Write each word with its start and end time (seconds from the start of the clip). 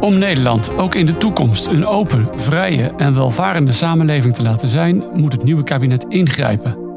Om 0.00 0.18
Nederland 0.18 0.76
ook 0.76 0.94
in 0.94 1.06
de 1.06 1.16
toekomst 1.18 1.66
een 1.66 1.86
open, 1.86 2.28
vrije 2.34 2.92
en 2.96 3.14
welvarende 3.14 3.72
samenleving 3.72 4.34
te 4.34 4.42
laten 4.42 4.68
zijn, 4.68 5.04
moet 5.14 5.32
het 5.32 5.44
nieuwe 5.44 5.62
kabinet 5.62 6.04
ingrijpen. 6.08 6.89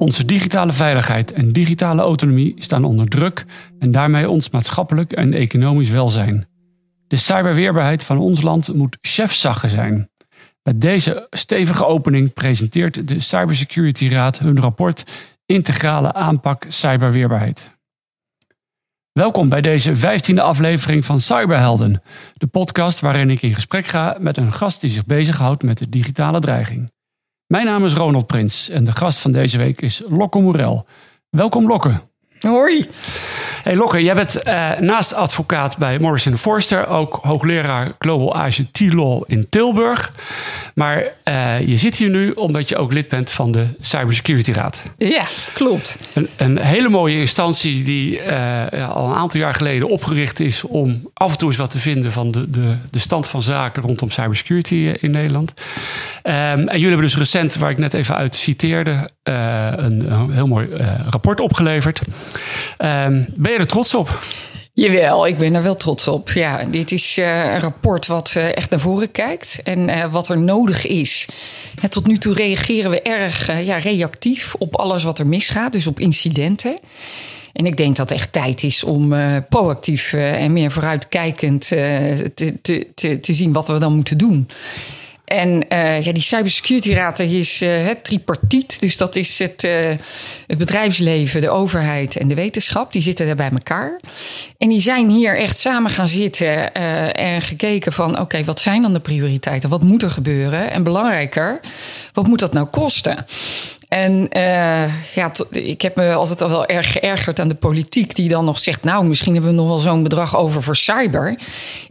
Onze 0.00 0.24
digitale 0.24 0.72
veiligheid 0.72 1.32
en 1.32 1.52
digitale 1.52 2.02
autonomie 2.02 2.54
staan 2.56 2.84
onder 2.84 3.08
druk 3.08 3.44
en 3.78 3.90
daarmee 3.90 4.30
ons 4.30 4.50
maatschappelijk 4.50 5.12
en 5.12 5.34
economisch 5.34 5.90
welzijn. 5.90 6.48
De 7.06 7.16
cyberweerbaarheid 7.16 8.04
van 8.04 8.18
ons 8.18 8.42
land 8.42 8.74
moet 8.74 8.98
chefzagge 9.00 9.68
zijn. 9.68 10.10
Met 10.62 10.80
deze 10.80 11.26
stevige 11.30 11.84
opening 11.84 12.32
presenteert 12.32 13.08
de 13.08 13.20
Cybersecurity 13.20 14.08
Raad 14.08 14.38
hun 14.38 14.60
rapport 14.60 15.04
Integrale 15.46 16.12
aanpak 16.12 16.66
cyberweerbaarheid. 16.68 17.78
Welkom 19.12 19.48
bij 19.48 19.60
deze 19.60 19.96
15e 19.96 20.34
aflevering 20.34 21.04
van 21.04 21.20
Cyberhelden, 21.20 22.02
de 22.32 22.46
podcast 22.46 23.00
waarin 23.00 23.30
ik 23.30 23.42
in 23.42 23.54
gesprek 23.54 23.86
ga 23.86 24.16
met 24.20 24.36
een 24.36 24.52
gast 24.52 24.80
die 24.80 24.90
zich 24.90 25.06
bezighoudt 25.06 25.62
met 25.62 25.78
de 25.78 25.88
digitale 25.88 26.40
dreiging. 26.40 26.90
Mijn 27.50 27.66
naam 27.66 27.84
is 27.84 27.94
Ronald 27.94 28.26
Prins 28.26 28.68
en 28.68 28.84
de 28.84 28.92
gast 28.92 29.18
van 29.18 29.32
deze 29.32 29.58
week 29.58 29.80
is 29.80 30.02
Lokke 30.08 30.40
Morel. 30.40 30.86
Welkom 31.30 31.66
Lokke. 31.66 32.00
Hoi. 32.38 32.86
Hey 33.62 33.76
Lokke, 33.76 34.02
jij 34.02 34.14
bent 34.14 34.42
eh, 34.42 34.70
naast 34.78 35.14
advocaat 35.14 35.78
bij 35.78 35.98
Morrison 35.98 36.38
Forster 36.38 36.86
ook 36.86 37.18
hoogleraar 37.22 37.92
Global 37.98 38.46
ICT 38.46 38.92
Law 38.92 39.22
in 39.26 39.46
Tilburg. 39.48 40.12
Maar 40.74 41.04
eh, 41.22 41.60
je 41.68 41.76
zit 41.76 41.96
hier 41.96 42.10
nu 42.10 42.30
omdat 42.30 42.68
je 42.68 42.76
ook 42.76 42.92
lid 42.92 43.08
bent 43.08 43.32
van 43.32 43.52
de 43.52 43.66
Cybersecurity 43.80 44.52
Raad. 44.52 44.82
Ja, 44.98 45.24
klopt. 45.52 45.98
Een, 46.14 46.28
een 46.36 46.58
hele 46.58 46.88
mooie 46.88 47.18
instantie 47.18 47.82
die 47.82 48.20
eh, 48.20 48.90
al 48.90 49.08
een 49.08 49.16
aantal 49.16 49.40
jaar 49.40 49.54
geleden 49.54 49.88
opgericht 49.88 50.40
is 50.40 50.64
om 50.64 51.10
af 51.14 51.32
en 51.32 51.38
toe 51.38 51.48
eens 51.48 51.58
wat 51.58 51.70
te 51.70 51.78
vinden 51.78 52.12
van 52.12 52.30
de, 52.30 52.50
de, 52.50 52.76
de 52.90 52.98
stand 52.98 53.28
van 53.28 53.42
zaken 53.42 53.82
rondom 53.82 54.10
cybersecurity 54.10 54.92
in 55.00 55.10
Nederland. 55.10 55.54
Ehm, 56.22 56.38
en 56.38 56.66
jullie 56.66 56.88
hebben 56.88 57.06
dus 57.06 57.16
recent, 57.16 57.56
waar 57.56 57.70
ik 57.70 57.78
net 57.78 57.94
even 57.94 58.16
uit 58.16 58.34
citeerde, 58.34 59.08
een, 59.22 60.12
een 60.12 60.30
heel 60.30 60.46
mooi 60.46 60.68
rapport 61.10 61.40
opgeleverd. 61.40 62.00
Ehm, 62.76 63.22
ben 63.50 63.58
je 63.58 63.64
er 63.64 63.72
trots 63.72 63.94
op? 63.94 64.22
Jawel, 64.72 65.26
ik 65.26 65.38
ben 65.38 65.54
er 65.54 65.62
wel 65.62 65.76
trots 65.76 66.08
op. 66.08 66.30
Ja, 66.30 66.64
dit 66.64 66.92
is 66.92 67.18
eh, 67.18 67.52
een 67.52 67.60
rapport 67.60 68.06
wat 68.06 68.32
eh, 68.36 68.56
echt 68.56 68.70
naar 68.70 68.80
voren 68.80 69.10
kijkt 69.10 69.60
en 69.64 69.88
eh, 69.88 70.12
wat 70.12 70.28
er 70.28 70.38
nodig 70.38 70.86
is. 70.86 71.28
Tot 71.88 72.06
nu 72.06 72.18
toe 72.18 72.34
reageren 72.34 72.90
we 72.90 73.02
erg 73.02 73.64
ja, 73.64 73.76
reactief 73.76 74.54
op 74.54 74.76
alles 74.76 75.02
wat 75.02 75.18
er 75.18 75.26
misgaat, 75.26 75.72
dus 75.72 75.86
op 75.86 76.00
incidenten. 76.00 76.78
En 77.52 77.66
ik 77.66 77.76
denk 77.76 77.96
dat 77.96 78.08
het 78.08 78.18
echt 78.18 78.32
tijd 78.32 78.62
is 78.62 78.84
om 78.84 79.14
proactief 79.48 80.12
en 80.12 80.52
meer 80.52 80.70
vooruitkijkend 80.70 81.68
te, 81.68 82.52
te, 82.94 83.20
te 83.20 83.32
zien 83.32 83.52
wat 83.52 83.66
we 83.66 83.78
dan 83.78 83.94
moeten 83.94 84.18
doen. 84.18 84.48
En 85.30 85.68
eh, 85.68 86.04
ja, 86.04 86.12
die 86.12 86.22
Cybersecurity 86.22 86.92
Raad 86.92 87.18
is 87.18 87.60
eh, 87.60 87.86
het 87.86 88.04
tripartiet. 88.04 88.80
Dus 88.80 88.96
dat 88.96 89.16
is 89.16 89.38
het, 89.38 89.64
eh, 89.64 89.88
het 90.46 90.58
bedrijfsleven, 90.58 91.40
de 91.40 91.50
overheid 91.50 92.16
en 92.16 92.28
de 92.28 92.34
wetenschap. 92.34 92.92
Die 92.92 93.02
zitten 93.02 93.26
daar 93.26 93.36
bij 93.36 93.50
elkaar. 93.50 94.00
En 94.58 94.68
die 94.68 94.80
zijn 94.80 95.10
hier 95.10 95.36
echt 95.36 95.58
samen 95.58 95.90
gaan 95.90 96.08
zitten 96.08 96.74
en 97.14 97.42
gekeken 97.42 97.92
van... 97.92 98.20
oké, 98.20 98.44
wat 98.44 98.60
zijn 98.60 98.82
dan 98.82 98.92
de 98.92 99.00
prioriteiten? 99.00 99.70
Wat 99.70 99.82
moet 99.82 100.02
er 100.02 100.10
gebeuren? 100.10 100.70
En 100.70 100.82
belangrijker, 100.82 101.60
wat 102.12 102.26
moet 102.26 102.38
dat 102.38 102.52
nou 102.52 102.66
kosten? 102.66 103.26
En 103.90 104.28
eh, 104.28 105.14
ja, 105.14 105.32
ik 105.50 105.82
heb 105.82 105.96
me 105.96 106.12
altijd 106.12 106.42
al 106.42 106.48
wel 106.48 106.66
erg 106.66 106.92
geërgerd 106.92 107.40
aan 107.40 107.48
de 107.48 107.54
politiek, 107.54 108.14
die 108.14 108.28
dan 108.28 108.44
nog 108.44 108.58
zegt: 108.58 108.82
Nou, 108.84 109.04
misschien 109.04 109.32
hebben 109.32 109.50
we 109.50 109.56
nog 109.56 109.68
wel 109.68 109.78
zo'n 109.78 110.02
bedrag 110.02 110.36
over 110.36 110.62
voor 110.62 110.76
cyber. 110.76 111.38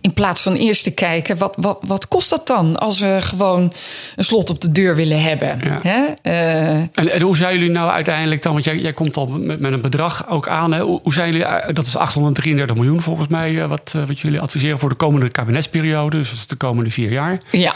In 0.01 0.13
plaats 0.13 0.41
van 0.41 0.53
eerst 0.53 0.83
te 0.83 0.91
kijken: 0.91 1.37
wat, 1.37 1.53
wat, 1.57 1.77
wat 1.81 2.07
kost 2.07 2.29
dat 2.29 2.47
dan 2.47 2.77
als 2.77 2.99
we 2.99 3.17
gewoon 3.19 3.73
een 4.15 4.23
slot 4.23 4.49
op 4.49 4.61
de 4.61 4.71
deur 4.71 4.95
willen 4.95 5.21
hebben? 5.21 5.59
Ja. 5.63 5.79
Hè? 5.81 6.05
Eh, 6.21 6.69
En, 6.69 7.11
en 7.11 7.21
hoe 7.21 7.37
zijn 7.37 7.53
jullie 7.53 7.69
nou 7.71 7.89
uiteindelijk 7.89 8.41
dan, 8.41 8.53
want 8.53 8.65
jij, 8.65 8.77
jij 8.77 8.93
komt 8.93 9.17
al 9.17 9.27
met, 9.27 9.59
met 9.59 9.73
een 9.73 9.81
bedrag 9.81 10.29
ook 10.29 10.47
aan. 10.47 10.73
Hè? 10.73 10.81
Hoe, 10.81 10.99
hoe 11.03 11.13
zijn 11.13 11.31
jullie, 11.31 11.45
eh, 11.45 11.75
dat 11.75 11.85
is 11.85 11.95
833 11.95 12.75
miljoen 12.75 13.01
volgens 13.01 13.27
mij, 13.27 13.67
wat, 13.67 13.95
wat 14.07 14.19
jullie 14.19 14.39
adviseren 14.39 14.79
voor 14.79 14.89
de 14.89 14.95
komende 14.95 15.29
kabinetsperiode. 15.29 16.17
Dus 16.17 16.47
de 16.47 16.55
komende 16.55 16.91
vier 16.91 17.11
jaar. 17.11 17.37
ja. 17.51 17.73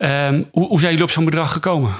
Ehm, 0.00 0.42
hoe, 0.52 0.66
hoe 0.68 0.78
zijn 0.78 0.90
jullie 0.90 1.06
op 1.06 1.10
zo'n 1.10 1.24
bedrag 1.24 1.52
gekomen? 1.52 1.90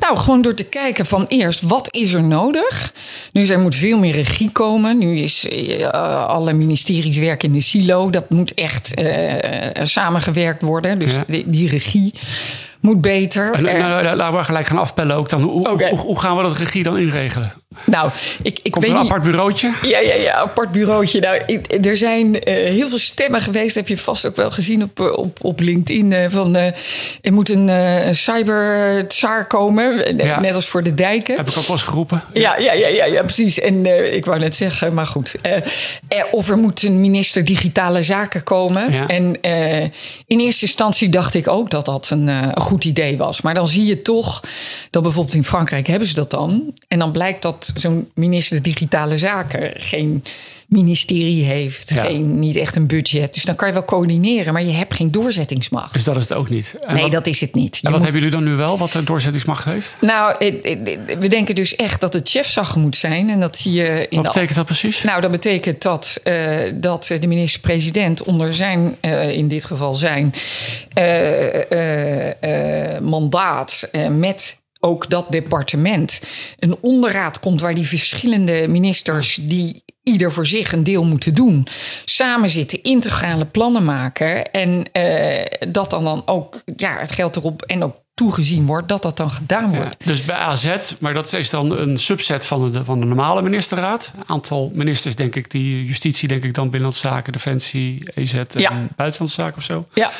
Nou, 0.00 0.16
gewoon 0.16 0.42
door 0.42 0.54
te 0.54 0.64
kijken 0.64 1.06
van 1.12 1.26
eerst, 1.28 1.62
wat 1.62 1.94
is 1.94 2.12
er 2.12 2.22
nodig? 2.22 2.92
Nu, 3.32 3.46
er 3.46 3.58
moet 3.58 3.74
veel 3.74 3.98
meer 3.98 4.14
regie 4.14 4.50
komen. 4.50 4.98
Nu 4.98 5.16
is 5.18 5.48
eh, 5.48 5.88
alle 6.26 6.52
ministeries 6.52 7.18
werken 7.18 7.48
in 7.48 7.54
de 7.54 7.60
silo. 7.60 8.10
Dat 8.10 8.30
moet 8.30 8.54
echt 8.54 8.94
eh, 8.94 9.84
samengewerkt 9.84 10.62
worden. 10.62 10.98
Dus 10.98 11.14
Ja. 11.14 11.24
die, 11.26 11.44
die 11.46 11.68
regie 11.68 12.14
moet 12.80 13.00
beter. 13.00 13.52
Er- 13.54 13.62
nou, 13.62 14.02
nou, 14.02 14.16
laten 14.16 14.38
we 14.38 14.44
gelijk 14.44 14.66
gaan 14.66 14.78
afpellen 14.78 15.16
ook 15.16 15.28
dan. 15.28 15.42
Hoe, 15.42 15.70
Oké. 15.70 15.88
hoe, 15.88 15.98
hoe 15.98 16.20
gaan 16.20 16.36
we 16.36 16.42
dat 16.42 16.56
regie 16.56 16.82
dan 16.82 16.98
inregelen? 16.98 17.52
Nou, 17.84 18.10
ik, 18.42 18.58
ik 18.62 18.70
Komt 18.72 18.84
weet 18.84 18.94
een 18.94 19.00
niet... 19.00 19.10
apart 19.10 19.22
bureautje? 19.22 19.72
Ja, 19.82 19.98
ja, 19.98 20.14
ja, 20.14 20.34
apart 20.34 20.70
bureautje. 20.72 21.20
Nou, 21.20 21.40
ik- 21.46 21.86
er 21.86 21.96
zijn 21.96 22.40
eh, 22.40 22.54
heel 22.54 22.88
veel 22.88 22.98
stemmen 22.98 23.40
geweest. 23.40 23.74
Heb 23.74 23.88
je 23.88 23.98
vast 23.98 24.26
ook 24.26 24.36
wel 24.36 24.50
gezien 24.50 24.82
op, 24.82 25.00
eh, 25.00 25.12
op, 25.18 25.38
op 25.44 25.60
LinkedIn. 25.60 26.12
eh, 26.12 26.26
van 26.30 26.54
er 26.56 27.32
moet 27.32 27.48
een, 27.50 27.68
een 27.68 28.14
cyber 28.14 29.06
komen. 29.48 30.16
Ja. 30.16 30.40
Net 30.40 30.54
als 30.54 30.68
voor 30.68 30.82
de 30.82 30.94
dijken. 30.94 31.36
Heb 31.36 31.48
ik 31.48 31.56
ook 31.58 31.66
wel 31.66 31.76
eens 31.76 31.84
geroepen. 31.84 32.22
Ja, 32.32 32.58
ja, 32.58 32.72
ja, 32.72 32.86
ja, 32.88 33.04
ja 33.04 33.22
precies. 33.22 33.60
En 33.60 33.86
ik 34.14 34.24
wou 34.24 34.38
net 34.38 34.56
zeggen, 34.56 34.94
maar 34.94 35.06
goed. 35.06 35.34
Of 36.30 36.48
er 36.48 36.56
moet 36.56 36.82
een 36.82 37.00
minister 37.00 37.44
digitale 37.44 38.02
zaken 38.02 38.42
komen. 38.42 38.92
Ja. 38.92 39.06
En 39.06 39.40
in 40.26 40.40
eerste 40.40 40.64
instantie 40.66 41.08
dacht 41.08 41.34
ik 41.34 41.48
ook 41.48 41.70
dat 41.70 41.84
dat 41.84 42.10
een, 42.10 42.26
een 42.26 42.60
goed 42.60 42.84
idee 42.84 43.16
was. 43.16 43.40
Maar 43.40 43.54
dan 43.54 43.68
zie 43.68 43.84
je 43.84 44.02
toch 44.02 44.40
dat 44.90 45.02
bijvoorbeeld 45.02 45.34
in 45.34 45.44
Frankrijk 45.44 45.86
hebben 45.86 46.08
ze 46.08 46.14
dat 46.14 46.30
dan. 46.30 46.74
En 46.88 46.98
dan 46.98 47.12
blijkt 47.12 47.42
dat 47.42 47.61
zo'n 47.74 48.10
minister 48.14 48.62
digitale 48.62 49.18
zaken 49.18 49.70
geen 49.74 50.24
ministerie 50.66 51.44
heeft. 51.44 51.90
Ja. 51.94 52.04
Geen, 52.04 52.38
niet 52.38 52.56
echt 52.56 52.76
een 52.76 52.86
budget. 52.86 53.34
Dus 53.34 53.44
dan 53.44 53.54
kan 53.54 53.68
je 53.68 53.74
wel 53.74 53.84
coördineren, 53.84 54.52
maar 54.52 54.62
je 54.62 54.72
hebt 54.72 54.94
geen 54.94 55.10
doorzettingsmacht. 55.10 55.92
Dus 55.92 56.04
dat 56.04 56.16
is 56.16 56.22
het 56.22 56.34
ook 56.34 56.48
niet. 56.48 56.74
En 56.80 56.94
nee, 56.94 57.02
wat, 57.02 57.12
dat 57.12 57.26
is 57.26 57.40
het 57.40 57.54
niet. 57.54 57.76
Je 57.76 57.82
en 57.86 57.92
wat 57.92 58.00
moet- 58.00 58.10
hebben 58.10 58.28
jullie 58.28 58.44
dan 58.44 58.52
nu 58.52 58.56
wel, 58.56 58.78
wat 58.78 58.94
een 58.94 59.04
doorzettingsmacht 59.04 59.64
heeft? 59.64 59.96
nou, 60.00 60.34
we 61.18 61.26
denken 61.28 61.54
dus 61.54 61.76
echt 61.76 62.00
dat 62.00 62.12
het 62.12 62.28
chefzag 62.28 62.76
moet 62.76 62.96
zijn. 62.96 63.30
En 63.30 63.40
dat 63.40 63.58
zie 63.58 63.72
je 63.72 64.06
in 64.08 64.16
Wat 64.16 64.24
de 64.24 64.30
betekent 64.32 64.56
dat 64.56 64.66
precies? 64.66 65.02
nou, 65.02 65.20
dat 65.20 65.30
betekent 65.30 65.82
dat, 65.82 66.20
eh, 66.22 66.58
dat 66.74 67.14
de 67.20 67.26
minister-president 67.26 68.22
onder 68.22 68.54
zijn, 68.54 68.96
eh, 69.00 69.30
in 69.30 69.48
dit 69.48 69.64
geval 69.64 69.94
zijn, 69.94 70.34
eh, 70.92 73.00
mandaat 73.00 73.90
met 74.10 74.60
ook 74.84 75.10
dat 75.10 75.32
departement 75.32 76.22
een 76.58 76.76
onderraad 76.80 77.40
komt 77.40 77.60
waar 77.60 77.74
die 77.74 77.86
verschillende 77.86 78.68
ministers 78.68 79.38
die 79.42 79.84
ieder 80.02 80.32
voor 80.32 80.46
zich 80.46 80.72
een 80.72 80.84
deel 80.84 81.04
moeten 81.04 81.34
doen, 81.34 81.66
samen 82.04 82.48
zitten, 82.48 82.82
integrale 82.82 83.44
plannen 83.44 83.84
maken 83.84 84.50
en 84.52 84.84
eh, 84.92 85.68
dat 85.68 85.90
dan, 85.90 86.04
dan 86.04 86.22
ook 86.26 86.62
ja, 86.76 86.96
het 86.98 87.12
geld 87.12 87.36
erop 87.36 87.62
en 87.62 87.82
ook 87.84 88.00
toegezien 88.14 88.66
wordt 88.66 88.88
dat 88.88 89.02
dat 89.02 89.16
dan 89.16 89.30
gedaan 89.30 89.70
Ja, 89.70 89.76
wordt. 89.76 90.06
dus 90.06 90.24
bij 90.24 90.36
AZ, 90.36 90.70
maar 91.00 91.14
dat 91.14 91.32
is 91.32 91.50
dan 91.50 91.78
een 91.78 91.98
subset 91.98 92.46
van 92.46 92.70
de, 92.72 92.84
van 92.84 93.00
de 93.00 93.06
normale 93.06 93.42
ministerraad. 93.42 94.12
Een 94.16 94.22
aantal 94.26 94.70
ministers, 94.74 95.16
denk 95.16 95.34
ik, 95.36 95.50
die 95.50 95.84
justitie, 95.84 96.28
denk 96.28 96.44
ik 96.44 96.54
dan 96.54 96.64
Binnenlandse 96.64 97.08
Zaken, 97.08 97.32
Defensie, 97.32 98.02
EZ 98.14 98.34
en 98.34 98.46
Ja. 98.56 98.70
Buitenlandse 98.96 99.40
Zaken 99.40 99.56
of 99.56 99.62
zo. 99.62 99.84
Ja. 99.94 100.10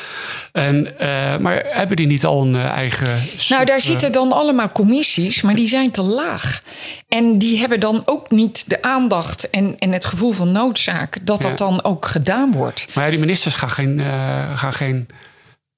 En, 0.51 0.99
eh, 0.99 1.37
maar 1.37 1.63
hebben 1.65 1.95
die 1.97 2.07
niet 2.07 2.25
al 2.25 2.41
een 2.41 2.55
eh, 2.55 2.63
eigen... 2.69 3.21
sub- 3.37 3.49
Nou, 3.49 3.65
daar 3.65 3.81
zitten 3.81 4.11
dan 4.11 4.31
allemaal 4.31 4.71
commissies, 4.71 5.41
maar 5.41 5.55
die 5.55 5.67
zijn 5.67 5.91
te 5.91 6.01
laag. 6.01 6.61
En 7.07 7.37
die 7.37 7.59
hebben 7.59 7.79
dan 7.79 8.01
ook 8.05 8.31
niet 8.31 8.63
de 8.69 8.81
aandacht 8.81 9.49
en, 9.49 9.72
en 9.79 9.91
het 9.91 10.05
gevoel 10.05 10.31
van 10.31 10.51
noodzaak 10.51 11.17
dat 11.21 11.43
Ja. 11.43 11.49
dat 11.49 11.57
dan 11.57 11.83
ook 11.83 12.05
gedaan 12.05 12.51
wordt. 12.51 12.87
Maar 12.95 13.03
ja, 13.03 13.09
die 13.09 13.19
ministers 13.19 13.55
gaan 13.55 13.69
geen, 13.69 13.99
eh, 13.99 14.57
gaan 14.57 14.73
geen 14.73 15.07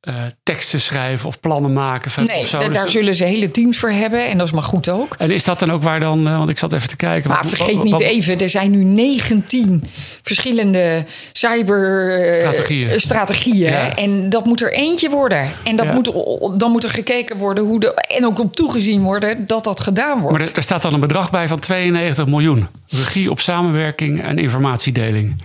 uh, 0.08 0.14
teksten 0.44 0.80
schrijven 0.80 1.28
of 1.28 1.40
plannen 1.40 1.74
maken. 1.74 2.26
Nee, 2.26 2.40
of 2.40 2.48
zo. 2.48 2.60
daar 2.60 2.70
Dus- 2.84 2.92
zullen 2.92 3.16
ze 3.16 3.24
hele 3.24 3.52
teams 3.52 3.78
voor 3.78 3.90
hebben. 3.90 4.26
En 4.28 4.38
dat 4.38 4.48
is 4.48 4.54
maar 4.54 4.64
goed 4.64 4.90
ook. 4.90 5.16
En 5.18 5.32
is 5.32 5.44
dat 5.44 5.60
dan 5.60 5.72
ook 5.72 5.82
waar 5.84 6.00
dan, 6.00 6.28
uh, 6.28 6.38
want 6.38 6.50
ik 6.50 6.58
zat 6.58 6.74
even 6.74 6.88
te 6.90 6.96
kijken. 6.96 7.30
Maar 7.30 7.40
wat- 7.44 7.48
vergeet 7.56 7.76
wat- 7.76 7.84
niet 7.84 8.00
even, 8.00 8.38
er 8.40 8.50
zijn 8.50 8.72
nu 8.72 8.84
19 8.84 9.84
verschillende 10.22 11.06
cyberstrategieën. 11.32 13.00
Strategieën. 13.00 13.72
Ja. 13.72 13.96
En 13.96 14.30
dat 14.30 14.46
moet 14.46 14.62
er 14.62 14.74
eentje 14.74 15.10
worden. 15.10 15.52
En 15.64 15.76
dat 15.76 15.86
Ja. 15.86 15.94
moet, 15.94 16.12
dan 16.60 16.72
moet 16.72 16.84
er 16.84 16.90
gekeken 16.90 17.38
worden 17.38 17.64
hoe 17.64 17.80
de, 17.80 17.94
en 17.94 18.26
ook 18.26 18.40
op 18.40 18.56
toegezien 18.56 19.02
worden 19.02 19.48
dat 19.48 19.64
dat 19.64 19.80
gedaan 19.80 20.20
wordt. 20.20 20.38
Maar 20.38 20.48
er, 20.48 20.56
er 20.56 20.64
staat 20.64 20.82
dan 20.82 20.94
een 20.94 21.00
bedrag 21.00 21.32
bij 21.32 21.48
van 21.48 21.60
92 21.60 22.26
miljoen. 22.26 22.68
Regie 22.90 23.32
op 23.32 23.40
samenwerking 23.40 24.24
en 24.24 24.38
informatiedeling. 24.38 25.42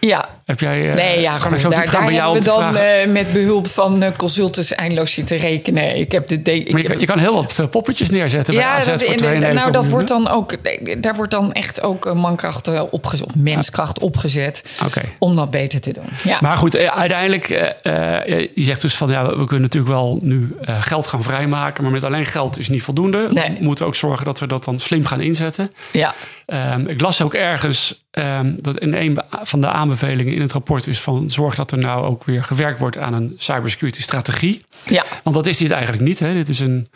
ja. 0.00 0.36
Heb 0.48 0.60
jij... 0.60 0.88
eh, 0.88 0.94
Nee, 0.94 1.20
ja, 1.20 1.38
goed. 1.38 1.62
Daar, 1.62 1.90
daar 1.90 2.04
bij 2.04 2.12
jou 2.14 2.34
hebben 2.34 2.54
we 2.54 2.60
dan 2.60 2.76
eh, 2.76 3.08
met 3.08 3.32
behulp 3.32 3.66
van 3.66 4.02
eh, 4.02 4.12
consultants 4.16 4.72
eindeloos 4.74 5.12
zitten 5.12 5.36
rekenen. 5.38 5.96
Ik 5.98 6.12
heb 6.12 6.28
de. 6.28 6.42
de 6.42 6.58
ik 6.58 6.68
je, 6.68 6.76
heb- 6.76 6.86
kan, 6.86 7.00
je 7.00 7.06
kan 7.06 7.18
heel 7.18 7.34
wat 7.34 7.70
poppetjes 7.70 8.10
neerzetten 8.10 8.54
bij 8.54 8.64
AZ 8.64 8.86
dat, 8.86 9.02
voor 9.02 9.12
en- 9.12 9.18
92 9.18 9.60
nou, 9.60 9.72
dat 9.72 9.88
wordt 9.88 10.08
dan 10.08 10.28
ook, 10.28 10.56
daar 11.02 11.14
wordt 11.14 11.30
dan 11.30 11.52
echt 11.52 11.82
ook 11.82 12.14
mankracht 12.14 12.90
opgezet, 12.90 13.26
of 13.26 13.34
menskracht 13.36 13.98
opgezet 14.00 14.64
Oké. 14.84 15.00
om 15.18 15.36
dat 15.36 15.50
beter 15.50 15.80
te 15.80 15.92
doen. 15.92 16.06
Ja. 16.24 16.38
Maar 16.40 16.58
goed, 16.58 16.76
uiteindelijk, 16.76 17.46
je 17.48 18.50
zegt 18.54 18.80
dus 18.80 18.96
van 18.96 19.10
ja, 19.10 19.26
we 19.26 19.44
kunnen 19.44 19.60
natuurlijk 19.60 19.92
wel 19.92 20.18
nu 20.22 20.56
geld 20.80 21.06
gaan 21.06 21.22
vrijmaken, 21.22 21.82
maar 21.82 21.92
met 21.92 22.04
alleen 22.04 22.26
geld 22.26 22.58
is 22.58 22.68
niet 22.68 22.82
voldoende. 22.82 23.28
Nee. 23.30 23.52
We 23.58 23.64
moeten 23.64 23.86
ook 23.86 23.94
zorgen 23.94 24.24
dat 24.24 24.38
we 24.40 24.46
dat 24.46 24.64
dan 24.64 24.78
slim 24.78 25.04
gaan 25.06 25.20
inzetten. 25.20 25.70
ja. 25.92 26.14
Ehm, 26.46 26.86
ik 26.86 27.00
las 27.00 27.22
ook 27.22 27.34
ergens 27.34 28.06
ehm, 28.10 28.52
dat 28.60 28.78
in 28.78 28.94
een 28.94 29.18
van 29.42 29.60
de 29.60 29.66
aanbevelingen 29.68 30.34
in 30.38 30.44
het 30.44 30.52
rapport 30.52 30.86
is 30.86 31.00
van 31.00 31.30
zorg 31.30 31.54
dat 31.54 31.70
er 31.72 31.78
nou 31.78 32.04
ook 32.04 32.24
weer 32.24 32.44
gewerkt 32.44 32.78
wordt 32.78 32.98
aan 32.98 33.14
een 33.14 33.34
cybersecurity 33.36 34.00
strategie. 34.02 34.64
ja. 34.86 35.04
Want 35.22 35.36
dat 35.36 35.46
is 35.46 35.58
dit 35.58 35.70
eigenlijk 35.70 36.02
niet. 36.02 36.18
Hè? 36.18 36.32
Dit 36.32 36.48
is 36.48 36.60
een, 36.60 36.88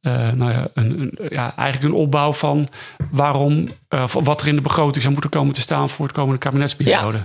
eh, 0.00 0.30
nou 0.32 0.52
ja, 0.52 0.68
een, 0.74 1.00
een- 1.00 1.18
ja, 1.28 1.52
eigenlijk 1.56 1.94
een 1.94 2.00
opbouw 2.00 2.32
van 2.32 2.68
waarom, 3.10 3.68
van 4.06 4.24
wat 4.24 4.40
er 4.42 4.48
in 4.48 4.54
de 4.56 4.60
begroting 4.62 5.00
zou 5.02 5.12
moeten 5.12 5.30
komen 5.30 5.54
te 5.54 5.60
staan 5.60 5.90
voor 5.90 6.06
het 6.06 6.14
komende 6.14 6.38
kabinetsperiode. 6.38 7.24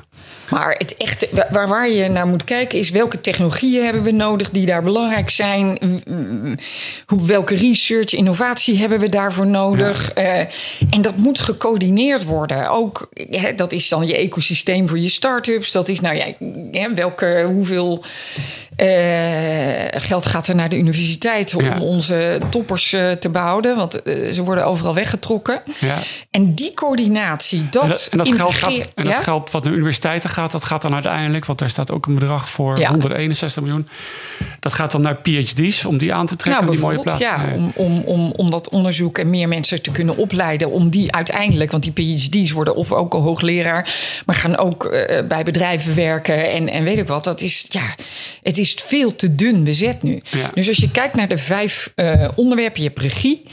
Maar 0.50 0.75
het 0.77 0.98
echte, 0.98 1.27
wa- 1.31 1.48
waar, 1.51 1.68
waar 1.68 1.89
je 1.89 2.07
naar 2.10 2.27
moet 2.27 2.44
kijken 2.44 2.80
is 2.80 2.89
welke 2.89 3.21
technologieën 3.21 3.83
hebben 3.83 4.04
we 4.04 4.12
nodig 4.12 4.50
die 4.50 4.66
daar 4.66 4.83
belangrijk 4.83 5.30
zijn. 5.30 5.77
Hoe, 7.06 7.25
welke 7.27 7.56
research, 7.56 8.13
innovatie 8.13 8.77
hebben 8.77 9.00
we 9.00 9.10
daarvoor 9.10 9.48
nodig? 9.48 10.12
Eh, 10.13 10.39
en 10.89 11.01
dat 11.01 11.16
moet 11.18 11.39
gecoördineerd 11.39 12.24
worden. 12.25 12.69
Ook, 12.69 13.10
hè, 13.30 13.56
dat 13.56 13.71
is 13.71 13.89
dan 13.89 14.07
je 14.07 14.16
ecosysteem 14.18 14.88
voor 14.88 15.00
je 15.00 15.10
start-ups. 15.10 15.71
Dat 15.71 15.89
is 15.89 16.00
nou 16.00 16.16
ja, 16.16 16.25
hè, 16.71 16.94
welke, 16.94 17.44
hoeveel 17.54 18.04
eh, 18.75 20.01
geld 20.01 20.25
gaat 20.25 20.48
er 20.48 20.56
naar 20.56 20.69
de 20.69 20.77
universiteit 20.77 21.56
om 21.56 21.63
Ja. 21.63 21.80
onze 21.80 22.39
toppers 22.50 22.89
te 23.19 23.30
behouden. 23.31 23.75
Want 23.75 24.01
ze 24.31 24.44
worden 24.44 24.66
overal 24.66 24.94
weggetrokken. 24.94 25.62
Ja. 25.80 25.98
En 26.31 26.56
die 26.60 26.74
coördinatie, 26.74 27.68
dat, 27.70 27.84
En 27.84 27.90
dat, 27.90 28.10
en 28.12 28.18
dat, 28.18 28.28
geld, 28.28 28.54
gaat, 28.54 28.92
en 28.96 29.04
dat 29.06 29.24
geld 29.24 29.52
wat 29.52 29.64
naar 29.64 29.74
universiteiten 29.74 30.30
gaat, 30.30 30.52
dat 30.52 30.66
gaat 30.66 30.82
dan 30.82 30.94
uiteindelijk, 30.94 31.46
want 31.46 31.60
daar 31.60 31.70
staat 31.70 31.92
ook 31.92 32.06
een 32.06 32.14
bedrag 32.14 32.50
voor 32.50 32.80
Ja. 32.80 32.90
161 32.90 33.64
miljoen. 33.64 33.88
Dat 34.60 34.74
gaat 34.74 34.92
dan 34.92 35.02
naar 35.02 35.16
PhD's 35.16 35.86
om 35.86 35.98
die 35.98 36.14
aan 36.14 36.26
te 36.26 36.36
trekken, 36.36 36.64
Nou, 36.64 36.76
die 36.76 36.86
mooie 36.86 37.00
plaatsen. 37.00 37.30
ja, 37.30 37.46
om, 37.56 37.72
om, 37.76 38.02
om, 38.06 38.32
om 38.36 38.50
dat 38.50 38.70
onderzoek 38.70 39.18
en 39.18 39.30
meer 39.30 39.48
mensen 39.48 39.82
te 39.82 39.92
kunnen 39.92 40.18
opleiden. 40.18 40.72
Om 40.72 40.90
die 40.90 41.12
uiteindelijk, 41.12 41.72
want 41.72 41.84
die 41.84 42.18
PhD's 42.18 42.52
worden 42.52 42.76
of 42.76 42.92
ook 42.92 43.14
al 43.14 43.22
hoogleraar, 43.22 43.96
maar 44.26 44.36
gaan 44.36 44.58
ook 44.58 44.86
eh, 44.86 45.28
bij 45.28 45.44
bedrijven 45.44 45.96
werken 45.96 46.52
en, 46.52 46.70
en 46.70 46.84
weet 46.84 46.98
ik 46.98 47.08
wat. 47.08 47.24
Dat 47.24 47.42
is, 47.42 47.66
ja, 47.70 47.96
het 48.44 48.58
is 48.58 48.76
veel 48.84 49.16
te 49.16 49.36
dun 49.36 49.64
bezet 49.64 50.04
nu. 50.04 50.22
Ja. 50.30 50.52
Dus 50.54 50.68
als 50.68 50.78
je 50.78 50.92
kijkt 50.92 51.16
naar 51.16 51.28
de 51.28 51.38
vijf 51.38 51.92
eh, 51.96 52.28
onderwerpen, 52.36 52.82
je 52.82 52.88
hebt 52.88 53.00
regie, 53.00 53.44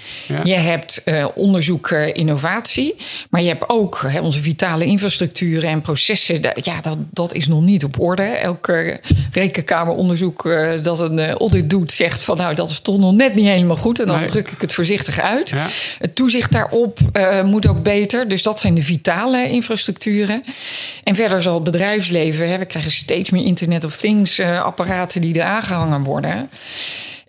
je 0.44 0.54
hebt 0.54 1.02
eh, 1.04 1.26
onderzoek, 1.34 1.90
eh, 1.90 2.14
innovatie, 2.14 2.95
maar 3.30 3.42
je 3.42 3.48
hebt 3.48 3.68
ook 3.68 4.02
hè, 4.06 4.20
onze 4.20 4.40
vitale 4.40 4.84
infrastructuren 4.84 5.70
en 5.70 5.80
processen. 5.80 6.40
Ja, 6.54 6.80
dat, 6.80 6.98
dat 7.10 7.34
is 7.34 7.46
nog 7.46 7.62
niet 7.62 7.84
op 7.84 8.00
orde. 8.00 8.22
Elk 8.22 8.68
eh, 8.68 8.94
rekenkameronderzoek 9.32 10.46
eh, 10.46 10.82
dat 10.82 11.00
een 11.00 11.18
eh, 11.18 11.30
audit 11.30 11.70
doet, 11.70 11.92
zegt 11.92 12.22
van 12.22 12.36
nou, 12.36 12.54
dat 12.54 12.70
is 12.70 12.80
toch 12.80 12.98
nog 12.98 13.12
net 13.12 13.34
niet 13.34 13.46
helemaal 13.46 13.76
goed. 13.76 14.00
En 14.00 14.06
dan 14.06 14.18
Nee. 14.18 14.26
druk 14.26 14.50
ik 14.50 14.60
het 14.60 14.72
voorzichtig 14.72 15.20
uit. 15.20 15.48
Ja. 15.48 15.66
Het 15.98 16.14
toezicht 16.14 16.52
daarop 16.52 16.98
eh, 17.12 17.42
moet 17.42 17.68
ook 17.68 17.82
beter. 17.82 18.28
Dus 18.28 18.42
dat 18.42 18.60
zijn 18.60 18.74
de 18.74 18.82
vitale 18.82 19.48
infrastructuren. 19.50 20.44
En 21.04 21.14
verder 21.14 21.42
zal 21.42 21.54
het 21.54 21.64
bedrijfsleven, 21.64 22.48
hè, 22.48 22.58
we 22.58 22.64
krijgen 22.64 22.90
steeds 22.90 23.30
meer 23.30 23.44
Internet 23.44 23.84
of 23.84 23.96
Things 23.96 24.40
apparaten 24.40 25.20
die 25.20 25.34
er 25.40 25.46
aangehangen 25.46 26.02
worden. 26.02 26.50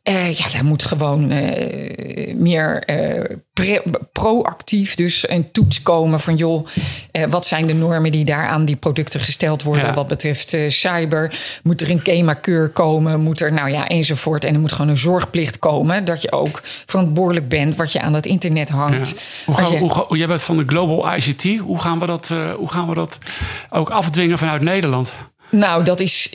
Eh, 0.08 0.34
ja, 0.34 0.50
daar 0.50 0.66
moet 0.66 0.84
gewoon 0.84 1.32
eh, 1.32 2.36
meer 2.36 2.84
eh, 2.84 3.36
proactief 4.12 4.96
dus 4.96 5.30
een 5.30 5.52
toets 5.52 5.82
komen 5.84 6.20
van 6.20 6.36
joh, 6.36 6.68
wat 7.30 7.46
zijn 7.46 7.68
de 7.68 7.74
normen 7.74 8.12
die 8.12 8.26
daar 8.26 8.48
aan 8.48 8.66
die 8.66 8.76
producten 8.76 9.20
gesteld 9.20 9.64
worden 9.64 9.86
Ja. 9.86 9.94
wat 9.94 10.08
betreft 10.08 10.56
cyber? 10.68 11.40
Moet 11.64 11.82
er 11.82 11.90
een 11.90 12.02
KEMA-keur 12.02 12.70
komen? 12.70 13.22
Moet 13.22 13.42
er 13.42 13.54
nou 13.54 13.70
ja 13.70 13.88
enzovoort? 13.88 14.46
En 14.46 14.54
er 14.54 14.60
moet 14.60 14.72
gewoon 14.72 14.90
een 14.92 14.98
zorgplicht 14.98 15.60
komen 15.60 16.06
dat 16.06 16.22
je 16.22 16.32
ook 16.32 16.62
verantwoordelijk 16.86 17.48
bent 17.50 17.76
wat 17.76 17.92
je 17.92 18.02
aan 18.02 18.14
dat 18.14 18.26
internet 18.26 18.68
Ja. 18.68 18.76
hangt. 18.76 19.16
Hoe 19.46 19.56
gaan, 19.56 19.72
je- 19.72 19.78
hoe, 19.78 19.94
ga- 19.94 20.06
jij 20.16 20.28
bent 20.28 20.44
van 20.44 20.58
de 20.58 20.64
Global 20.68 21.16
ICT. 21.16 21.44
Hoe 21.60 21.80
gaan 21.80 22.00
we 22.00 22.06
dat, 22.06 22.34
hoe 22.58 22.70
gaan 22.72 22.88
we 22.88 22.94
dat 22.96 23.18
ook 23.70 23.90
afdwingen 23.90 24.38
vanuit 24.38 24.62
Nederland? 24.62 25.14
Nou, 25.50 25.84
dat, 25.84 26.00
is, 26.00 26.30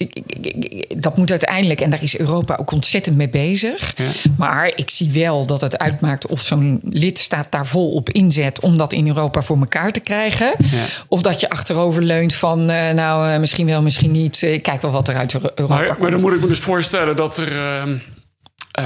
dat 0.96 1.16
moet 1.16 1.30
uiteindelijk, 1.30 1.80
en 1.80 1.90
daar 1.90 2.02
is 2.02 2.18
Europa 2.18 2.56
ook 2.60 2.70
ontzettend 2.70 3.16
mee 3.16 3.28
bezig. 3.28 3.92
Ja. 3.96 4.04
Maar 4.36 4.72
ik 4.76 4.90
zie 4.90 5.10
wel 5.10 5.46
dat 5.46 5.60
het 5.60 5.78
uitmaakt 5.78 6.26
of 6.26 6.40
zo'n 6.40 6.80
lidstaat 6.84 7.46
daar 7.50 7.66
vol 7.66 7.90
op 7.92 8.10
inzet 8.10 8.60
om 8.60 8.76
dat 8.76 8.92
in 8.92 9.06
Europa 9.06 9.42
voor 9.42 9.58
elkaar 9.58 9.92
te 9.92 10.00
krijgen. 10.00 10.46
Ja. 10.70 10.84
Of 11.08 11.22
dat 11.22 11.40
je 11.40 11.50
achterover 11.50 12.02
leunt 12.02 12.34
van, 12.34 12.70
eh, 12.70 12.90
nou, 12.94 13.30
eh, 13.32 13.38
misschien 13.38 13.66
wel, 13.66 13.82
misschien 13.82 14.10
niet. 14.10 14.42
Eh, 14.42 14.62
kijk 14.62 14.82
wel 14.82 14.90
wat 14.90 15.08
er 15.08 15.16
uit 15.16 15.34
Euro- 15.34 15.50
Europa 15.54 15.74
Maar, 15.76 15.86
maar 15.86 15.96
komt. 15.96 16.10
dan 16.10 16.20
moet 16.20 16.32
ik 16.32 16.40
me 16.40 16.46
dus 16.46 16.58
voorstellen 16.60 17.16
dat 17.16 17.36
er. 17.36 17.52
ehm, 17.58 17.96
eh, 18.72 18.84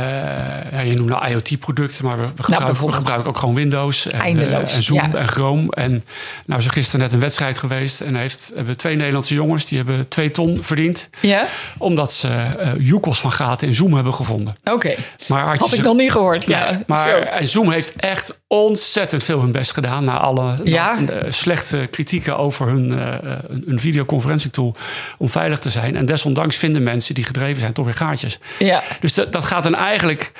ja, 0.72 0.80
je 0.80 0.94
noemt 0.94 1.08
nou 1.08 1.26
IoT-producten, 1.26 2.04
maar 2.04 2.18
we, 2.18 2.26
we, 2.36 2.42
gebruiken, 2.42 2.74
we 2.74 2.80
Nou, 2.80 2.92
gebruiken 2.92 3.28
ook 3.28 3.38
gewoon 3.38 3.54
Windows 3.54 4.06
en, 4.06 4.20
eh, 4.20 4.58
en 4.58 4.82
Zoom 4.82 4.98
ja. 4.98 5.12
en 5.12 5.28
Chrome. 5.28 5.70
En 5.70 6.04
nou 6.46 6.60
is 6.60 6.66
er 6.66 6.72
gisteren 6.72 7.00
net 7.00 7.12
een 7.12 7.20
wedstrijd 7.20 7.58
geweest 7.58 8.00
en 8.00 8.14
heeft, 8.14 8.52
hebben 8.54 8.76
twee 8.76 8.96
Nederlandse 8.96 9.34
jongens 9.34 9.66
die 9.66 9.78
hebben 9.78 10.08
twee 10.08 10.30
ton 10.30 10.58
verdiend. 10.62 11.08
Ja? 11.20 11.46
Omdat 11.78 12.12
ze 12.12 12.28
joekels 12.78 13.20
van 13.20 13.32
gaten 13.32 13.68
in 13.68 13.74
Zoom 13.74 13.94
hebben 13.94 14.14
gevonden. 14.14 14.56
Oké. 14.64 14.94
Maar 15.28 15.58
had, 15.58 15.72
ik 15.72 15.82
nog 15.82 15.96
niet 15.96 16.12
gehoord. 16.12 16.44
Ja, 16.44 16.80
maar 16.86 17.08
zo. 17.08 17.16
en 17.16 17.46
Zoom 17.46 17.70
heeft 17.70 17.96
echt 17.96 18.34
ontzettend 18.48 19.24
veel 19.24 19.40
hun 19.40 19.52
best 19.52 19.72
gedaan. 19.72 20.04
Na 20.04 20.18
alle 20.18 20.56
na, 20.62 20.96
slechte 21.28 21.88
kritieken 21.90 22.38
over 22.38 22.66
hun, 22.66 22.98
eh, 22.98 23.32
hun 23.66 23.80
videoconferentietool. 23.80 24.76
Om 25.18 25.28
veilig 25.28 25.58
te 25.58 25.70
zijn. 25.70 25.96
En 25.96 26.06
desondanks 26.06 26.56
vinden 26.56 26.82
mensen 26.82 27.14
die 27.14 27.24
gedreven 27.24 27.60
zijn 27.60 27.72
toch 27.72 27.84
weer 27.84 27.94
gaatjes. 27.94 28.38
Ja. 28.58 28.82
Dus 29.00 29.14
dat, 29.14 29.32
dat 29.32 29.44
gaat 29.44 29.62
dan 29.62 29.75
eigenlijk. 29.76 30.32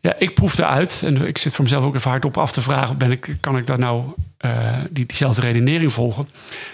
Ja, 0.00 0.14
ik 0.18 0.34
proef 0.34 0.58
eruit. 0.58 1.02
En 1.04 1.26
ik 1.26 1.38
zit 1.38 1.54
voor 1.54 1.64
mezelf 1.64 1.84
ook 1.84 1.94
even 1.94 2.10
hardop 2.10 2.38
af 2.38 2.52
te 2.52 2.62
vragen: 2.62 2.98
ben 2.98 3.10
ik, 3.10 3.36
kan 3.40 3.56
ik 3.56 3.66
daar 3.66 3.78
nou 3.78 4.04
eh, 4.38 4.78
die, 4.90 5.06
diezelfde 5.06 5.40
redenering 5.40 5.92
volgen? 5.92 6.28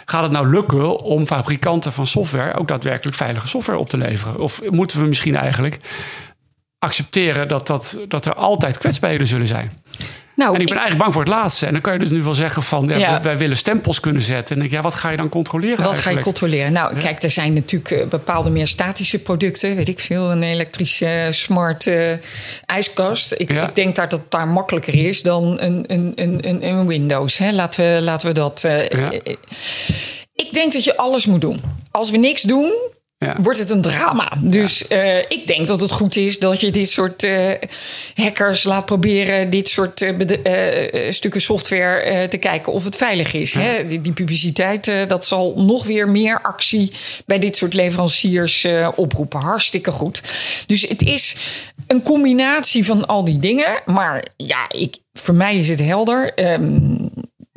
Gaat 0.05 0.23
het 0.23 0.33
nou 0.33 0.49
lukken 0.49 0.99
om 0.99 1.27
fabrikanten 1.27 1.93
van 1.93 2.07
software 2.07 2.55
ook 2.55 2.69
daadwerkelijk 2.69 3.17
veilige 3.17 3.49
software 3.49 3.79
op 3.79 3.89
te 3.89 3.99
leveren? 3.99 4.39
Of 4.39 4.61
moeten 4.71 5.01
we 5.01 5.07
misschien 5.07 5.37
eigenlijk 5.37 5.79
accepteren 6.79 7.49
dat, 7.49 7.67
dat, 7.67 7.99
dat 8.09 8.27
er 8.27 8.35
altijd 8.35 8.79
kwetsbaarheden 8.79 9.27
zullen 9.27 9.47
zijn? 9.47 9.83
Nou, 10.39 10.55
En 10.55 10.61
ik 10.61 10.67
ben 10.67 10.77
eigenlijk 10.77 11.03
bang 11.03 11.13
voor 11.13 11.23
het 11.23 11.33
laatste. 11.33 11.67
En 11.67 11.73
dan 11.73 11.81
kan 11.81 11.93
je 11.93 11.99
dus 11.99 12.11
nu 12.11 12.23
wel 12.23 12.35
zeggen 12.35 12.63
van, 12.63 12.89
ja, 12.89 12.97
Ja. 12.97 13.21
wij- 13.23 13.37
willen 13.37 13.57
stempels 13.57 14.01
kunnen 14.01 14.23
zetten. 14.23 14.55
En 14.55 14.61
denk 14.61 14.71
ik, 14.71 14.77
ja, 14.77 14.83
wat 14.83 14.95
ga 14.95 15.11
je 15.11 15.17
dan 15.17 15.29
controleren 15.29 15.85
Wat 15.85 15.97
ga 15.99 16.11
je 16.11 16.21
controleren? 16.21 16.73
Nou, 16.73 16.97
kijk, 16.97 17.23
er 17.23 17.31
zijn 17.31 17.53
natuurlijk 17.53 17.91
eh, 17.91 18.07
bepaalde 18.07 18.51
meer 18.51 18.67
statische 18.67 19.19
producten. 19.19 19.77
Weet 19.77 19.89
ik 19.89 20.01
veel, 20.01 20.31
een 20.31 20.43
elektrische 20.43 21.07
eh, 21.07 21.31
smart 21.33 21.87
eh, 21.87 22.13
ijskast. 22.67 23.33
Ik, 23.37 23.51
ik 23.51 23.75
denk 23.75 23.97
dat 23.97 24.11
dat 24.11 24.21
daar 24.31 24.49
makkelijker 24.49 24.95
is 24.95 25.23
dan 25.23 25.61
een, 25.61 25.85
een, 25.87 26.13
een, 26.15 26.67
een, 26.67 26.87
Windows. 26.87 27.39
Hè? 27.39 27.51
Laten, 27.53 27.95
we, 27.95 28.03
laten 28.03 28.29
we 28.29 28.35
dat... 28.35 28.69
ik 30.35 30.53
denk 30.53 30.73
dat 30.73 30.85
je 30.85 30.97
alles 30.97 31.27
moet 31.27 31.41
doen. 31.41 31.61
Als 31.91 32.11
we 32.11 32.17
niks 32.17 32.43
doen, 32.43 32.73
Ja. 33.19 33.37
wordt 33.41 33.59
het 33.59 33.71
een 33.71 33.81
drama. 33.81 34.33
Dus 34.41 34.87
eh, 34.87 35.19
ik 35.19 35.47
denk 35.47 35.67
dat 35.67 35.81
het 35.81 35.91
goed 35.91 36.17
is 36.17 36.39
dat 36.39 36.61
je 36.61 36.71
dit 36.71 36.91
soort 36.91 37.23
eh, 37.23 37.51
hackers 38.15 38.65
laat 38.65 38.87
proberen... 38.87 39.51
dit 39.51 39.69
soort 39.69 40.01
eh, 40.03 41.11
stukken 41.11 41.41
software 41.41 42.29
te 42.29 42.37
kijken 42.37 42.73
of 42.73 42.85
het 42.85 42.97
veilig 42.97 43.33
is. 43.33 43.55
Hè? 43.55 43.85
Die, 43.85 44.01
die 44.01 44.13
publiciteit, 44.13 44.91
dat 45.09 45.27
zal 45.27 45.55
nog 45.57 45.85
weer 45.85 46.09
meer 46.09 46.43
actie... 46.43 46.93
bij 47.27 47.39
dit 47.39 47.57
soort 47.57 47.75
leveranciers 47.75 48.67
oproepen. 48.95 49.41
Hartstikke 49.41 49.91
goed. 49.91 50.23
Dus 50.67 50.83
het 50.83 51.03
is 51.03 51.37
een 51.87 52.03
combinatie 52.03 52.85
van 52.85 53.07
al 53.07 53.25
die 53.25 53.39
dingen. 53.39 53.81
Maar 53.87 54.25
ja, 54.37 54.69
ik, 54.69 54.97
voor 55.13 55.35
mij 55.35 55.59
is 55.59 55.69
het 55.69 55.81
helder... 55.81 56.35
Ehm, 56.35 57.08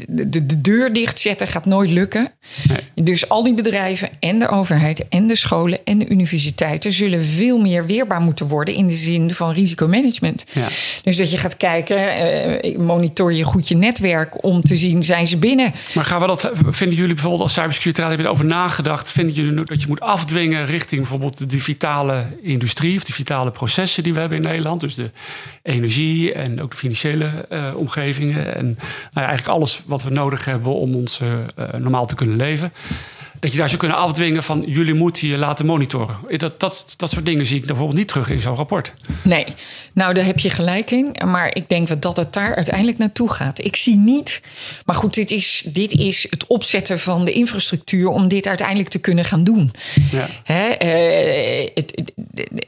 de, 0.07 0.29
de, 0.29 0.45
de 0.45 0.61
deur 0.61 0.93
dichtzetten 0.93 1.47
gaat 1.47 1.65
nooit 1.65 1.89
lukken. 1.89 2.31
Nee. 2.67 3.05
Dus 3.05 3.29
al 3.29 3.43
die 3.43 3.53
bedrijven 3.53 4.09
en 4.19 4.39
de 4.39 4.47
overheid 4.47 5.07
en 5.07 5.27
de 5.27 5.35
scholen 5.35 5.79
en 5.83 5.97
de 5.97 6.09
universiteiten 6.09 6.91
zullen 6.91 7.23
veel 7.23 7.57
meer 7.57 7.85
weerbaar 7.85 8.21
moeten 8.21 8.47
worden 8.47 8.73
in 8.73 8.87
de 8.87 8.93
zin 8.93 9.33
van 9.33 9.51
risicomanagement. 9.51 10.45
Ja. 10.51 10.67
Dus 11.03 11.17
dat 11.17 11.31
je 11.31 11.37
gaat 11.37 11.57
kijken, 11.57 12.15
eh, 12.15 12.77
monitor 12.77 13.33
je 13.33 13.43
goed 13.43 13.67
je 13.67 13.75
netwerk 13.75 14.43
om 14.43 14.61
te 14.61 14.77
zien, 14.77 15.03
zijn 15.03 15.27
ze 15.27 15.37
binnen? 15.37 15.73
Maar 15.93 16.05
gaan 16.05 16.21
we 16.21 16.27
dat, 16.27 16.51
vinden 16.69 16.97
jullie 16.97 17.13
bijvoorbeeld 17.13 17.43
als 17.43 17.53
cybersecurity 17.53 18.01
hebben 18.01 18.25
erover 18.25 18.45
nagedacht? 18.45 19.09
Vinden 19.11 19.35
jullie 19.35 19.63
dat 19.63 19.81
je 19.81 19.87
moet 19.87 19.99
afdwingen 19.99 20.65
richting 20.65 21.01
bijvoorbeeld 21.01 21.49
de 21.49 21.59
vitale 21.59 22.23
industrie 22.41 22.97
of 22.97 23.03
de 23.03 23.13
vitale 23.13 23.51
processen 23.51 24.03
die 24.03 24.13
we 24.13 24.19
hebben 24.19 24.37
in 24.37 24.43
Nederland? 24.43 24.81
Dus 24.81 24.95
de 24.95 25.11
energie 25.63 26.33
en 26.33 26.61
ook 26.61 26.71
de 26.71 26.77
financiële 26.77 27.45
eh, 27.49 27.73
omgevingen 27.75 28.55
en 28.55 28.65
nou 29.11 29.27
eigenlijk 29.27 29.47
alles 29.47 29.81
wat 29.85 30.03
we 30.03 30.09
nodig 30.09 30.45
hebben 30.45 30.73
om 30.73 30.95
ons 30.95 31.19
eh, 31.19 31.33
eh, 31.55 31.73
normaal 31.79 32.05
te 32.05 32.15
kunnen 32.15 32.35
leven. 32.35 32.71
Dat 33.41 33.51
je 33.51 33.57
daar 33.57 33.67
zou 33.67 33.79
kunnen 33.79 33.97
afdwingen 33.97 34.43
van 34.43 34.63
jullie 34.67 34.93
moeten 34.93 35.27
je 35.27 35.37
laten 35.37 35.65
monitoren. 35.65 36.17
Dat, 36.37 36.59
dat, 36.59 36.93
dat 36.97 37.09
soort 37.11 37.25
dingen 37.25 37.45
zie 37.45 37.57
ik 37.59 37.65
bijvoorbeeld 37.65 37.97
niet 37.97 38.07
terug 38.07 38.29
in 38.29 38.41
zo'n 38.41 38.55
rapport. 38.55 38.93
Nee, 39.21 39.45
nou 39.93 40.13
daar 40.13 40.25
heb 40.25 40.39
je 40.39 40.49
gelijk 40.49 40.91
in. 40.91 41.15
Maar 41.25 41.55
ik 41.55 41.69
denk 41.69 42.01
dat 42.01 42.17
het 42.17 42.33
daar 42.33 42.55
uiteindelijk 42.55 42.97
naartoe 42.97 43.31
gaat. 43.31 43.63
Ik 43.65 43.75
zie 43.75 43.97
niet. 43.97 44.41
Maar 44.85 44.95
goed, 44.95 45.13
dit 45.13 45.31
is, 45.31 45.63
dit 45.67 45.91
is 45.91 46.27
het 46.29 46.47
opzetten 46.47 46.99
van 46.99 47.25
de 47.25 47.31
infrastructuur 47.31 48.07
om 48.07 48.27
dit 48.27 48.47
uiteindelijk 48.47 48.89
te 48.89 48.99
kunnen 48.99 49.25
gaan 49.25 49.43
doen. 49.43 49.71
Ja. 50.11 50.27
Hè, 50.43 50.67
eh, 50.69 51.69
het- 51.75 51.91
het- 51.95 52.11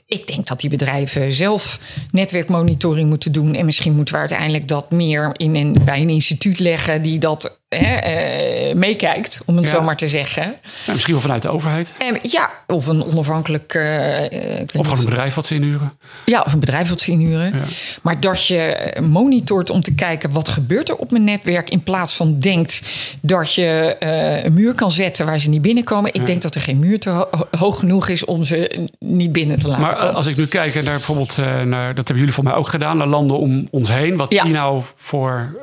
ik 0.08 0.27
denk 0.27 0.48
dat 0.48 0.60
die 0.60 0.70
bedrijven 0.70 1.32
zelf 1.32 1.80
netwerkmonitoring 2.12 3.10
moeten 3.10 3.32
doen. 3.32 3.53
En 3.56 3.65
misschien 3.65 3.96
moeten 3.96 4.13
we 4.13 4.20
uiteindelijk 4.20 4.68
dat 4.68 4.92
meer 4.92 5.30
in 5.38 5.56
een, 5.56 5.75
bij 5.86 6.01
een 6.01 6.10
instituut 6.10 6.60
leggen 6.60 7.01
die 7.01 7.20
dat 7.20 7.62
hè, 7.74 7.96
eh, 7.96 8.75
meekijkt, 8.75 9.42
om 9.46 9.56
het 9.56 9.65
Ja. 9.65 9.72
zo 9.72 9.82
maar 9.82 9.98
te 9.98 10.08
zeggen. 10.08 10.44
Nou, 10.44 10.58
misschien 10.94 11.13
wel 11.13 11.22
vanuit 11.22 11.42
de 11.42 11.50
overheid. 11.51 11.94
En, 11.98 12.20
ja, 12.22 12.50
of 12.68 12.88
een 12.88 13.03
onafhankelijk. 13.03 13.74
eh, 13.74 14.62
Of 14.75 14.86
gewoon 14.86 14.98
een 15.00 15.06
bedrijf 15.06 15.34
wat 15.36 15.46
ze 15.46 15.53
inhuren. 15.56 15.94
ja, 16.25 16.42
of 16.46 16.53
een 16.53 16.60
bedrijf 16.60 16.89
wat 16.89 17.01
ze 17.01 17.12
inhuren. 17.12 17.46
Ja. 17.56 17.63
Maar 18.01 18.20
dat 18.20 18.46
je 18.48 18.94
monitort 19.01 19.70
om 19.70 19.82
te 19.82 19.96
kijken 19.96 20.32
wat 20.32 20.48
gebeurt 20.50 20.89
er 20.89 20.96
op 20.96 21.12
mijn 21.12 21.24
netwerk... 21.24 21.70
in 21.70 21.84
plaats 21.84 22.15
van 22.15 22.39
denkt 22.39 22.82
dat 23.22 23.53
je 23.53 23.96
eh, 24.00 24.44
een 24.44 24.53
muur 24.53 24.74
kan 24.74 24.92
zetten 24.92 25.25
waar 25.25 25.39
ze 25.39 25.50
niet 25.50 25.62
binnenkomen. 25.62 26.13
Ik 26.13 26.25
denk 26.25 26.42
dat 26.42 26.56
er 26.56 26.62
geen 26.62 26.80
muur 26.80 27.00
te 27.00 27.10
ho- 27.10 27.30
hoog 27.58 27.80
genoeg 27.80 28.08
is 28.08 28.25
om 28.25 28.44
ze 28.44 28.88
niet 29.00 29.32
binnen 29.32 29.60
te 29.60 29.68
laten 29.68 29.82
Maar 29.84 29.96
komen. 29.96 30.13
als 30.13 30.25
ik 30.27 30.38
nu 30.38 30.48
kijk 30.48 30.74
naar 30.74 30.84
bijvoorbeeld, 30.84 31.38
naar, 31.65 31.88
dat 31.88 31.96
hebben 32.08 32.18
jullie 32.18 32.34
voor 32.34 32.44
mij 32.44 32.53
ook 32.53 32.68
gedaan, 32.70 32.98
naar 32.98 33.08
landen 33.08 33.38
om 33.38 33.68
ons 33.72 33.89
heen. 33.94 34.15
Wat 34.15 34.32
Ja. 34.34 34.44
die 34.44 34.51
nou 34.53 34.82
voor, 34.96 35.56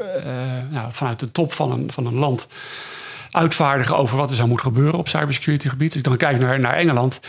nou, 0.71 0.89
vanuit 0.91 1.19
de 1.21 1.33
top 1.33 1.53
van 1.53 1.73
een, 1.73 1.89
van 1.93 2.00
een 2.07 2.19
land 2.19 2.47
uitvaardigen 3.31 3.97
over 3.97 4.17
wat 4.17 4.31
er 4.31 4.37
zou 4.37 4.49
moeten 4.49 4.67
gebeuren 4.67 4.99
op 4.99 5.09
cybersecurity 5.09 5.69
gebied. 5.69 5.95
Ik 5.95 6.05
dan 6.05 6.17
kijk 6.17 6.41
naar, 6.41 6.59
naar 6.59 6.75
Engeland, 6.75 7.21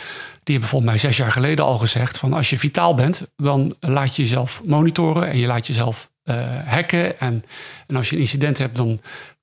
die 0.42 0.54
hebben 0.54 0.68
volgens 0.68 0.90
mij 0.90 1.00
zes 1.00 1.16
jaar 1.16 1.32
geleden 1.32 1.64
al 1.64 1.78
gezegd 1.78 2.18
van 2.18 2.32
als 2.32 2.50
je 2.50 2.58
vitaal 2.58 2.94
bent, 2.94 3.22
dan 3.36 3.74
laat 3.80 4.16
je 4.16 4.22
jezelf 4.22 4.60
monitoren 4.64 5.28
en 5.28 5.38
je 5.38 5.46
laat 5.46 5.66
jezelf 5.66 6.10
eh, 6.22 6.36
hacken. 6.66 7.20
En, 7.20 7.44
en 7.86 7.96
als 7.96 8.08
je 8.08 8.14
een 8.14 8.20
incident 8.20 8.58
hebt, 8.58 8.76
dan 8.76 9.00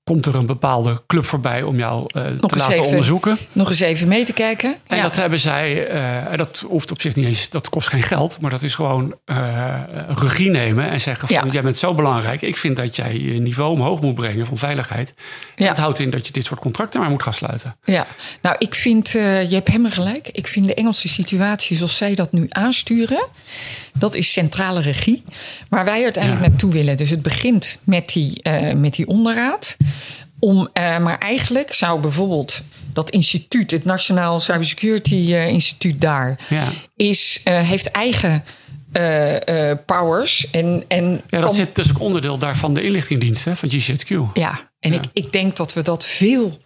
komt 0.10 0.26
er 0.26 0.36
een 0.36 0.46
bepaalde 0.46 1.02
club 1.08 1.26
voorbij 1.26 1.62
om 1.64 1.78
jou 1.78 2.02
eh, 2.08 2.26
te 2.26 2.56
laten 2.58 2.74
even- 2.74 2.86
onderzoeken. 2.86 3.38
Nog 3.52 3.70
eens 3.70 3.80
even 3.80 4.08
mee 4.08 4.24
te 4.26 4.34
kijken. 4.34 4.76
En 4.88 4.98
Ja. 4.98 5.04
dat 5.04 5.16
hebben 5.16 5.40
zij, 5.40 5.88
en 6.28 6.38
dat 6.38 6.64
hoeft 6.68 6.92
op 6.92 7.02
zich 7.02 7.16
niet 7.16 7.26
eens, 7.26 7.50
dat 7.50 7.70
kost 7.70 7.88
geen 7.88 8.04
geld, 8.04 8.38
maar 8.42 8.52
dat 8.52 8.64
is 8.64 8.76
gewoon 8.76 9.16
eh, 9.26 9.80
regie 10.08 10.50
nemen 10.50 10.90
en 10.90 11.02
zeggen: 11.02 11.28
van, 11.28 11.38
Ja. 11.46 11.52
Jij 11.52 11.62
bent 11.62 11.78
zo 11.78 11.94
belangrijk, 11.94 12.42
ik 12.42 12.58
vind 12.58 12.76
dat 12.78 12.96
jij 12.96 13.18
je 13.20 13.40
niveau 13.40 13.72
omhoog 13.72 14.02
moet 14.02 14.16
brengen 14.16 14.46
van 14.46 14.58
veiligheid. 14.58 15.14
En 15.56 15.64
Ja. 15.64 15.68
Dat 15.70 15.78
houdt 15.78 16.00
in 16.00 16.10
dat 16.10 16.28
je 16.28 16.34
dit 16.34 16.46
soort 16.46 16.60
contracten 16.60 17.00
maar 17.02 17.10
moet 17.10 17.24
gaan 17.24 17.34
sluiten. 17.34 17.76
Ja, 17.84 18.06
nou, 18.42 18.56
ik 18.60 18.76
vind, 18.76 19.10
je 19.10 19.48
hebt 19.50 19.68
helemaal 19.68 19.92
gelijk. 19.92 20.28
Ik 20.32 20.48
vind 20.48 20.68
de 20.68 20.74
Engelse 20.74 21.08
situatie 21.08 21.78
zoals 21.78 21.98
zij 21.98 22.16
dat 22.16 22.32
nu 22.32 22.46
aansturen, 22.50 23.26
dat 23.94 24.16
is 24.16 24.32
centrale 24.32 24.82
regie. 24.82 25.24
Waar 25.70 25.86
wij 25.86 26.04
uiteindelijk 26.04 26.48
naartoe 26.48 26.72
willen. 26.72 26.98
Dus 26.98 27.10
het 27.10 27.22
begint 27.22 27.80
met 27.84 28.10
die, 28.10 28.50
met 28.76 28.94
die 28.94 29.08
onderraad. 29.08 29.78
Om, 30.40 30.70
eh, 30.74 30.98
maar 30.98 31.18
eigenlijk 31.18 31.74
zou 31.74 32.00
bijvoorbeeld 32.00 32.62
dat 32.94 33.10
instituut, 33.10 33.72
het 33.72 33.86
Nationaal 33.86 34.40
Cybersecurity 34.40 35.34
eh, 35.34 35.48
Instituut 35.48 36.02
daar, 36.02 36.40
Ja. 36.50 36.68
is, 36.96 37.42
eh, 37.44 37.60
heeft 37.68 37.92
eigen 37.92 38.44
powers. 39.86 40.50
En, 40.52 40.84
en 40.88 41.22
Ja, 41.30 41.40
dat 41.40 41.56
zit 41.56 41.76
dus 41.76 41.90
ook 41.90 42.00
onderdeel 42.00 42.38
daarvan 42.38 42.74
de 42.74 42.82
inlichtingendiensten 42.84 43.58
van 43.58 43.70
GCHQ. 43.70 44.10
ja, 44.34 44.60
en 44.80 44.92
Ja. 44.94 44.98
Ik, 44.98 45.04
ik 45.14 45.32
denk 45.32 45.56
dat 45.56 45.74
we 45.74 45.82
dat 45.82 46.06
veel 46.06 46.58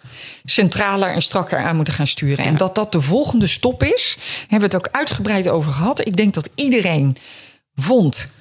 centraler 0.46 1.10
en 1.10 1.22
strakker 1.22 1.60
aan 1.60 1.76
moeten 1.76 1.94
gaan 1.94 2.08
sturen. 2.08 2.46
En 2.46 2.58
dat 2.58 2.76
dat 2.76 2.92
de 2.92 3.02
volgende 3.02 3.48
stop 3.48 3.84
is. 3.84 4.16
Daar 4.18 4.36
hebben 4.40 4.70
we 4.70 4.76
het 4.76 4.88
ook 4.88 4.94
uitgebreid 4.96 5.48
over 5.50 5.72
gehad. 5.72 6.08
Ik 6.08 6.16
denk 6.16 6.34
dat 6.34 6.50
iedereen 6.56 7.18
vond 7.76 8.32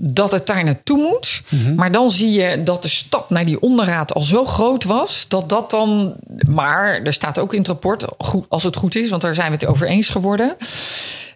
dat 0.00 0.32
het 0.32 0.46
daar 0.46 0.64
naartoe 0.64 0.98
moet. 0.98 1.42
Mhm. 1.48 1.74
Maar 1.74 1.92
dan 1.92 2.10
zie 2.10 2.30
je 2.30 2.62
dat 2.62 2.82
de 2.82 2.88
stap 2.88 3.30
naar 3.30 3.44
die 3.44 3.60
onderraad 3.60 4.14
al 4.14 4.22
zo 4.22 4.44
groot 4.44 4.84
was... 4.84 5.24
dat 5.28 5.48
dat 5.48 5.70
dan... 5.70 6.14
Maar 6.48 7.02
er 7.02 7.12
staat 7.12 7.38
ook 7.38 7.52
in 7.52 7.58
het 7.58 7.68
rapport, 7.68 8.04
goed, 8.18 8.46
als 8.48 8.62
het 8.62 8.76
goed 8.76 8.96
is... 8.96 9.10
want 9.10 9.22
daar 9.22 9.34
zijn 9.34 9.50
we 9.50 9.54
het 9.54 9.66
over 9.66 9.86
eens 9.86 10.08
geworden... 10.08 10.56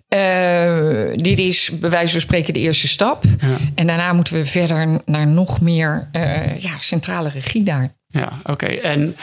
Eh, 0.08 1.06
dit 1.16 1.38
is 1.38 1.70
bij 1.72 1.90
wijze 1.90 2.12
van 2.12 2.20
spreken 2.20 2.52
de 2.52 2.60
eerste 2.60 2.88
stap. 2.88 3.24
Ja. 3.40 3.56
En 3.74 3.86
daarna 3.86 4.12
moeten 4.12 4.34
we 4.34 4.44
verder 4.44 5.00
naar 5.04 5.26
nog 5.26 5.60
meer 5.60 6.08
eh, 6.12 6.58
ja, 6.58 6.72
centrale 6.78 7.28
regie 7.28 7.62
daar. 7.62 7.92
Ja, 8.08 8.40
oké. 8.44 8.66
En, 8.66 9.16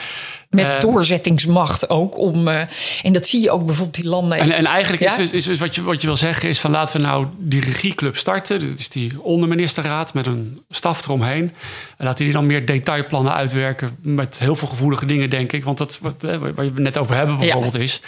Met 0.50 0.64
eh, 0.64 0.80
doorzettingsmacht 0.80 1.88
ook. 1.88 2.18
Om, 2.18 2.48
eh, 2.48 2.60
en 3.02 3.12
dat 3.12 3.26
zie 3.26 3.42
je 3.42 3.50
ook 3.50 3.66
bijvoorbeeld 3.66 3.96
die 3.96 4.08
landen. 4.08 4.38
En, 4.38 4.52
en 4.52 4.66
eigenlijk 4.66 5.02
Ja? 5.02 5.10
is, 5.10 5.16
dus, 5.16 5.32
is 5.32 5.44
dus 5.44 5.58
wat, 5.58 5.74
je, 5.74 5.82
wat 5.82 6.00
je 6.00 6.06
wil 6.06 6.16
zeggen 6.16 6.48
is 6.48 6.60
van 6.60 6.70
laten 6.70 7.00
we 7.00 7.06
nou 7.06 7.26
die 7.38 7.60
regieclub 7.60 8.16
starten. 8.16 8.68
Dat 8.68 8.78
is 8.78 8.88
die 8.88 9.22
onderministerraad 9.22 10.14
met 10.14 10.26
een 10.26 10.58
staf 10.70 11.04
eromheen. 11.04 11.52
En 11.96 12.04
laten 12.04 12.24
die 12.24 12.32
dan 12.32 12.46
meer 12.46 12.66
detailplannen 12.66 13.34
uitwerken 13.34 13.96
met 14.02 14.38
heel 14.38 14.56
veel 14.56 14.68
gevoelige 14.68 15.06
dingen, 15.06 15.30
denk 15.30 15.52
ik. 15.52 15.64
Want 15.64 15.78
dat, 15.78 15.98
wat, 16.00 16.14
waar 16.22 16.54
we 16.54 16.62
het 16.62 16.78
net 16.78 16.98
over 16.98 17.16
hebben 17.16 17.38
bijvoorbeeld 17.38 17.78
is... 17.78 18.00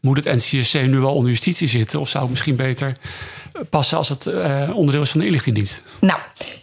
moet 0.00 0.24
het 0.24 0.34
NCSC 0.34 0.74
nu 0.74 0.98
wel 0.98 1.14
onder 1.14 1.30
justitie 1.30 1.68
zitten? 1.68 2.00
Of 2.00 2.08
zou 2.08 2.22
het 2.22 2.30
misschien 2.32 2.56
beter 2.56 2.96
passen 3.70 3.96
als 3.98 4.08
het 4.08 4.26
eh, 4.26 4.70
onderdeel 4.74 5.02
is 5.02 5.10
van 5.10 5.20
de 5.20 5.26
inlichtingendienst? 5.26 5.82
Nou, 6.00 6.18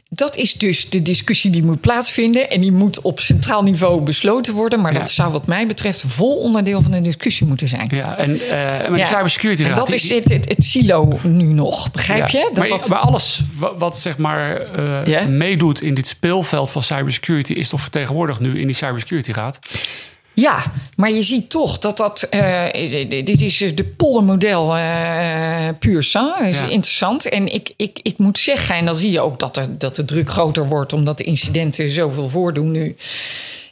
dat 0.10 0.36
is 0.38 0.54
dus 0.54 0.90
de 0.90 1.02
discussie 1.02 1.52
die 1.52 1.64
moet 1.64 1.82
plaatsvinden. 1.82 2.50
En 2.50 2.62
die 2.62 2.72
moet 2.72 3.02
op 3.02 3.20
centraal 3.20 3.64
niveau 3.64 4.02
besloten 4.02 4.54
worden. 4.54 4.82
Maar 4.82 4.94
Ja. 4.94 5.00
dat 5.00 5.10
zou 5.10 5.32
wat 5.32 5.46
mij 5.46 5.68
betreft 5.68 6.04
vol 6.08 6.38
onderdeel 6.38 6.82
van 6.82 6.92
de 6.92 7.02
discussie 7.02 7.48
moeten 7.48 7.68
zijn. 7.68 7.90
Ja, 7.94 8.18
en 8.18 8.30
uh, 8.36 8.50
maar 8.90 8.98
Ja. 8.98 9.06
cybersecurity 9.06 9.64
En 9.64 9.76
dat 9.76 9.86
die- 9.88 9.96
is 9.96 10.10
het, 10.10 10.24
het, 10.30 10.50
het 10.50 10.64
silo 10.64 11.20
nu 11.24 11.44
nog, 11.46 11.92
begrijp 11.92 12.28
Ja, 12.30 12.40
je? 12.40 12.46
Dat 12.54 12.58
maar, 12.58 12.68
dat, 12.68 12.88
maar 12.90 13.00
alles 13.00 13.42
wat, 13.58 13.74
wat 13.78 14.00
zeg 14.00 14.18
maar 14.18 14.62
Ja? 15.10 15.24
meedoet 15.28 15.82
in 15.82 15.94
dit 15.94 16.08
speelveld 16.08 16.72
van 16.72 16.84
cybersecurity... 16.84 17.54
is 17.54 17.70
toch 17.70 17.82
vertegenwoordigd 17.82 18.40
nu 18.40 18.60
in 18.60 18.66
die 18.68 18.76
cybersecurity 18.76 19.32
raad? 19.32 19.60
Ja, 20.36 20.64
maar 20.96 21.12
je 21.12 21.24
ziet 21.24 21.50
toch 21.50 21.80
dat 21.80 21.98
dat. 21.98 22.22
eh, 22.22 22.66
dit 23.26 23.42
is 23.42 23.58
de 23.58 23.84
poldermodel 23.98 24.76
eh 24.78 25.68
puur 25.80 26.04
sang. 26.04 26.38
Dat 26.38 26.48
is 26.48 26.56
Ja. 26.60 26.68
interessant. 26.68 27.30
En 27.30 27.54
ik, 27.54 27.74
ik, 27.78 28.00
ik 28.02 28.18
moet 28.18 28.38
zeggen, 28.38 28.76
en 28.76 28.86
dan 28.86 28.96
zie 28.96 29.12
je 29.12 29.20
ook 29.22 29.40
dat, 29.40 29.58
er, 29.58 29.78
dat 29.78 29.96
de 29.96 30.06
druk 30.06 30.30
groter 30.30 30.68
wordt. 30.68 30.94
omdat 30.94 31.18
de 31.18 31.24
incidenten 31.24 31.90
zoveel 31.90 32.28
voordoen 32.30 32.72
nu. 32.72 32.96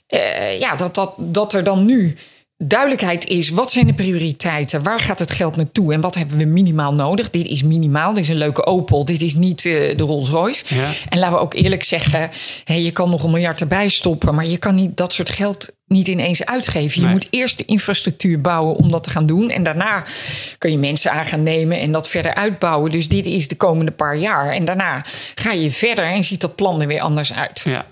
Eh, 0.07 0.59
ja, 0.59 0.75
dat, 0.75 0.95
dat, 0.95 1.13
dat 1.17 1.53
er 1.53 1.63
dan 1.63 1.85
nu 1.85 2.15
duidelijkheid 2.67 3.27
is. 3.27 3.49
Wat 3.49 3.71
zijn 3.71 3.85
de 3.87 3.93
prioriteiten? 3.93 4.83
Waar 4.83 4.99
gaat 4.99 5.19
het 5.19 5.31
geld 5.31 5.55
naartoe? 5.55 5.93
En 5.93 6.01
wat 6.01 6.15
hebben 6.15 6.37
we 6.37 6.45
minimaal 6.45 6.93
nodig? 6.93 7.29
Dit 7.29 7.47
is 7.47 7.63
minimaal. 7.63 8.13
Dit 8.13 8.23
is 8.23 8.29
een 8.29 8.35
leuke 8.37 8.65
Opel. 8.65 9.05
Dit 9.05 9.21
is 9.21 9.35
niet 9.35 9.65
eh, 9.65 9.97
de 9.97 10.03
Rolls 10.03 10.29
Royce. 10.29 10.63
Ja. 10.75 10.89
En 11.09 11.19
laten 11.19 11.35
we 11.35 11.41
ook 11.41 11.53
eerlijk 11.53 11.83
zeggen. 11.83 12.29
Je 12.65 12.91
kan 12.91 13.09
nog 13.09 13.23
een 13.23 13.31
miljard 13.31 13.61
erbij 13.61 13.87
stoppen. 13.89 14.35
Maar 14.35 14.45
je 14.45 14.57
kan 14.57 14.75
niet 14.75 14.97
dat 14.97 15.13
soort 15.13 15.29
geld 15.29 15.69
niet 15.87 16.07
ineens 16.07 16.45
uitgeven. 16.45 16.95
Je 16.99 17.05
Nee. 17.05 17.11
moet 17.15 17.27
eerst 17.29 17.57
de 17.57 17.65
infrastructuur 17.65 18.41
bouwen 18.41 18.75
om 18.75 18.91
dat 18.91 19.03
te 19.03 19.09
gaan 19.09 19.25
doen. 19.25 19.49
En 19.49 19.63
daarna 19.63 20.03
kun 20.57 20.71
je 20.71 20.77
mensen 20.77 21.11
aan 21.11 21.25
gaan 21.25 21.43
nemen 21.43 21.79
en 21.79 21.91
dat 21.91 22.07
verder 22.07 22.33
uitbouwen. 22.35 22.91
Dus 22.91 23.07
dit 23.07 23.25
is 23.25 23.47
de 23.47 23.55
komende 23.55 23.91
paar 23.91 24.17
jaar. 24.17 24.51
En 24.51 24.65
daarna 24.65 25.05
ga 25.35 25.51
je 25.51 25.71
verder 25.71 26.05
en 26.05 26.23
ziet 26.23 26.41
dat 26.41 26.55
plan 26.55 26.81
er 26.81 26.87
weer 26.87 27.01
anders 27.01 27.33
uit. 27.33 27.61
Ja. 27.65 27.85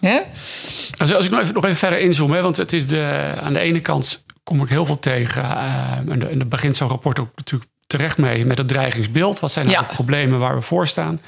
Als, 0.98 1.14
als 1.14 1.26
ik 1.26 1.32
nog 1.32 1.42
even, 1.42 1.54
nog 1.54 1.64
even 1.64 1.78
verder 1.78 2.00
inzoom, 2.00 2.32
hè, 2.32 2.42
want 2.42 2.58
het 2.58 2.74
is 2.74 2.88
de, 2.88 3.32
aan 3.44 3.54
de 3.54 3.60
ene 3.60 3.80
kant 3.80 4.24
kom 4.50 4.62
ik 4.62 4.70
heel 4.70 4.86
veel 4.86 5.00
tegen. 5.00 5.44
eh, 5.44 5.92
en, 6.08 6.20
de- 6.20 6.26
en 6.28 6.38
daar 6.38 6.48
begint 6.48 6.76
zo'n 6.76 6.88
rapport 6.90 7.20
ook 7.20 7.30
natuurlijk 7.36 7.70
terecht 7.88 8.18
mee 8.18 8.46
met 8.46 8.58
het 8.58 8.68
dreigingsbeeld. 8.68 9.40
Wat 9.40 9.52
zijn 9.52 9.66
nou 9.66 9.78
Ja. 9.82 9.88
de 9.88 9.94
problemen 9.94 10.40
waar 10.40 10.56
we 10.56 10.62
voor 10.62 10.88
staan? 10.88 11.20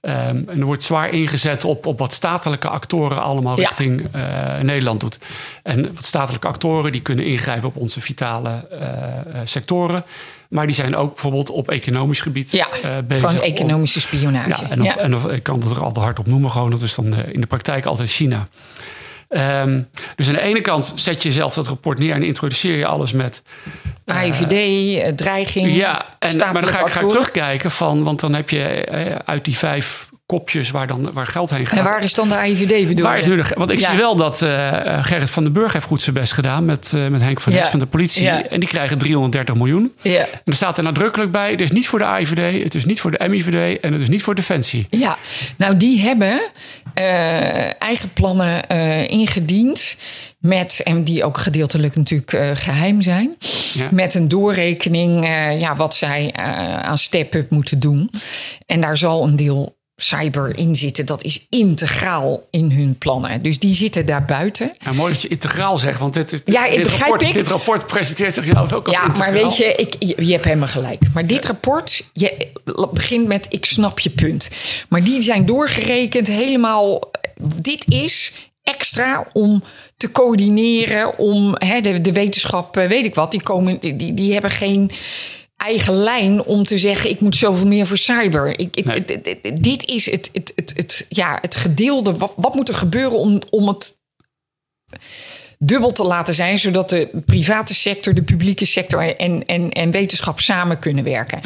Ehm, 0.00 0.16
en 0.48 0.58
er 0.58 0.64
wordt 0.64 0.82
zwaar 0.82 1.10
ingezet 1.10 1.64
op, 1.64 1.86
op 1.86 1.98
wat 1.98 2.12
statelijke 2.12 2.68
actoren 2.68 3.22
allemaal 3.22 3.60
Ja. 3.60 3.66
richting 3.66 4.06
eh, 4.12 4.58
Nederland 4.60 5.00
doet. 5.00 5.18
En 5.62 5.94
wat 5.94 6.04
statelijke 6.04 6.46
actoren 6.46 6.92
die 6.92 7.00
kunnen 7.00 7.24
ingrijpen 7.24 7.68
op 7.68 7.76
onze 7.76 8.00
vitale 8.00 8.50
eh, 8.70 9.38
sectoren. 9.44 10.04
Maar 10.48 10.66
die 10.66 10.74
zijn 10.74 10.96
ook 10.96 11.12
bijvoorbeeld 11.12 11.50
op 11.50 11.70
economisch 11.70 12.20
gebied 12.20 12.50
Ja, 12.52 12.66
bezig. 13.06 13.30
gewoon 13.30 13.42
om- 13.42 13.48
economische 13.50 14.00
spionage. 14.00 14.48
ja, 14.48 14.70
en, 14.70 14.80
of, 14.80 14.86
Ja. 14.86 14.96
en 14.96 15.14
of, 15.14 15.26
ik 15.26 15.42
kan 15.42 15.60
het 15.60 15.70
er 15.70 15.82
altijd 15.82 16.04
hard 16.04 16.18
op 16.18 16.26
noemen. 16.26 16.50
Gewoon, 16.50 16.70
dat 16.70 16.82
is 16.82 16.94
dan 16.94 17.14
in 17.14 17.40
de 17.40 17.46
praktijk 17.46 17.84
altijd 17.84 18.10
China. 18.10 18.46
Ehm, 19.34 19.82
dus 20.16 20.28
aan 20.28 20.34
de 20.34 20.40
ene 20.40 20.60
kant 20.60 20.92
zet 20.94 21.22
je 21.22 21.32
zelf 21.32 21.54
dat 21.54 21.66
rapport 21.66 21.98
neer 21.98 22.14
en 22.14 22.22
introduceer 22.22 22.76
je 22.76 22.86
alles 22.86 23.12
met. 23.12 23.42
AIVD, 24.06 24.52
uh, 24.52 25.08
dreiging. 25.08 25.74
Ja, 25.74 26.06
en, 26.18 26.36
maar 26.36 26.52
dan 26.52 26.66
ga 26.66 26.80
ik, 26.80 26.92
ga 26.92 27.00
ik 27.00 27.08
terugkijken 27.08 27.70
van, 27.70 28.02
want 28.02 28.20
dan 28.20 28.34
heb 28.34 28.50
je 28.50 28.88
uh, 28.92 29.14
uit 29.24 29.44
die 29.44 29.56
vijf 29.56 30.08
kopjes 30.26 30.70
waar, 30.70 30.86
dan, 30.86 31.12
waar 31.12 31.26
geld 31.26 31.50
heen 31.50 31.66
gaat. 31.66 31.78
En 31.78 31.84
waar 31.84 32.02
is 32.02 32.14
dan 32.14 32.28
de 32.28 32.34
AIVD 32.34 32.88
bedoel 32.88 33.04
waar 33.04 33.18
is 33.18 33.26
nu 33.26 33.36
de, 33.36 33.44
Want 33.54 33.70
ik 33.70 33.78
ja. 33.78 33.88
zie 33.88 33.98
wel 33.98 34.16
dat 34.16 34.42
uh, 34.42 35.04
Gerrit 35.04 35.30
van 35.30 35.44
den 35.44 35.52
Burg 35.52 35.72
heeft 35.72 35.86
goed 35.86 36.02
zijn 36.02 36.14
best 36.14 36.32
gedaan 36.32 36.64
met, 36.64 36.92
uh, 36.94 37.08
met 37.08 37.20
Henk 37.20 37.40
van 37.40 37.52
Nes 37.52 37.62
ja. 37.62 37.70
van 37.70 37.78
de 37.78 37.86
politie. 37.86 38.22
Ja. 38.22 38.48
En 38.48 38.60
die 38.60 38.68
krijgen 38.68 38.98
330 38.98 39.54
miljoen. 39.54 39.92
Ja. 40.02 40.20
En 40.20 40.26
er 40.44 40.54
staat 40.54 40.76
er 40.76 40.84
nadrukkelijk 40.84 41.30
bij, 41.30 41.50
het 41.50 41.60
is 41.60 41.70
niet 41.70 41.88
voor 41.88 41.98
de 41.98 42.04
AIVD, 42.04 42.62
het 42.64 42.74
is 42.74 42.84
niet 42.84 43.00
voor 43.00 43.10
de 43.10 43.28
MIVD 43.28 43.80
en 43.80 43.92
het 43.92 44.00
is 44.00 44.08
niet 44.08 44.22
voor 44.22 44.34
Defensie. 44.34 44.86
Ja, 44.90 45.16
nou 45.56 45.76
die 45.76 46.00
hebben 46.00 46.40
uh, 46.94 47.82
eigen 47.82 48.12
plannen 48.12 48.68
ingediend. 49.08 49.96
Met, 50.38 50.80
en 50.84 51.04
die 51.04 51.24
ook 51.24 51.38
gedeeltelijk 51.38 51.96
natuurlijk 51.96 52.58
geheim 52.58 53.02
zijn. 53.02 53.36
Met 53.90 54.14
een 54.14 54.28
doorrekening 54.28 55.24
ja, 55.58 55.76
wat 55.76 55.94
zij 55.94 56.32
aan 56.82 56.98
step-up 56.98 57.50
moeten 57.50 57.80
doen. 57.80 58.10
En 58.66 58.80
daar 58.80 58.96
zal 58.96 59.24
een 59.24 59.36
deel 59.36 59.73
cyber 59.96 60.58
in 60.58 60.76
zitten. 60.76 61.06
Dat 61.06 61.22
is 61.22 61.46
integraal 61.50 62.46
in 62.50 62.70
hun 62.70 62.98
plannen. 62.98 63.42
Dus 63.42 63.58
die 63.58 63.74
zitten 63.74 64.06
daar 64.06 64.24
buiten. 64.24 64.72
Ja, 64.84 64.92
mooi 64.92 65.12
dat 65.12 65.22
je 65.22 65.28
integraal 65.28 65.78
zegt, 65.78 65.98
want 65.98 66.14
dit, 66.14 66.32
is, 66.32 66.40
ja, 66.44 66.68
dit, 66.68 66.82
begrijp 66.82 67.00
rapport, 67.00 67.22
ik. 67.22 67.34
dit 67.34 67.48
rapport 67.48 67.86
presenteert 67.86 68.34
zichzelf 68.34 68.72
ook 68.72 68.86
als 68.86 68.96
Ja, 68.96 69.02
integraal. 69.06 69.32
maar 69.32 69.42
weet 69.42 69.56
je, 69.56 69.64
ik, 69.64 69.96
je, 69.98 70.26
je 70.26 70.32
hebt 70.32 70.44
helemaal 70.44 70.68
gelijk. 70.68 71.00
Maar 71.14 71.26
dit 71.26 71.44
rapport 71.44 72.04
je, 72.12 72.50
begint 72.92 73.26
met 73.26 73.46
ik 73.48 73.64
snap 73.64 73.98
je 73.98 74.10
punt. 74.10 74.48
Maar 74.88 75.04
die 75.04 75.22
zijn 75.22 75.46
doorgerekend 75.46 76.26
helemaal... 76.26 77.10
Dit 77.60 77.84
is 77.88 78.32
extra 78.62 79.26
om 79.32 79.62
te 79.96 80.12
coördineren, 80.12 81.18
om 81.18 81.54
hè, 81.58 81.80
de, 81.80 82.00
de 82.00 82.12
wetenschap, 82.12 82.74
weet 82.74 83.04
ik 83.04 83.14
wat, 83.14 83.30
die, 83.30 83.42
komen, 83.42 83.80
die, 83.80 84.14
die 84.14 84.32
hebben 84.32 84.50
geen 84.50 84.90
eigen 85.56 85.94
lijn 85.94 86.42
om 86.44 86.64
te 86.64 86.78
zeggen: 86.78 87.10
ik 87.10 87.20
moet 87.20 87.36
zoveel 87.36 87.66
meer 87.66 87.86
voor 87.86 87.96
cyber. 87.98 88.58
Ik, 88.58 88.76
ik, 88.76 88.84
Nee. 88.84 89.04
dit, 89.04 89.24
dit- 89.24 89.62
dit 89.62 89.84
is 89.84 90.10
het, 90.10 90.30
het, 90.32 90.52
het, 90.56 90.72
het, 90.76 91.06
ja, 91.08 91.38
het 91.40 91.56
gedeelde. 91.56 92.12
Wat, 92.12 92.32
wat 92.36 92.54
moet 92.54 92.68
er 92.68 92.74
gebeuren 92.74 93.18
om, 93.18 93.40
om 93.50 93.68
het 93.68 93.98
dubbel 95.66 95.92
te 95.92 96.04
laten 96.04 96.34
zijn, 96.34 96.58
zodat 96.58 96.90
de 96.90 97.08
private 97.26 97.74
sector, 97.74 98.14
de 98.14 98.22
publieke 98.22 98.64
sector 98.64 99.16
en, 99.16 99.46
en, 99.46 99.70
en 99.70 99.90
wetenschap 99.90 100.40
samen 100.40 100.78
kunnen 100.78 101.04
werken. 101.04 101.40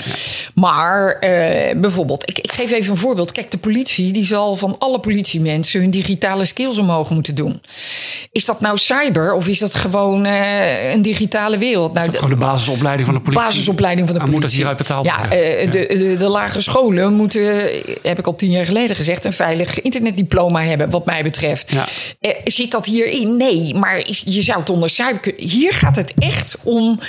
Maar 0.54 1.12
eh, 1.18 1.76
bijvoorbeeld, 1.76 2.28
ik, 2.30 2.38
ik 2.38 2.52
geef 2.52 2.72
even 2.72 2.90
een 2.90 2.96
voorbeeld. 2.96 3.32
Kijk, 3.32 3.50
de 3.50 3.58
politie 3.58 4.12
die 4.12 4.26
zal 4.26 4.56
van 4.56 4.76
alle 4.78 5.00
politiemensen 5.00 5.80
hun 5.80 5.90
digitale 5.90 6.44
skills 6.44 6.78
omhoog 6.78 7.10
moeten 7.10 7.34
doen. 7.34 7.60
Is 8.32 8.44
dat 8.44 8.60
nou 8.60 8.78
cyber 8.78 9.32
of 9.34 9.48
is 9.48 9.58
dat 9.58 9.74
gewoon 9.74 10.24
eh, 10.24 10.92
een 10.92 11.02
digitale 11.02 11.58
wereld? 11.58 11.92
Nou, 11.92 12.04
Dat 12.04 12.14
is 12.14 12.20
gewoon 12.20 12.38
de 12.38 12.44
basisopleiding 12.44 13.06
van 13.06 13.16
de 13.16 13.22
politie. 13.22 13.46
Basisopleiding 13.46 14.08
van 14.08 14.16
de 14.18 14.22
Maar 14.22 14.30
moet 14.32 14.40
politie. 14.40 14.64
dat 14.64 14.76
hieruit 14.76 15.04
betaald 15.04 15.06
ja, 15.06 15.18
worden? 15.28 15.38
eh, 15.58 15.64
Ja. 15.64 15.70
De, 15.70 15.98
de, 16.08 16.16
de 16.16 16.28
lagere 16.28 16.60
scholen 16.62 17.12
moeten, 17.14 17.70
heb 18.02 18.18
ik 18.18 18.26
al 18.26 18.34
tien 18.34 18.50
jaar 18.50 18.64
geleden 18.64 18.96
gezegd, 18.96 19.24
een 19.24 19.32
veilig 19.32 19.80
internetdiploma 19.80 20.62
hebben, 20.62 20.90
wat 20.90 21.06
mij 21.06 21.22
betreft. 21.22 21.70
Ja. 21.72 21.86
Zit 22.44 22.70
dat 22.70 22.86
hierin? 22.86 23.36
Nee, 23.36 23.74
maar 23.74 24.07
is, 24.08 24.22
je 24.24 24.42
zou 24.42 24.58
het 24.60 24.70
onder 24.70 24.88
cyber 24.88 25.18
kunnen. 25.18 25.42
Hier 25.42 25.72
gaat 25.72 25.96
het 25.96 26.14
echt 26.18 26.58
om 26.62 27.00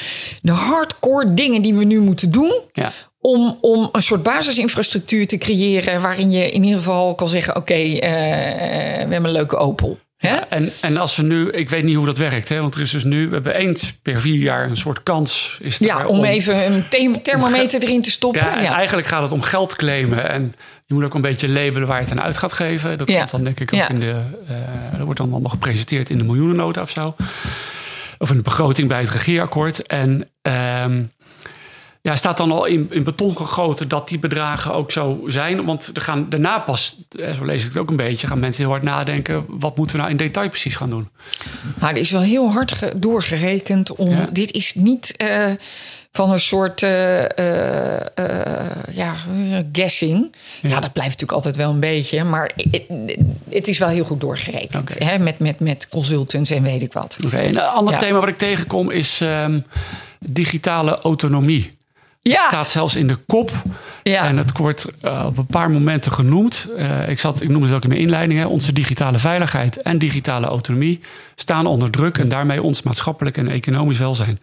de 0.41 0.51
hardcore 0.51 1.33
dingen 1.33 1.61
die 1.61 1.73
we 1.73 1.83
nu 1.83 1.99
moeten 1.99 2.31
doen. 2.31 2.61
Ja. 2.73 2.91
Om, 3.21 3.57
om 3.61 3.89
een 3.91 4.01
soort 4.01 4.23
basisinfrastructuur 4.23 5.27
te 5.27 5.37
creëren 5.37 6.01
waarin 6.01 6.31
je 6.31 6.51
in 6.51 6.63
ieder 6.63 6.79
geval 6.79 7.15
kan 7.15 7.27
zeggen: 7.27 7.55
Oké, 7.55 7.73
eh, 7.73 7.99
we 7.99 9.13
hebben 9.13 9.25
een 9.25 9.31
leuke 9.31 9.57
Opel. 9.57 9.99
Hè? 10.19 10.35
En, 10.35 10.69
en 10.81 10.97
als 10.97 11.15
we 11.15 11.23
nu, 11.23 11.49
ik 11.49 11.69
weet 11.69 11.83
niet 11.83 11.95
hoe 11.95 12.05
dat 12.05 12.17
werkt, 12.17 12.49
hè, 12.49 12.59
want 12.61 12.75
er 12.75 12.81
is 12.81 12.91
dus 12.91 13.03
nu, 13.03 13.27
we 13.27 13.33
hebben 13.33 13.55
eens 13.55 13.93
per 14.01 14.21
vier 14.21 14.39
jaar 14.39 14.69
een 14.69 14.77
soort 14.77 15.03
kans. 15.03 15.57
Is 15.61 15.77
Ja, 15.77 16.05
om 16.05 16.23
even 16.23 16.71
een 16.73 16.83
the- 16.89 17.19
thermometer 17.21 17.81
erin 17.83 18.01
te 18.01 18.11
stoppen. 18.11 18.41
Ja, 18.41 18.55
en 18.57 18.63
Ja. 18.63 18.75
eigenlijk 18.75 19.07
gaat 19.07 19.21
het 19.21 19.31
om 19.31 19.41
geld 19.41 19.75
claimen. 19.75 20.29
En 20.29 20.53
je 20.85 20.93
moet 20.93 21.03
ook 21.03 21.13
een 21.13 21.21
beetje 21.21 21.49
labelen 21.49 21.87
waar 21.87 21.97
je 21.97 22.03
het 22.03 22.11
aan 22.11 22.21
uit 22.25 22.37
gaat 22.37 22.53
geven. 22.53 22.97
Dat 22.97 23.07
Ja. 23.09 23.17
komt 23.17 23.29
dan 23.31 23.43
denk 23.43 23.59
ik 23.59 23.73
ook 23.73 23.79
Ja. 23.79 23.89
in 23.89 23.99
de. 23.99 24.15
eh, 24.47 24.55
dat 24.91 25.01
wordt 25.05 25.19
dan 25.19 25.31
allemaal 25.31 25.49
gepresenteerd 25.51 26.09
in 26.09 26.17
de 26.17 26.23
miljoenennota 26.23 26.81
of 26.81 26.89
zo. 26.89 27.15
Of 28.17 28.29
in 28.29 28.35
de 28.35 28.41
begroting 28.41 28.87
bij 28.87 28.99
het 29.01 29.09
regeerakkoord. 29.09 29.87
En 29.87 30.29
ehm, 30.41 31.03
ja, 32.01 32.15
staat 32.15 32.37
dan 32.37 32.51
al 32.51 32.65
in, 32.65 32.87
in 32.89 33.03
beton 33.03 33.37
gegoten 33.37 33.87
dat 33.87 34.07
die 34.09 34.19
bedragen 34.19 34.73
ook 34.73 34.91
zo 34.91 35.23
zijn. 35.27 35.65
Want 35.65 35.91
er 35.93 36.01
gaan 36.01 36.25
daarna 36.29 36.59
pas, 36.59 36.95
eh, 37.19 37.33
zo 37.33 37.45
lees 37.45 37.61
ik 37.63 37.67
het 37.69 37.77
ook 37.77 37.89
een 37.89 37.95
beetje, 37.95 38.27
gaan 38.27 38.39
mensen 38.39 38.63
heel 38.63 38.71
hard 38.71 38.83
nadenken. 38.83 39.45
Wat 39.47 39.77
moeten 39.77 39.95
we 39.95 40.01
nou 40.01 40.13
in 40.13 40.17
detail 40.17 40.49
precies 40.49 40.75
gaan 40.75 40.89
doen? 40.89 41.09
Maar 41.79 41.91
er 41.91 41.97
is 41.97 42.11
wel 42.11 42.21
heel 42.21 42.51
hard 42.51 42.71
ge- 42.71 42.93
doorgerekend 42.97 43.95
om. 43.95 44.09
Ja. 44.09 44.29
Dit 44.31 44.51
is 44.51 44.73
niet 44.75 45.13
eh, 45.17 45.51
van 46.11 46.31
een 46.31 46.39
soort 46.39 46.83
eh, 46.83 47.23
ja, 48.91 49.15
guessing. 49.71 50.35
Ja. 50.61 50.69
Ja. 50.69 50.79
dat 50.79 50.93
blijft 50.93 51.11
natuurlijk 51.11 51.31
altijd 51.31 51.55
wel 51.55 51.69
een 51.71 51.79
beetje. 51.79 52.23
Maar 52.23 52.51
het, 53.49 53.67
is 53.67 53.77
wel 53.77 53.89
heel 53.89 54.03
goed 54.03 54.21
doorgerekend. 54.21 54.91
Oké. 54.95 55.03
Hè? 55.05 55.19
Met, 55.19 55.39
met, 55.39 55.59
met 55.59 55.87
consultants 55.89 56.49
en 56.51 56.63
weet 56.63 56.81
ik 56.81 56.93
wat. 56.93 57.17
Oké, 57.25 57.37
en 57.37 57.49
een 57.55 57.59
ander 57.61 57.93
Ja. 57.93 57.99
thema 57.99 58.19
wat 58.19 58.29
ik 58.29 58.37
tegenkom 58.37 58.89
is 58.89 59.21
ehm, 59.21 59.59
digitale 60.19 60.99
autonomie. 61.01 61.77
Ja, 62.29 62.47
staat 62.47 62.69
zelfs 62.69 62.95
in 62.95 63.07
de 63.07 63.17
kop. 63.27 63.51
Ja. 64.03 64.23
En 64.27 64.37
het 64.37 64.57
wordt 64.57 64.87
eh, 65.01 65.23
op 65.25 65.37
een 65.37 65.45
paar 65.45 65.71
momenten 65.71 66.11
genoemd. 66.11 66.67
Eh, 66.77 67.09
ik, 67.09 67.19
zat, 67.19 67.41
ik 67.41 67.49
noemde 67.49 67.65
het 67.65 67.75
ook 67.75 67.83
in 67.83 67.89
mijn 67.89 68.01
inleiding. 68.01 68.39
Hè. 68.39 68.45
Onze 68.45 68.73
digitale 68.73 69.19
veiligheid 69.19 69.81
en 69.81 69.97
digitale 69.97 70.47
autonomie 70.47 70.99
staan 71.35 71.65
onder 71.65 71.91
druk. 71.91 72.17
En 72.17 72.29
daarmee 72.29 72.63
ons 72.63 72.83
maatschappelijk 72.83 73.37
en 73.37 73.47
economisch 73.47 73.97
welzijn. 73.97 74.39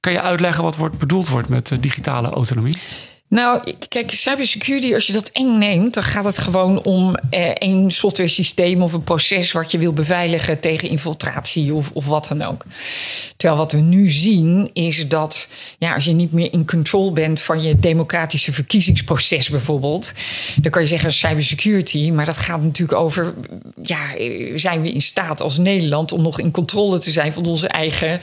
Kan 0.00 0.12
je 0.12 0.20
uitleggen 0.20 0.62
wat 0.62 0.76
wordt 0.76 0.98
bedoeld 0.98 1.28
wordt 1.28 1.48
met 1.48 1.70
eh, 1.70 1.78
digitale 1.80 2.28
autonomie? 2.28 2.76
Nou, 3.28 3.72
kijk, 3.88 4.12
cybersecurity, 4.12 4.94
als 4.94 5.06
je 5.06 5.12
dat 5.12 5.28
eng 5.28 5.58
neemt, 5.58 5.94
dan 5.94 6.02
gaat 6.02 6.24
het 6.24 6.38
gewoon 6.38 6.82
om 6.82 7.14
eh, 7.30 7.50
een 7.54 7.90
software 7.90 8.28
systeem 8.28 8.82
of 8.82 8.92
een 8.92 9.04
proces 9.04 9.52
wat 9.52 9.70
je 9.70 9.78
wil 9.78 9.92
beveiligen 9.92 10.60
tegen 10.60 10.88
infiltratie 10.88 11.74
of, 11.74 11.90
of 11.92 12.06
wat 12.06 12.26
dan 12.28 12.42
ook. 12.42 12.64
Terwijl 13.36 13.60
wat 13.60 13.72
we 13.72 13.78
nu 13.78 14.08
zien 14.10 14.70
is 14.72 15.08
dat 15.08 15.48
ja, 15.78 15.94
als 15.94 16.04
je 16.04 16.12
niet 16.12 16.32
meer 16.32 16.52
in 16.52 16.66
control 16.66 17.12
bent 17.12 17.40
van 17.40 17.62
je 17.62 17.78
democratische 17.78 18.52
verkiezingsproces 18.52 19.48
bijvoorbeeld, 19.48 20.12
dan 20.60 20.70
kan 20.70 20.82
je 20.82 20.88
zeggen 20.88 21.12
cybersecurity, 21.12 22.10
maar 22.10 22.24
dat 22.24 22.36
gaat 22.36 22.62
natuurlijk 22.62 22.98
over, 22.98 23.34
ja, 23.82 24.00
zijn 24.54 24.82
we 24.82 24.92
in 24.92 25.02
staat 25.02 25.40
als 25.40 25.58
Nederland 25.58 26.12
om 26.12 26.22
nog 26.22 26.40
in 26.40 26.50
controle 26.50 26.98
te 26.98 27.10
zijn 27.10 27.32
van 27.32 27.46
onze 27.46 27.68
eigen 27.68 28.20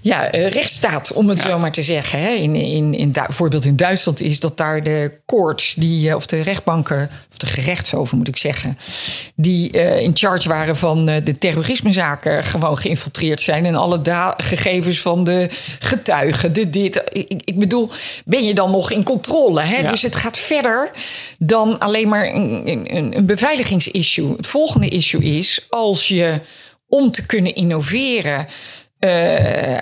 ja, 0.00 0.30
eh, 0.30 0.48
rechtsstaat, 0.48 1.12
om 1.12 1.28
het 1.28 1.40
zo 1.40 1.58
maar 1.58 1.72
te 1.72 1.82
zeggen. 1.82 2.20
Hè? 2.20 2.30
In, 2.30 2.54
in, 2.54 2.94
in, 2.94 3.12
Du- 3.12 3.32
voorbeeld 3.32 3.64
in 3.64 3.76
Duitsland 3.76 4.20
is 4.20 4.31
dat 4.40 4.56
daar 4.56 4.82
de 4.82 5.20
courts, 5.26 5.74
die, 5.74 6.08
eh, 6.08 6.14
of 6.14 6.26
de 6.26 6.40
rechtbanken, 6.40 7.10
of 7.30 7.36
de 7.36 7.46
gerechtshoven 7.46 8.18
moet 8.18 8.28
ik 8.28 8.36
zeggen, 8.36 8.78
die 9.34 9.70
eh, 9.70 10.00
in 10.00 10.16
charge 10.16 10.48
waren 10.48 10.76
van 10.76 11.08
eh, 11.08 11.24
de 11.24 11.38
terrorismezaken, 11.38 12.44
gewoon 12.44 12.78
geïnfiltreerd 12.78 13.40
zijn. 13.40 13.66
En 13.66 13.74
alle 13.74 14.00
gegevens 14.36 15.00
van 15.00 15.24
de 15.24 15.48
getuigen, 15.78 16.52
de 16.52 16.70
dit. 16.70 17.02
Ik, 17.12 17.42
ik 17.44 17.58
bedoel, 17.58 17.90
ben 18.24 18.44
je 18.44 18.54
dan 18.54 18.70
nog 18.70 18.90
in 18.90 19.04
controle? 19.04 19.62
Hè? 19.62 19.76
Ja. 19.76 19.88
Dus 19.88 20.02
het 20.02 20.16
gaat 20.16 20.38
verder 20.38 20.90
dan 21.38 21.78
alleen 21.78 22.08
maar 22.08 22.26
een, 22.26 22.62
een, 22.96 23.16
een 23.16 23.26
beveiligingsissue. 23.26 24.36
Het 24.36 24.46
volgende 24.46 24.88
issue 24.88 25.22
is 25.38 25.66
als 25.68 26.08
je 26.08 26.40
om 26.88 27.10
te 27.10 27.26
kunnen 27.26 27.54
innoveren 27.54 28.46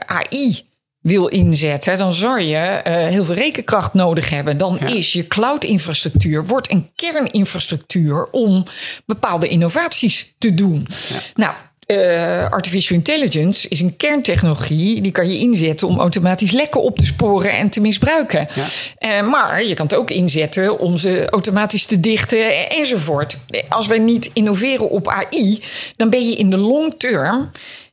AI 0.07 0.70
wil 1.01 1.27
inzetten, 1.27 1.99
dan 1.99 2.13
zal 2.13 2.39
je 2.39 2.57
eh, 2.57 2.95
heel 3.07 3.25
veel 3.25 3.35
rekenkracht 3.35 3.95
nodig 3.95 4.31
hebben. 4.31 4.59
Dan 4.59 4.77
Ja. 4.81 4.87
is 4.87 5.13
je 5.13 5.27
cloud-infrastructuur 5.27 6.47
wordt 6.47 6.71
een 6.71 6.91
kerninfrastructuur 6.97 8.29
om 8.31 8.65
bepaalde 9.07 9.49
innovaties 9.49 10.35
te 10.39 10.55
doen. 10.55 10.87
Nou. 11.35 11.53
eh, 11.87 12.49
artificial 12.51 12.99
intelligence 12.99 13.69
is 13.69 13.81
een 13.81 13.97
kerntechnologie. 13.97 15.01
Die 15.01 15.13
kan 15.13 15.29
je 15.29 15.39
inzetten 15.39 15.89
om 15.89 15.99
automatisch 15.99 16.51
lekken 16.51 16.83
op 16.83 16.99
te 16.99 17.05
sporen 17.05 17.51
en 17.53 17.69
te 17.71 17.81
misbruiken. 17.81 18.49
Ja. 18.55 18.65
Eh, 18.99 19.29
maar 19.29 19.65
je 19.65 19.75
kan 19.75 19.87
het 19.87 19.95
ook 19.95 20.11
inzetten 20.11 20.79
om 20.79 20.97
ze 20.97 21.27
automatisch 21.31 21.85
te 21.87 22.01
dichten 22.01 22.69
enzovoort. 22.71 23.39
Als 23.69 23.87
wij 23.87 23.99
niet 23.99 24.31
innoveren 24.33 24.91
op 24.91 25.09
AI, 25.09 25.63
dan 25.97 26.11
ben 26.11 26.29
je 26.29 26.37
in 26.37 26.51
de 26.51 26.57
long 26.57 26.95
term 26.99 27.51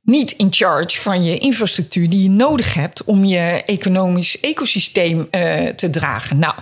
niet 0.08 0.32
in 0.32 0.48
charge 0.50 1.02
van 1.02 1.24
je 1.24 1.38
infrastructuur 1.38 2.10
die 2.10 2.24
je 2.24 2.30
nodig 2.30 2.74
hebt 2.74 3.04
om 3.04 3.26
je 3.26 3.64
economisch 3.66 4.40
ecosysteem 4.40 5.28
eh, 5.32 5.68
te 5.68 5.90
dragen. 5.90 6.40
Nou, 6.40 6.56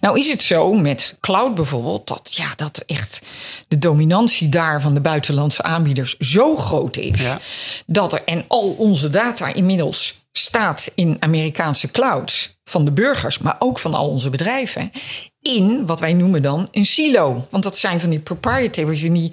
nou 0.00 0.18
is 0.18 0.30
het 0.30 0.42
zo 0.42 0.72
met 0.72 1.16
cloud 1.20 1.54
bijvoorbeeld 1.54 2.08
dat, 2.08 2.32
ja, 2.36 2.52
dat 2.56 2.82
echt 2.86 3.22
de 3.68 3.78
dominantie 3.78 4.48
daar 4.48 4.80
van 4.80 4.94
de 4.94 5.00
buitenlandse 5.00 5.62
aanbieders 5.62 6.16
zo 6.18 6.56
groot 6.56 6.96
is 6.96 7.20
Ja. 7.20 7.40
dat 7.86 8.12
er 8.12 8.22
en 8.24 8.44
al 8.48 8.74
onze 8.78 9.10
data 9.10 9.54
inmiddels 9.54 10.14
staat 10.32 10.90
in 10.94 11.16
Amerikaanse 11.20 11.90
clouds. 11.90 12.53
Van 12.64 12.84
de 12.84 12.92
burgers, 12.92 13.38
maar 13.38 13.56
ook 13.58 13.78
van 13.78 13.94
al 13.94 14.08
onze 14.08 14.30
bedrijven, 14.30 14.90
in 15.40 15.86
wat 15.86 16.00
wij 16.00 16.12
noemen 16.12 16.42
dan 16.42 16.68
een 16.70 16.86
silo. 16.86 17.46
Want 17.50 17.62
dat 17.62 17.76
zijn 17.76 18.00
van 18.00 18.10
die 18.10 18.18
proprietary, 18.18 18.96
van 18.96 19.12
die 19.12 19.32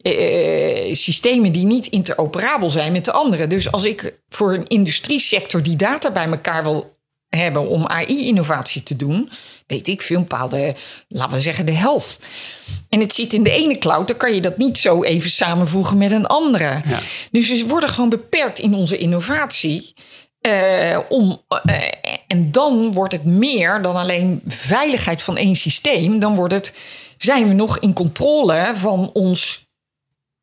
eh, 0.00 0.94
systemen 0.94 1.52
die 1.52 1.64
niet 1.64 1.86
interoperabel 1.86 2.70
zijn 2.70 2.92
met 2.92 3.04
de 3.04 3.12
anderen. 3.12 3.48
Dus 3.48 3.72
als 3.72 3.84
ik 3.84 4.18
voor 4.28 4.54
een 4.54 4.66
industriesector 4.66 5.62
die 5.62 5.76
data 5.76 6.10
bij 6.10 6.26
elkaar 6.26 6.62
wil 6.62 6.98
hebben 7.28 7.68
om 7.68 7.86
AI-innovatie 7.86 8.82
te 8.82 8.96
doen, 8.96 9.30
weet 9.66 9.88
ik 9.88 10.02
veel, 10.02 10.16
een 10.16 10.22
bepaalde, 10.22 10.74
laten 11.08 11.36
we 11.36 11.40
zeggen, 11.40 11.66
de 11.66 11.72
helft. 11.72 12.18
En 12.88 13.00
het 13.00 13.14
zit 13.14 13.32
in 13.32 13.42
de 13.42 13.50
ene 13.50 13.78
cloud, 13.78 14.08
dan 14.08 14.16
kan 14.16 14.34
je 14.34 14.40
dat 14.40 14.56
niet 14.56 14.78
zo 14.78 15.02
even 15.02 15.30
samenvoegen 15.30 15.98
met 15.98 16.10
een 16.10 16.26
andere. 16.26 16.82
Ja. 16.88 17.00
Dus 17.30 17.48
we 17.48 17.66
worden 17.66 17.88
gewoon 17.88 18.08
beperkt 18.08 18.58
in 18.58 18.74
onze 18.74 18.98
innovatie. 18.98 19.94
Eh, 20.40 20.98
om, 21.08 21.42
eh, 21.48 21.82
en 22.30 22.50
dan 22.50 22.92
wordt 22.92 23.12
het 23.12 23.24
meer 23.24 23.82
dan 23.82 23.96
alleen 23.96 24.40
veiligheid 24.46 25.22
van 25.22 25.36
één 25.36 25.54
systeem. 25.56 26.18
Dan 26.18 26.34
wordt 26.34 26.54
het, 26.54 26.74
zijn 27.18 27.48
we 27.48 27.54
nog 27.54 27.78
in 27.78 27.92
controle 27.92 28.72
van 28.74 29.10
ons 29.12 29.68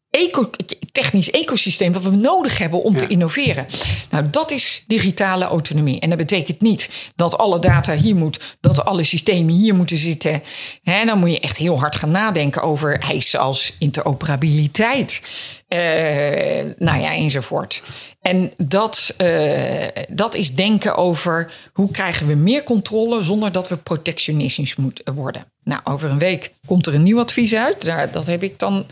eco, 0.10 0.50
technisch 0.92 1.32
ecosysteem 1.32 1.94
wat 1.94 2.04
we 2.04 2.10
nodig 2.10 2.58
hebben 2.58 2.84
om 2.84 2.94
Ja. 2.94 3.00
te 3.00 3.08
innoveren. 3.08 3.66
Nou, 4.10 4.30
dat 4.30 4.52
is 4.52 4.84
digitale 4.88 5.46
autonomie. 5.46 6.00
En 6.00 6.10
dat 6.10 6.18
betekent 6.18 6.62
niet 6.62 6.90
dat 7.16 7.38
alle 7.38 7.60
data 7.60 7.94
hier 7.96 8.16
moet, 8.16 8.40
dat 8.62 8.86
alle 8.86 9.04
systemen 9.04 9.54
hier 9.54 9.76
moeten 9.76 9.98
zitten. 9.98 10.44
Hè, 10.84 11.06
dan 11.06 11.20
moet 11.20 11.32
je 11.32 11.40
echt 11.40 11.58
heel 11.58 11.80
hard 11.80 11.96
gaan 11.96 12.12
nadenken 12.12 12.62
over 12.62 13.00
eisen 13.00 13.40
als 13.40 13.74
interoperabiliteit. 13.80 15.22
eh, 15.68 16.66
nou 16.78 17.02
ja, 17.02 17.14
enzovoort. 17.16 17.84
En 18.28 18.52
dat, 18.58 19.14
eh, 19.18 19.88
dat 20.10 20.36
is 20.36 20.56
denken 20.56 20.96
over 20.96 21.54
hoe 21.74 21.92
krijgen 21.92 22.28
we 22.28 22.36
meer 22.36 22.64
controle 22.64 23.24
zonder 23.24 23.52
dat 23.52 23.70
we 23.70 23.78
protectionistisch 23.78 24.76
moeten 24.76 25.14
worden. 25.14 25.46
Nou, 25.64 25.82
over 25.84 26.10
een 26.10 26.20
week 26.20 26.52
komt 26.66 26.86
er 26.86 26.94
een 26.94 27.04
nieuw 27.04 27.20
advies 27.20 27.56
uit. 27.56 27.86
Daar, 27.86 28.12
dat 28.12 28.26
heb 28.26 28.44
ik 28.44 28.60
dan 28.60 28.86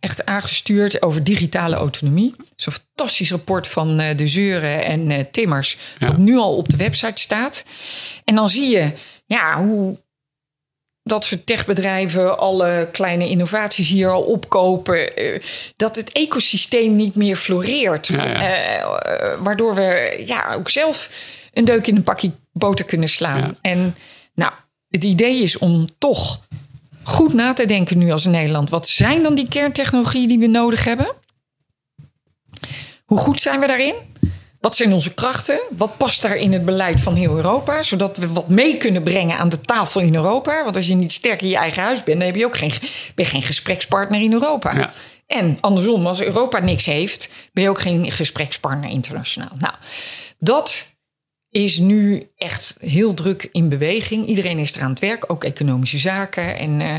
echt 0.00 0.24
aangestuurd 0.26 1.02
over 1.02 1.24
digitale 1.24 1.74
autonomie. 1.76 2.34
Zo'n 2.56 2.72
fantastisch 2.72 3.30
rapport 3.30 3.68
van 3.68 4.00
eh, 4.00 4.16
De 4.16 4.28
Zeuren 4.28 4.84
en 4.84 5.10
eh, 5.10 5.24
Timmers, 5.30 5.76
Ja. 5.98 6.06
wat 6.06 6.16
nu 6.18 6.36
al 6.36 6.56
op 6.56 6.68
de 6.68 6.76
website 6.76 7.20
staat. 7.20 7.64
En 8.24 8.34
dan 8.34 8.48
zie 8.48 8.70
je 8.70 8.90
ja, 9.26 9.64
hoe 9.64 9.96
dat 11.04 11.24
soort 11.24 11.46
techbedrijven 11.46 12.38
alle 12.38 12.88
kleine 12.92 13.28
innovaties 13.28 13.88
hier 13.88 14.10
al 14.10 14.22
opkopen. 14.22 15.16
eh, 15.16 15.42
dat 15.76 15.96
het 15.96 16.12
ecosysteem 16.12 16.96
niet 16.96 17.14
meer 17.14 17.36
floreert. 17.36 18.06
Ja, 18.06 18.26
ja. 18.26 18.40
Eh, 18.40 18.82
eh, 18.82 19.40
waardoor 19.40 19.74
we 19.74 20.22
ja, 20.26 20.54
ook 20.54 20.70
zelf 20.70 21.10
een 21.52 21.64
deuk 21.64 21.86
in 21.86 21.96
een 21.96 22.02
pakje 22.02 22.30
boter 22.52 22.84
kunnen 22.84 23.08
slaan. 23.08 23.38
Ja. 23.40 23.54
En 23.60 23.94
nou, 24.34 24.52
het 24.88 25.04
idee 25.04 25.42
is 25.42 25.58
om 25.58 25.86
toch 25.98 26.40
goed 27.02 27.32
na 27.32 27.52
te 27.52 27.66
denken 27.66 27.98
nu 27.98 28.10
als 28.10 28.24
Nederland. 28.24 28.70
Wat 28.70 28.88
zijn 28.88 29.22
dan 29.22 29.34
die 29.34 29.48
kerntechnologieën 29.48 30.28
die 30.28 30.38
we 30.38 30.46
nodig 30.46 30.84
hebben? 30.84 31.12
Hoe 33.04 33.18
goed 33.18 33.40
zijn 33.40 33.60
we 33.60 33.66
daarin? 33.66 33.94
Wat 34.64 34.76
zijn 34.76 34.92
onze 34.92 35.14
krachten? 35.14 35.60
Wat 35.76 35.96
past 35.96 36.22
daar 36.22 36.36
in 36.36 36.52
het 36.52 36.64
beleid 36.64 37.00
van 37.00 37.14
heel 37.14 37.36
Europa? 37.36 37.82
Zodat 37.82 38.16
we 38.16 38.32
wat 38.32 38.48
mee 38.48 38.76
kunnen 38.76 39.02
brengen 39.02 39.38
aan 39.38 39.48
de 39.48 39.60
tafel 39.60 40.00
in 40.00 40.14
Europa. 40.14 40.64
Want 40.64 40.76
als 40.76 40.86
je 40.86 40.94
niet 40.94 41.12
sterk 41.12 41.42
in 41.42 41.48
je 41.48 41.56
eigen 41.56 41.82
huis 41.82 42.02
bent, 42.04 42.18
dan 42.18 42.26
heb 42.26 42.36
je 42.36 42.44
ook 42.44 42.56
geen, 42.56 42.72
ben 43.14 43.24
je 43.24 43.30
geen 43.30 43.42
gesprekspartner 43.42 44.20
in 44.20 44.32
Europa. 44.32 44.76
Ja. 44.76 44.92
En 45.26 45.58
andersom, 45.60 46.06
als 46.06 46.22
Europa 46.22 46.58
niks 46.58 46.86
heeft, 46.86 47.30
ben 47.52 47.62
je 47.62 47.68
ook 47.68 47.80
geen 47.80 48.12
gesprekspartner 48.12 48.90
internationaal. 48.90 49.52
Nou, 49.58 49.74
dat 50.38 50.94
is 51.50 51.78
nu 51.78 52.30
echt 52.36 52.76
heel 52.80 53.14
druk 53.14 53.48
in 53.52 53.68
beweging. 53.68 54.26
Iedereen 54.26 54.58
is 54.58 54.72
er 54.72 54.82
aan 54.82 54.90
het 54.90 55.00
werk, 55.00 55.24
ook 55.32 55.44
economische 55.44 55.98
zaken. 55.98 56.58
En 56.58 56.80
eh, 56.80 56.94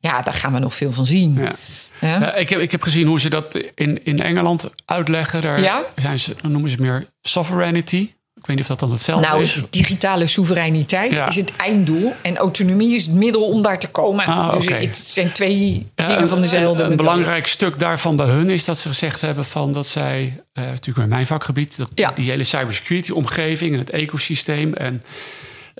ja, 0.00 0.22
daar 0.22 0.34
gaan 0.34 0.52
we 0.52 0.58
nog 0.58 0.74
veel 0.74 0.92
van 0.92 1.06
zien. 1.06 1.34
Ja. 1.34 1.54
Ja? 2.00 2.20
Ja, 2.20 2.34
ik, 2.34 2.48
heb, 2.48 2.60
ik 2.60 2.70
heb 2.70 2.82
gezien 2.82 3.06
hoe 3.06 3.20
ze 3.20 3.28
dat 3.30 3.58
in, 3.74 4.04
in 4.04 4.20
Engeland 4.22 4.70
uitleggen. 4.84 5.42
Daar 5.42 5.60
Ja? 5.60 5.82
zijn 5.96 6.20
ze, 6.20 6.34
dan 6.42 6.52
noemen 6.52 6.70
ze 6.70 6.76
meer 6.80 7.06
sovereignty. 7.22 8.10
Ik 8.34 8.46
weet 8.46 8.56
niet 8.56 8.64
of 8.64 8.70
dat 8.70 8.80
dan 8.80 8.90
hetzelfde 8.90 9.26
Nou, 9.26 9.42
is. 9.42 9.54
het 9.54 9.64
is 9.64 9.70
digitale 9.70 10.26
soevereiniteit 10.26 11.10
Ja. 11.10 11.28
is 11.28 11.36
het 11.36 11.56
einddoel. 11.56 12.14
En 12.22 12.36
autonomie 12.36 12.94
is 12.94 13.06
het 13.06 13.14
middel 13.14 13.42
om 13.48 13.62
daar 13.62 13.78
te 13.78 13.88
komen. 13.88 14.24
Ah, 14.26 14.52
dus 14.52 14.68
het 14.68 14.96
zijn 15.06 15.32
twee 15.32 15.86
Ja, 15.94 16.06
dingen 16.08 16.28
van 16.28 16.40
dezelfde 16.40 16.82
een, 16.82 16.90
een 16.90 16.96
belangrijk 16.96 17.46
stuk 17.46 17.78
daarvan 17.78 18.16
bij 18.16 18.26
hun 18.26 18.50
is 18.50 18.64
dat 18.64 18.78
ze 18.78 18.88
gezegd 18.88 19.20
hebben 19.20 19.44
van 19.44 19.72
dat 19.72 19.86
zij, 19.86 20.42
eh, 20.52 20.64
natuurlijk 20.64 20.98
in 20.98 21.08
mijn 21.08 21.26
vakgebied, 21.26 21.76
dat 21.76 21.90
Ja. 21.94 22.10
die 22.14 22.30
hele 22.30 22.44
cybersecurity 22.44 23.10
omgeving 23.10 23.72
en 23.72 23.78
het 23.78 23.90
ecosysteem 23.90 24.74
en, 24.74 25.02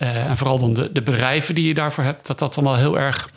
eh, 0.00 0.24
en 0.24 0.36
vooral 0.36 0.58
dan 0.58 0.74
de, 0.74 0.92
de 0.92 1.02
bedrijven 1.02 1.54
die 1.54 1.66
je 1.66 1.74
daarvoor 1.74 2.04
hebt, 2.04 2.26
dat 2.26 2.38
dat 2.38 2.56
allemaal 2.56 2.76
heel 2.76 2.98
erg, 2.98 3.30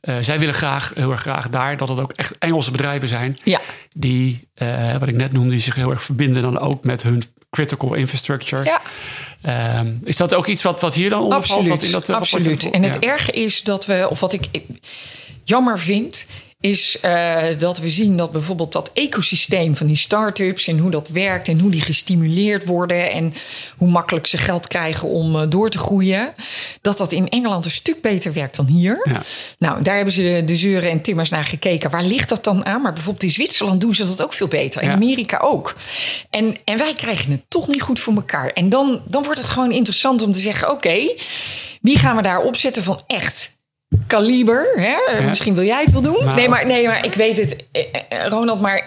eh, 0.00 0.14
zij 0.20 0.38
willen 0.38 0.54
graag, 0.54 0.92
heel 0.94 1.10
erg 1.10 1.20
graag 1.20 1.48
daar, 1.48 1.76
dat 1.76 1.88
het 1.88 2.00
ook 2.00 2.12
echt 2.12 2.38
Engelse 2.38 2.70
bedrijven 2.70 3.08
zijn 3.08 3.36
Ja, 3.44 3.60
die, 3.96 4.48
eh, 4.54 4.96
wat 4.96 5.08
ik 5.08 5.14
net 5.14 5.32
noemde, 5.32 5.50
die 5.50 5.60
zich 5.60 5.74
heel 5.74 5.90
erg 5.90 6.02
verbinden 6.02 6.42
dan 6.42 6.58
ook 6.58 6.84
met 6.84 7.02
hun 7.02 7.22
critical 7.50 7.94
infrastructure. 7.94 8.64
ja 8.64 8.80
Ehm, 9.42 9.94
is 10.04 10.16
dat 10.16 10.34
ook 10.34 10.46
iets 10.46 10.62
wat, 10.62 10.80
wat 10.80 10.94
hier 10.94 11.10
dan 11.10 11.22
onder 11.22 11.42
valt? 11.42 11.58
absoluut. 11.58 11.68
Wat 11.68 11.82
in 11.82 11.90
dat, 11.90 12.10
absoluut. 12.10 12.70
En 12.70 12.82
het 12.82 12.96
ja. 13.00 13.10
erge 13.10 13.32
is 13.32 13.62
dat 13.62 13.86
we, 13.86 14.06
of 14.10 14.20
wat 14.20 14.32
ik 14.32 14.48
jammer 15.44 15.78
vind, 15.78 16.26
is 16.60 17.00
eh, 17.00 17.42
dat 17.58 17.78
we 17.78 17.88
zien 17.88 18.16
dat 18.16 18.30
bijvoorbeeld 18.32 18.72
dat 18.72 18.90
ecosysteem 18.94 19.76
van 19.76 19.86
die 19.86 19.96
start-ups 19.96 20.66
en 20.66 20.78
hoe 20.78 20.90
dat 20.90 21.08
werkt 21.08 21.48
en 21.48 21.58
hoe 21.60 21.70
die 21.70 21.80
gestimuleerd 21.80 22.66
worden 22.66 23.10
en 23.10 23.34
hoe 23.76 23.88
makkelijk 23.90 24.26
ze 24.26 24.38
geld 24.38 24.66
krijgen 24.66 25.08
om 25.08 25.36
eh, 25.36 25.46
door 25.48 25.70
te 25.70 25.78
groeien, 25.78 26.34
dat 26.80 26.98
dat 26.98 27.12
in 27.12 27.28
Engeland 27.28 27.64
een 27.64 27.70
stuk 27.70 28.00
beter 28.02 28.32
werkt 28.32 28.56
dan 28.56 28.66
hier. 28.66 29.00
Ja. 29.12 29.22
Nou, 29.58 29.82
daar 29.82 29.96
hebben 29.96 30.14
ze 30.14 30.22
de, 30.22 30.44
de 30.44 30.56
zeuren 30.56 30.90
en 30.90 31.02
timmers 31.02 31.30
naar 31.30 31.44
gekeken. 31.44 31.90
Waar 31.90 32.04
ligt 32.04 32.28
dat 32.28 32.44
dan 32.44 32.64
aan? 32.64 32.82
Maar 32.82 32.92
bijvoorbeeld 32.92 33.24
in 33.24 33.30
Zwitserland 33.30 33.80
doen 33.80 33.94
ze 33.94 34.04
dat 34.04 34.22
ook 34.22 34.32
veel 34.32 34.48
beter. 34.48 34.82
In 34.82 34.88
Ja. 34.88 34.94
Amerika 34.94 35.38
ook. 35.38 35.74
En, 36.30 36.56
en 36.64 36.78
wij 36.78 36.94
krijgen 36.94 37.30
het 37.30 37.42
toch 37.48 37.68
niet 37.68 37.82
goed 37.82 38.00
voor 38.00 38.14
elkaar. 38.14 38.48
En 38.48 38.68
dan, 38.68 39.02
dan 39.08 39.22
wordt 39.24 39.40
het 39.40 39.48
gewoon 39.48 39.72
interessant 39.72 40.22
om 40.22 40.32
te 40.32 40.40
zeggen: 40.40 40.70
oké, 40.70 41.12
wie 41.80 41.98
gaan 41.98 42.16
we 42.16 42.22
daar 42.22 42.42
opzetten 42.42 42.82
van 42.82 43.02
echt 43.06 43.55
kaliber? 44.06 44.66
Hè? 44.74 45.16
Ja. 45.16 45.28
Misschien 45.28 45.54
wil 45.54 45.64
jij 45.64 45.82
het 45.82 45.92
wel 45.92 46.02
doen. 46.02 46.24
Nou. 46.24 46.34
Nee, 46.34 46.48
maar, 46.48 46.66
nee, 46.66 46.86
maar 46.86 47.04
ik 47.04 47.14
weet 47.14 47.36
het, 47.36 47.56
eh, 47.72 47.82
eh, 48.08 48.28
Ronald. 48.28 48.60
Maar 48.60 48.84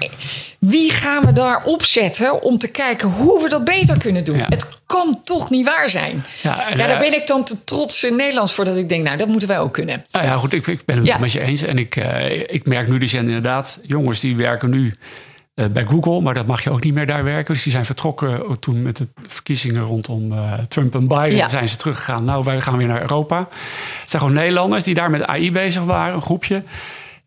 wie 0.60 0.92
gaan 0.92 1.26
we 1.26 1.34
daar 1.34 1.64
opzetten 1.64 2.42
om 2.42 2.58
te 2.58 2.68
kijken 2.68 3.10
hoe 3.10 3.44
we 3.44 3.50
dat 3.50 3.64
beter 3.64 3.98
kunnen 3.98 4.24
doen? 4.24 4.38
Ja. 4.38 4.46
Het 4.50 4.68
kan 4.86 5.22
toch 5.24 5.50
niet 5.50 5.66
waar 5.66 5.90
zijn. 5.90 6.26
Ja, 6.42 6.76
daar 6.76 6.90
eh, 6.90 7.00
ben 7.00 7.14
ik 7.14 7.28
dan 7.28 7.44
te 7.44 7.64
trots 7.64 8.04
in 8.04 8.16
Nederlands 8.16 8.54
voor 8.54 8.66
dat 8.66 8.78
ik 8.78 8.90
denk, 8.90 9.04
nou, 9.04 9.18
dat 9.18 9.28
moeten 9.28 9.48
wij 9.48 9.60
ook 9.60 9.74
kunnen. 9.74 10.06
Nou 10.12 10.26
ja, 10.26 10.38
goed, 10.38 10.54
ik, 10.54 10.68
ik 10.68 10.86
ben 10.86 11.06
het 11.06 11.20
met 11.20 11.32
je 11.32 11.42
eens. 11.42 11.62
En 11.62 11.78
ik, 11.78 11.96
ik 12.46 12.66
merk 12.66 12.88
nu, 12.88 13.08
zijn 13.08 13.26
inderdaad 13.26 13.80
jongens 13.82 14.20
die 14.20 14.36
werken 14.36 14.70
nu 14.70 14.94
bij 15.68 15.86
Google, 15.86 16.22
maar 16.22 16.34
dat 16.34 16.46
mag 16.46 16.64
je 16.64 16.70
ook 16.70 16.84
niet 16.84 16.94
meer 16.94 17.06
daar 17.06 17.24
werken. 17.24 17.54
Dus 17.54 17.64
die 17.64 17.72
zijn 17.72 17.86
vertrokken 17.86 18.34
eh, 18.34 18.52
toen 18.52 18.82
met 18.82 18.98
de 18.98 19.08
verkiezingen 19.28 19.84
rondom 19.84 20.32
eh, 20.32 20.54
Trump 20.68 20.96
en 20.96 21.08
Biden. 21.08 21.36
Ja. 21.36 21.50
Zijn 21.50 21.70
ze 21.70 21.76
teruggegaan. 21.76 22.24
Nou, 22.24 22.44
wij 22.44 22.62
gaan 22.62 22.78
weer 22.78 22.88
naar 22.88 23.02
Europa. 23.02 23.38
Het 23.38 24.10
zijn 24.10 24.22
gewoon 24.22 24.38
Nederlanders 24.38 24.84
die 24.84 24.94
daar 24.94 25.10
met 25.10 25.26
AI 25.26 25.52
bezig 25.52 25.84
waren, 25.84 26.16
een 26.16 26.22
groepje. 26.22 26.64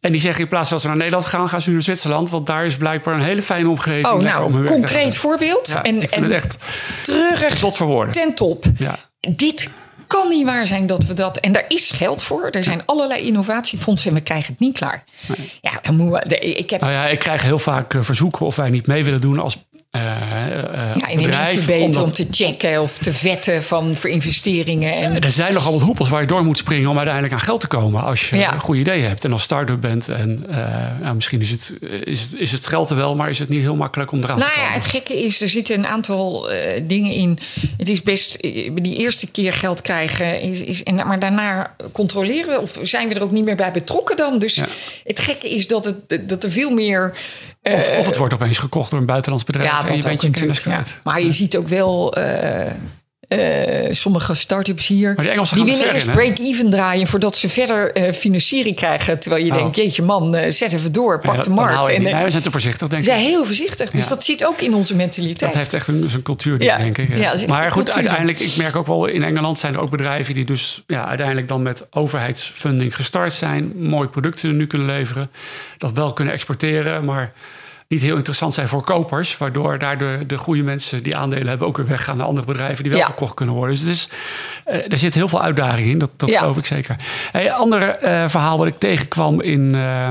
En 0.00 0.12
die 0.12 0.20
zeggen 0.20 0.42
in 0.42 0.48
plaats 0.48 0.68
van 0.68 0.72
dat 0.72 0.80
ze 0.80 0.88
naar 0.88 0.96
Nederland 0.96 1.26
gaan, 1.26 1.48
gaan 1.48 1.60
ze 1.60 1.68
nu 1.68 1.74
naar 1.74 1.84
Zwitserland. 1.84 2.30
Want 2.30 2.46
daar 2.46 2.64
is 2.64 2.76
blijkbaar 2.76 3.14
een 3.14 3.20
hele 3.20 3.42
fijne 3.42 3.68
omgeving. 3.68 4.06
Oh, 4.06 4.14
om 4.14 4.22
nou, 4.22 4.64
te 4.64 4.72
concreet 4.72 5.16
voorbeeld. 5.16 5.68
Ja, 5.68 5.82
en 5.82 6.02
ik 6.02 6.10
vind 6.10 6.12
en 6.12 6.22
het 6.22 6.32
echt 6.32 6.56
treurig 7.02 7.56
slot 7.56 7.76
voor 7.76 7.86
woorden. 7.86 8.12
ten 8.12 8.34
top. 8.34 8.64
Ja. 8.74 8.98
Dit 9.20 9.70
kan 10.12 10.28
niet 10.28 10.44
waar 10.44 10.66
zijn 10.66 10.86
dat 10.86 11.04
we 11.04 11.14
dat. 11.14 11.36
En 11.36 11.52
daar 11.52 11.64
is 11.68 11.90
geld 11.90 12.22
voor. 12.22 12.48
Er 12.50 12.64
zijn 12.64 12.86
allerlei 12.86 13.26
innovatiefondsen 13.26 14.10
en 14.10 14.16
we 14.16 14.22
krijgen 14.22 14.52
het 14.52 14.60
niet 14.60 14.78
klaar. 14.78 15.04
Ja, 15.60 15.70
dan 15.82 15.96
moeten 15.96 16.28
we. 16.28 16.38
Ik 16.38 16.70
heb 16.70 16.80
Nou 16.80 16.92
ja, 16.92 17.06
ik 17.06 17.18
krijg 17.18 17.42
heel 17.42 17.58
vaak 17.58 17.94
eh, 17.94 18.02
verzoeken 18.02 18.46
of 18.46 18.56
wij 18.56 18.70
niet 18.70 18.86
mee 18.86 19.04
willen 19.04 19.20
doen 19.20 19.38
als 19.38 19.58
eh, 19.92 20.00
ja, 20.00 21.06
in 21.08 21.16
een 21.16 21.22
bedrijf. 21.22 21.68
omdat- 21.68 22.02
om 22.04 22.12
te 22.12 22.26
checken 22.30 22.82
of 22.82 22.98
te 22.98 23.12
vetten 23.12 23.62
van 23.62 23.96
voor 23.96 24.10
investeringen. 24.10 24.92
En, 24.94 25.20
Er 25.20 25.30
zijn 25.30 25.54
nogal 25.54 25.72
wat 25.72 25.82
hoepels 25.82 26.08
waar 26.08 26.20
je 26.20 26.26
door 26.26 26.44
moet 26.44 26.58
springen 26.58 26.88
om 26.90 26.96
uiteindelijk 26.96 27.34
aan 27.34 27.40
geld 27.40 27.60
te 27.60 27.66
komen. 27.66 28.02
Als 28.02 28.30
je 28.30 28.36
Ja. 28.36 28.52
een 28.52 28.60
goed 28.60 28.76
idee 28.76 29.02
hebt 29.02 29.24
en 29.24 29.32
als 29.32 29.42
start-up 29.42 29.80
bent. 29.80 30.08
En 30.08 30.44
eh, 30.48 30.56
nou, 31.00 31.14
misschien 31.14 31.40
is 31.40 31.50
het, 31.50 31.74
is, 32.04 32.20
het, 32.22 32.34
is 32.40 32.52
het 32.52 32.66
geld 32.66 32.90
er 32.90 32.96
wel, 32.96 33.14
maar 33.16 33.30
is 33.30 33.38
het 33.38 33.48
niet 33.48 33.60
heel 33.60 33.76
makkelijk 33.76 34.12
om 34.12 34.18
eraan 34.22 34.38
Nou 34.38 34.50
te 34.50 34.56
ja, 34.56 34.62
komen. 34.64 34.80
het 34.80 34.90
gekke 34.90 35.24
is, 35.24 35.40
er 35.40 35.48
zitten 35.48 35.78
een 35.78 35.86
aantal 35.86 36.50
eh, 36.50 36.80
dingen 36.86 37.12
in. 37.12 37.38
Het 37.76 37.88
is 37.88 38.02
best, 38.02 38.42
die 38.74 38.96
eerste 38.96 39.30
keer 39.30 39.52
geld 39.52 39.80
krijgen, 39.80 40.40
is, 40.40 40.60
is, 40.60 40.82
en, 40.82 40.94
maar 40.94 41.18
daarna 41.18 41.74
controleren 41.92 42.48
we 42.54 42.60
of 42.60 42.78
zijn 42.82 43.08
we 43.08 43.14
er 43.14 43.22
ook 43.22 43.30
niet 43.32 43.44
meer 43.44 43.56
bij 43.56 43.72
betrokken 43.72 44.16
dan. 44.16 44.38
Dus 44.38 44.54
Ja. 44.54 44.66
het 45.04 45.18
gekke 45.20 45.54
is 45.54 45.66
dat, 45.66 45.84
het, 45.84 46.28
dat 46.28 46.44
er 46.44 46.50
veel 46.50 46.70
meer. 46.70 47.12
Of, 47.62 47.90
of 47.98 48.06
het 48.06 48.16
wordt 48.16 48.34
opeens 48.34 48.58
gekocht 48.58 48.90
door 48.90 49.00
een 49.00 49.06
buitenlands 49.06 49.44
bedrijf 49.44 49.70
ja, 49.70 49.81
dat 49.86 50.08
ook 50.08 50.22
natuurlijk. 50.22 50.64
Ja. 50.64 50.82
Maar 51.04 51.22
je 51.22 51.32
ziet 51.32 51.56
ook 51.56 51.68
wel. 51.68 52.14
eh, 52.14 52.70
eh, 53.28 53.88
sommige 53.90 54.34
start-ups 54.34 54.86
hier. 54.86 55.12
Maar 55.16 55.24
die 55.54 55.64
willen 55.64 55.88
er 55.88 55.94
eerst 55.94 56.12
break-even 56.12 56.70
draaien 56.70 57.06
voordat 57.06 57.36
ze 57.36 57.48
verder 57.48 57.92
eh, 57.92 58.12
financiering 58.12 58.76
krijgen. 58.76 59.18
Terwijl 59.18 59.44
je 59.44 59.50
Oh. 59.52 59.56
denkt, 59.58 59.76
jeetje 59.76 60.02
man, 60.02 60.34
eh, 60.34 60.50
zet 60.50 60.72
even 60.72 60.92
door, 60.92 61.20
pak 61.20 61.34
Ja, 61.34 61.40
de 61.42 61.50
markt. 61.50 61.88
En, 61.90 62.02
Nee, 62.02 62.24
we 62.24 62.30
zijn 62.30 62.42
te 62.42 62.50
voorzichtig, 62.50 62.88
denk 62.88 63.04
ze 63.04 63.10
ik. 63.10 63.16
zijn 63.16 63.28
heel 63.28 63.44
voorzichtig. 63.44 63.90
Dus 63.90 64.02
Ja. 64.02 64.08
dat 64.08 64.24
zit 64.24 64.44
ook 64.46 64.60
in 64.60 64.74
onze 64.74 64.96
mentaliteit. 64.96 65.38
Dat 65.40 65.54
heeft 65.54 65.74
echt 65.74 65.88
een, 65.88 66.04
zijn 66.10 66.22
cultuur, 66.22 66.62
Ja. 66.62 66.76
denk 66.78 66.98
ik. 66.98 67.08
Ja. 67.08 67.16
Ja, 67.32 67.46
maar 67.46 67.66
een 67.66 67.72
goed, 67.72 67.94
uiteindelijk, 67.94 68.38
ik 68.38 68.56
merk 68.56 68.76
ook 68.76 68.86
wel 68.86 69.06
in 69.06 69.22
Engeland 69.22 69.58
zijn 69.58 69.74
er 69.74 69.80
ook 69.80 69.90
bedrijven 69.90 70.34
die 70.34 70.44
dus 70.44 70.82
ja, 70.86 71.06
uiteindelijk 71.08 71.48
dan 71.48 71.62
met 71.62 71.86
overheidsfunding 71.90 72.94
gestart 72.96 73.32
zijn, 73.32 73.72
mooie 73.76 74.08
producten 74.08 74.56
nu 74.56 74.66
kunnen 74.66 74.86
leveren, 74.86 75.30
dat 75.78 75.92
wel 75.92 76.12
kunnen 76.12 76.34
exporteren, 76.34 77.04
maar 77.04 77.32
niet 77.92 78.02
heel 78.02 78.16
interessant 78.16 78.54
zijn 78.54 78.68
voor 78.68 78.82
kopers, 78.84 79.36
waardoor 79.38 79.78
daar 79.78 79.98
de, 79.98 80.18
de 80.26 80.38
goede 80.38 80.62
mensen 80.62 81.02
die 81.02 81.16
aandelen 81.16 81.46
hebben 81.48 81.66
ook 81.66 81.76
weer 81.76 81.86
weggaan 81.86 82.16
naar 82.16 82.26
andere 82.26 82.46
bedrijven 82.46 82.82
die 82.82 82.92
wel 82.92 83.00
Ja. 83.00 83.06
verkocht 83.06 83.34
kunnen 83.34 83.54
worden. 83.54 83.74
Dus 83.74 83.84
het 83.84 83.94
is, 83.94 84.08
eh, 84.64 84.92
er 84.92 84.98
zit 84.98 85.14
heel 85.14 85.28
veel 85.28 85.42
uitdaging 85.42 85.90
in, 85.90 85.98
dat, 85.98 86.10
dat 86.16 86.28
Ja. 86.28 86.38
geloof 86.38 86.56
ik 86.56 86.66
zeker. 86.66 86.96
Een 87.32 87.52
ander 87.52 87.88
eh, 87.88 88.28
verhaal 88.28 88.58
wat 88.58 88.66
ik 88.66 88.78
tegenkwam 88.78 89.40
in, 89.40 89.74
eh, 89.74 90.08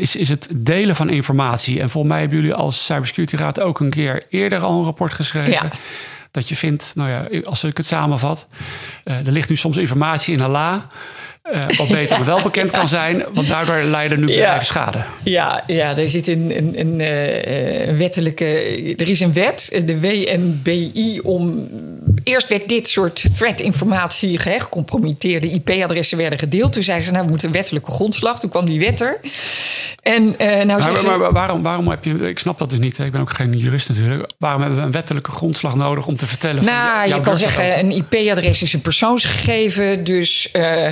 is, 0.00 0.16
is 0.16 0.28
het 0.28 0.48
delen 0.54 0.94
van 0.96 1.08
informatie. 1.08 1.80
En 1.80 1.90
volgens 1.90 2.12
mij 2.12 2.20
hebben 2.22 2.38
jullie 2.38 2.54
als 2.54 2.84
Cybersecurity 2.84 3.36
Raad 3.36 3.60
ook 3.60 3.80
een 3.80 3.90
keer 3.90 4.22
eerder 4.28 4.60
al 4.60 4.78
een 4.78 4.84
rapport 4.84 5.12
geschreven. 5.12 5.50
Ja. 5.50 5.68
Dat 6.30 6.48
je 6.48 6.56
vindt, 6.56 6.92
nou 6.94 7.10
ja, 7.10 7.40
als 7.44 7.64
ik 7.64 7.76
het 7.76 7.86
samenvat, 7.86 8.46
er 9.04 9.32
ligt 9.32 9.48
nu 9.48 9.56
soms 9.56 9.76
informatie 9.76 10.34
in 10.34 10.40
een 10.40 10.50
la. 10.50 10.86
Eh, 11.42 11.62
wat 11.76 11.88
beter 11.88 12.24
wel 12.24 12.42
bekend 12.42 12.70
kan 12.70 12.88
zijn, 12.88 13.24
want 13.32 13.48
daardoor 13.48 13.82
leiden 13.82 14.20
nu 14.20 14.26
Ja. 14.28 14.34
bedrijven 14.38 14.66
schade. 14.66 14.98
Ja, 15.22 15.62
ja, 15.66 15.96
er 15.96 16.08
zit 16.08 16.28
een, 16.28 16.52
een, 16.56 16.80
een, 16.80 17.00
eh, 17.00 17.86
een 17.88 17.96
wettelijke. 17.96 18.44
Er 18.96 19.08
is 19.08 19.20
een 19.20 19.32
wet, 19.32 19.82
de 19.84 20.00
WNBI, 20.00 21.20
om. 21.22 21.68
Eerst 22.24 22.48
werd 22.48 22.68
dit 22.68 22.88
soort 22.88 23.36
threat-informatie, 23.36 24.38
gecompromitteerde 24.38 25.46
IP-adressen 25.50 26.18
werden 26.18 26.38
gedeeld. 26.38 26.72
Toen 26.72 26.82
zeiden 26.82 27.06
ze, 27.06 27.12
nou, 27.12 27.24
we 27.24 27.30
moeten 27.30 27.48
een 27.48 27.54
wettelijke 27.54 27.90
grondslag. 27.90 28.40
Toen 28.40 28.50
kwam 28.50 28.66
die 28.66 28.80
wet 28.80 29.00
er. 29.00 29.20
En 30.02 30.38
eh 30.38 30.46
nou 30.64 30.66
Maar, 30.66 30.98
ze- 30.98 31.06
maar 31.18 31.32
waarom, 31.32 31.62
waarom 31.62 31.88
heb 31.88 32.04
je, 32.04 32.28
ik 32.28 32.38
snap 32.38 32.58
dat 32.58 32.70
dus 32.70 32.78
niet, 32.78 32.98
ik 32.98 33.12
ben 33.12 33.20
ook 33.20 33.32
geen 33.34 33.58
jurist 33.58 33.88
natuurlijk. 33.88 34.30
Waarom 34.38 34.60
hebben 34.60 34.78
we 34.78 34.84
een 34.84 34.90
wettelijke 34.92 35.30
grondslag 35.30 35.74
nodig 35.74 36.06
om 36.06 36.16
te 36.16 36.26
vertellen? 36.26 36.64
Nou, 36.64 37.08
je 37.08 37.20
kan 37.20 37.36
zeggen, 37.36 37.78
een 37.78 37.90
IP-adres 37.92 38.62
is 38.62 38.72
een 38.72 38.80
persoonsgegeven. 38.80 40.04
Dus 40.04 40.50
eh, 40.50 40.88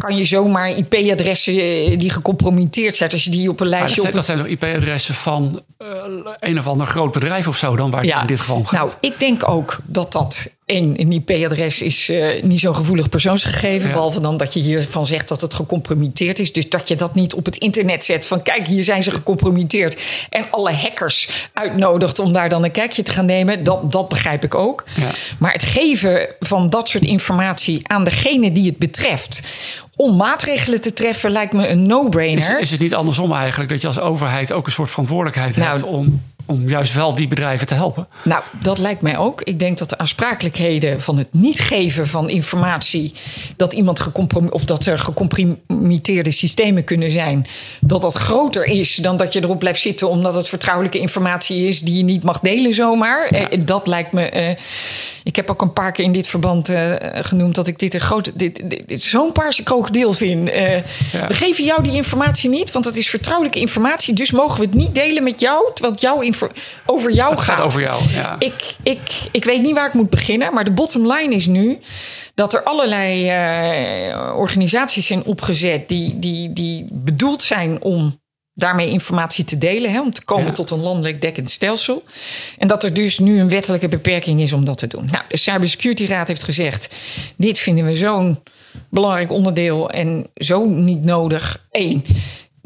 kan 0.00 0.16
je 0.16 0.24
zomaar 0.24 0.70
IP-adressen 0.70 1.54
die 1.98 2.10
gecompromitteerd 2.10 2.96
zijn, 2.96 3.10
als 3.10 3.24
je 3.24 3.30
die 3.30 3.50
op 3.50 3.60
een 3.60 3.70
dat, 3.70 3.78
lijstje 3.78 4.00
zijn, 4.00 4.06
op 4.06 4.14
dat 4.14 4.24
zijn 4.24 4.38
toch 4.38 4.46
IP-adressen 4.46 5.14
van 5.14 5.62
eh, 5.78 5.86
een 6.40 6.58
of 6.58 6.66
ander 6.66 6.86
groot 6.86 7.12
bedrijf 7.12 7.48
of 7.48 7.56
zo 7.56 7.76
dan, 7.76 7.90
waar 7.90 8.02
het 8.02 8.20
in 8.20 8.26
dit 8.26 8.40
geval 8.40 8.64
gaat? 8.64 8.72
Nou, 8.72 8.90
ik 9.00 9.20
denk 9.20 9.48
ook 9.48 9.78
dat 9.84 10.12
dat 10.12 10.54
één, 10.70 11.00
een 11.00 11.12
IP-adres 11.12 11.82
is 11.82 12.08
eh, 12.08 12.42
niet 12.42 12.60
zo'n 12.60 12.74
gevoelig 12.74 13.08
persoonsgegeven. 13.08 13.88
Ja. 13.88 13.94
Behalve 13.94 14.20
dan 14.20 14.36
dat 14.36 14.54
je 14.54 14.60
hiervan 14.60 15.06
zegt 15.06 15.28
dat 15.28 15.40
het 15.40 15.54
gecompromitteerd 15.54 16.38
is. 16.38 16.52
Dus 16.52 16.68
dat 16.68 16.88
je 16.88 16.96
dat 16.96 17.14
niet 17.14 17.34
op 17.34 17.44
het 17.44 17.56
internet 17.56 18.04
zet 18.04 18.26
van 18.26 18.42
kijk, 18.42 18.66
hier 18.66 18.84
zijn 18.84 19.02
ze 19.02 19.10
gecompromitteerd. 19.10 20.00
En 20.30 20.44
alle 20.50 20.72
hackers 20.72 21.48
uitnodigt 21.52 22.18
om 22.18 22.32
daar 22.32 22.48
dan 22.48 22.64
een 22.64 22.70
kijkje 22.70 23.02
te 23.02 23.12
gaan 23.12 23.26
nemen. 23.26 23.64
Dat, 23.64 23.92
dat 23.92 24.08
begrijp 24.08 24.44
ik 24.44 24.54
ook. 24.54 24.84
Ja. 24.96 25.10
Maar 25.38 25.52
het 25.52 25.62
geven 25.62 26.28
van 26.40 26.70
dat 26.70 26.88
soort 26.88 27.04
informatie 27.04 27.80
aan 27.82 28.04
degene 28.04 28.52
die 28.52 28.66
het 28.66 28.78
betreft. 28.78 29.42
Om 29.96 30.16
maatregelen 30.16 30.80
te 30.80 30.92
treffen 30.92 31.30
lijkt 31.30 31.52
me 31.52 31.68
een 31.68 31.80
is, 31.80 31.86
no-brainer. 31.86 32.60
is 32.60 32.70
het 32.70 32.80
niet 32.80 32.94
andersom 32.94 33.32
eigenlijk, 33.32 33.70
dat 33.70 33.80
je 33.80 33.86
als 33.86 33.98
overheid 33.98 34.52
ook 34.52 34.66
een 34.66 34.72
soort 34.72 34.90
verantwoordelijkheid 34.90 35.56
Nou, 35.56 35.70
hebt 35.70 35.82
om, 35.82 36.22
om 36.50 36.68
juist 36.68 36.94
wel 36.94 37.14
die 37.14 37.28
bedrijven 37.28 37.66
te 37.66 37.74
helpen? 37.74 38.08
Nou, 38.24 38.42
dat 38.62 38.78
lijkt 38.78 39.00
mij 39.02 39.18
ook. 39.18 39.42
Ik 39.42 39.58
denk 39.58 39.78
dat 39.78 39.88
de 39.88 39.98
aansprakelijkheden 39.98 41.02
van 41.02 41.18
het 41.18 41.28
niet 41.30 41.60
geven 41.60 42.06
van 42.06 42.28
informatie. 42.30 43.12
dat 43.56 43.72
iemand 43.72 43.98
of 44.50 44.64
dat 44.64 44.86
er 44.86 44.98
gecompromitteerde 44.98 46.30
systemen 46.30 46.84
kunnen 46.84 47.10
zijn. 47.10 47.46
dat 47.80 48.02
dat 48.02 48.14
groter 48.14 48.64
is 48.64 48.94
dan 48.94 49.16
dat 49.16 49.32
je 49.32 49.44
erop 49.44 49.58
blijft 49.58 49.80
zitten. 49.80 50.08
omdat 50.08 50.34
het 50.34 50.48
vertrouwelijke 50.48 50.98
informatie 50.98 51.66
is 51.68 51.80
die 51.80 51.96
je 51.96 52.02
niet 52.02 52.22
mag 52.22 52.40
delen 52.40 52.74
zomaar. 52.74 53.26
Eh, 53.26 53.58
dat 53.64 53.86
lijkt 53.86 54.12
me. 54.12 54.22
eh, 54.22 54.56
ik 55.24 55.36
heb 55.36 55.50
ook 55.50 55.62
een 55.62 55.72
paar 55.72 55.92
keer 55.92 56.04
in 56.04 56.12
dit 56.12 56.26
verband 56.26 56.68
eh, 56.68 56.94
genoemd 57.12 57.54
dat 57.54 57.66
ik 57.66 57.78
dit 57.78 57.94
een 57.94 58.00
grote. 58.00 58.32
Dit, 58.34 58.60
dit, 58.70 58.82
dit 58.86 59.02
zo'n 59.02 59.32
paarse 59.32 59.62
krokodil 59.62 60.12
vind. 60.12 60.48
Ja. 60.48 61.26
We 61.26 61.34
geven 61.34 61.64
jou 61.64 61.82
die 61.82 61.92
informatie 61.92 62.50
niet, 62.50 62.72
want 62.72 62.84
dat 62.84 62.96
is 62.96 63.08
vertrouwelijke 63.08 63.58
informatie. 63.58 64.14
Dus 64.14 64.30
mogen 64.30 64.58
we 64.58 64.64
het 64.64 64.74
niet 64.74 64.94
delen 64.94 65.22
met 65.22 65.40
jou, 65.40 65.70
terwijl 65.72 65.92
het 65.92 66.02
jou 66.02 66.24
over 66.86 67.12
jou 67.12 67.30
Het 67.30 67.40
gaat 67.40 67.62
over 67.62 67.80
jou, 67.80 68.02
ja. 68.10 68.36
ik, 68.38 68.74
ik, 68.82 69.00
ik 69.32 69.44
weet 69.44 69.62
niet 69.62 69.74
waar 69.74 69.86
ik 69.86 69.94
moet 69.94 70.10
beginnen, 70.10 70.54
maar 70.54 70.64
de 70.64 70.72
bottom 70.72 71.12
line 71.12 71.34
is 71.34 71.46
nu 71.46 71.78
dat 72.34 72.54
er 72.54 72.62
allerlei 72.62 73.28
eh, 73.28 74.36
organisaties 74.36 75.06
zijn 75.06 75.24
opgezet 75.24 75.88
die, 75.88 76.18
die, 76.18 76.52
die 76.52 76.86
bedoeld 76.90 77.42
zijn 77.42 77.82
om 77.82 78.18
daarmee 78.54 78.90
informatie 78.90 79.44
te 79.44 79.58
delen, 79.58 79.90
hè, 79.90 80.00
om 80.00 80.12
te 80.12 80.24
komen 80.24 80.46
Ja. 80.46 80.52
tot 80.52 80.70
een 80.70 80.80
landelijk 80.80 81.20
dekkend 81.20 81.50
stelsel. 81.50 82.02
En 82.58 82.68
dat 82.68 82.84
er 82.84 82.94
dus 82.94 83.18
nu 83.18 83.40
een 83.40 83.48
wettelijke 83.48 83.88
beperking 83.88 84.40
is 84.40 84.52
om 84.52 84.64
dat 84.64 84.78
te 84.78 84.86
doen. 84.86 85.08
Nou, 85.10 85.24
de 85.28 85.36
Cybersecurity 85.36 86.06
Raad 86.06 86.28
heeft 86.28 86.42
gezegd: 86.42 86.94
dit 87.36 87.58
vinden 87.58 87.84
we 87.84 87.94
zo'n 87.94 88.38
belangrijk 88.90 89.32
onderdeel 89.32 89.90
en 89.90 90.26
zo 90.34 90.64
niet 90.64 91.04
nodig. 91.04 91.66
Eén. 91.70 92.04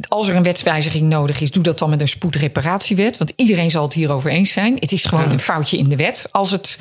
Als 0.09 0.29
er 0.29 0.37
een 0.37 0.43
wetswijziging 0.43 1.09
nodig 1.09 1.41
is, 1.41 1.51
doe 1.51 1.63
dat 1.63 1.79
dan 1.79 1.91
met 1.91 2.01
een 2.01 2.09
spoedreparatiewet. 2.09 3.17
Want 3.17 3.33
iedereen 3.37 3.71
zal 3.71 3.83
het 3.83 3.93
hierover 3.93 4.31
eens 4.31 4.53
zijn. 4.53 4.77
Het 4.79 4.93
is 4.93 5.05
gewoon 5.05 5.25
Ja. 5.25 5.31
een 5.31 5.41
foutje 5.41 5.77
in 5.79 5.89
de 5.89 5.97
wet. 5.97 6.27
Als 6.31 6.51
het, 6.51 6.79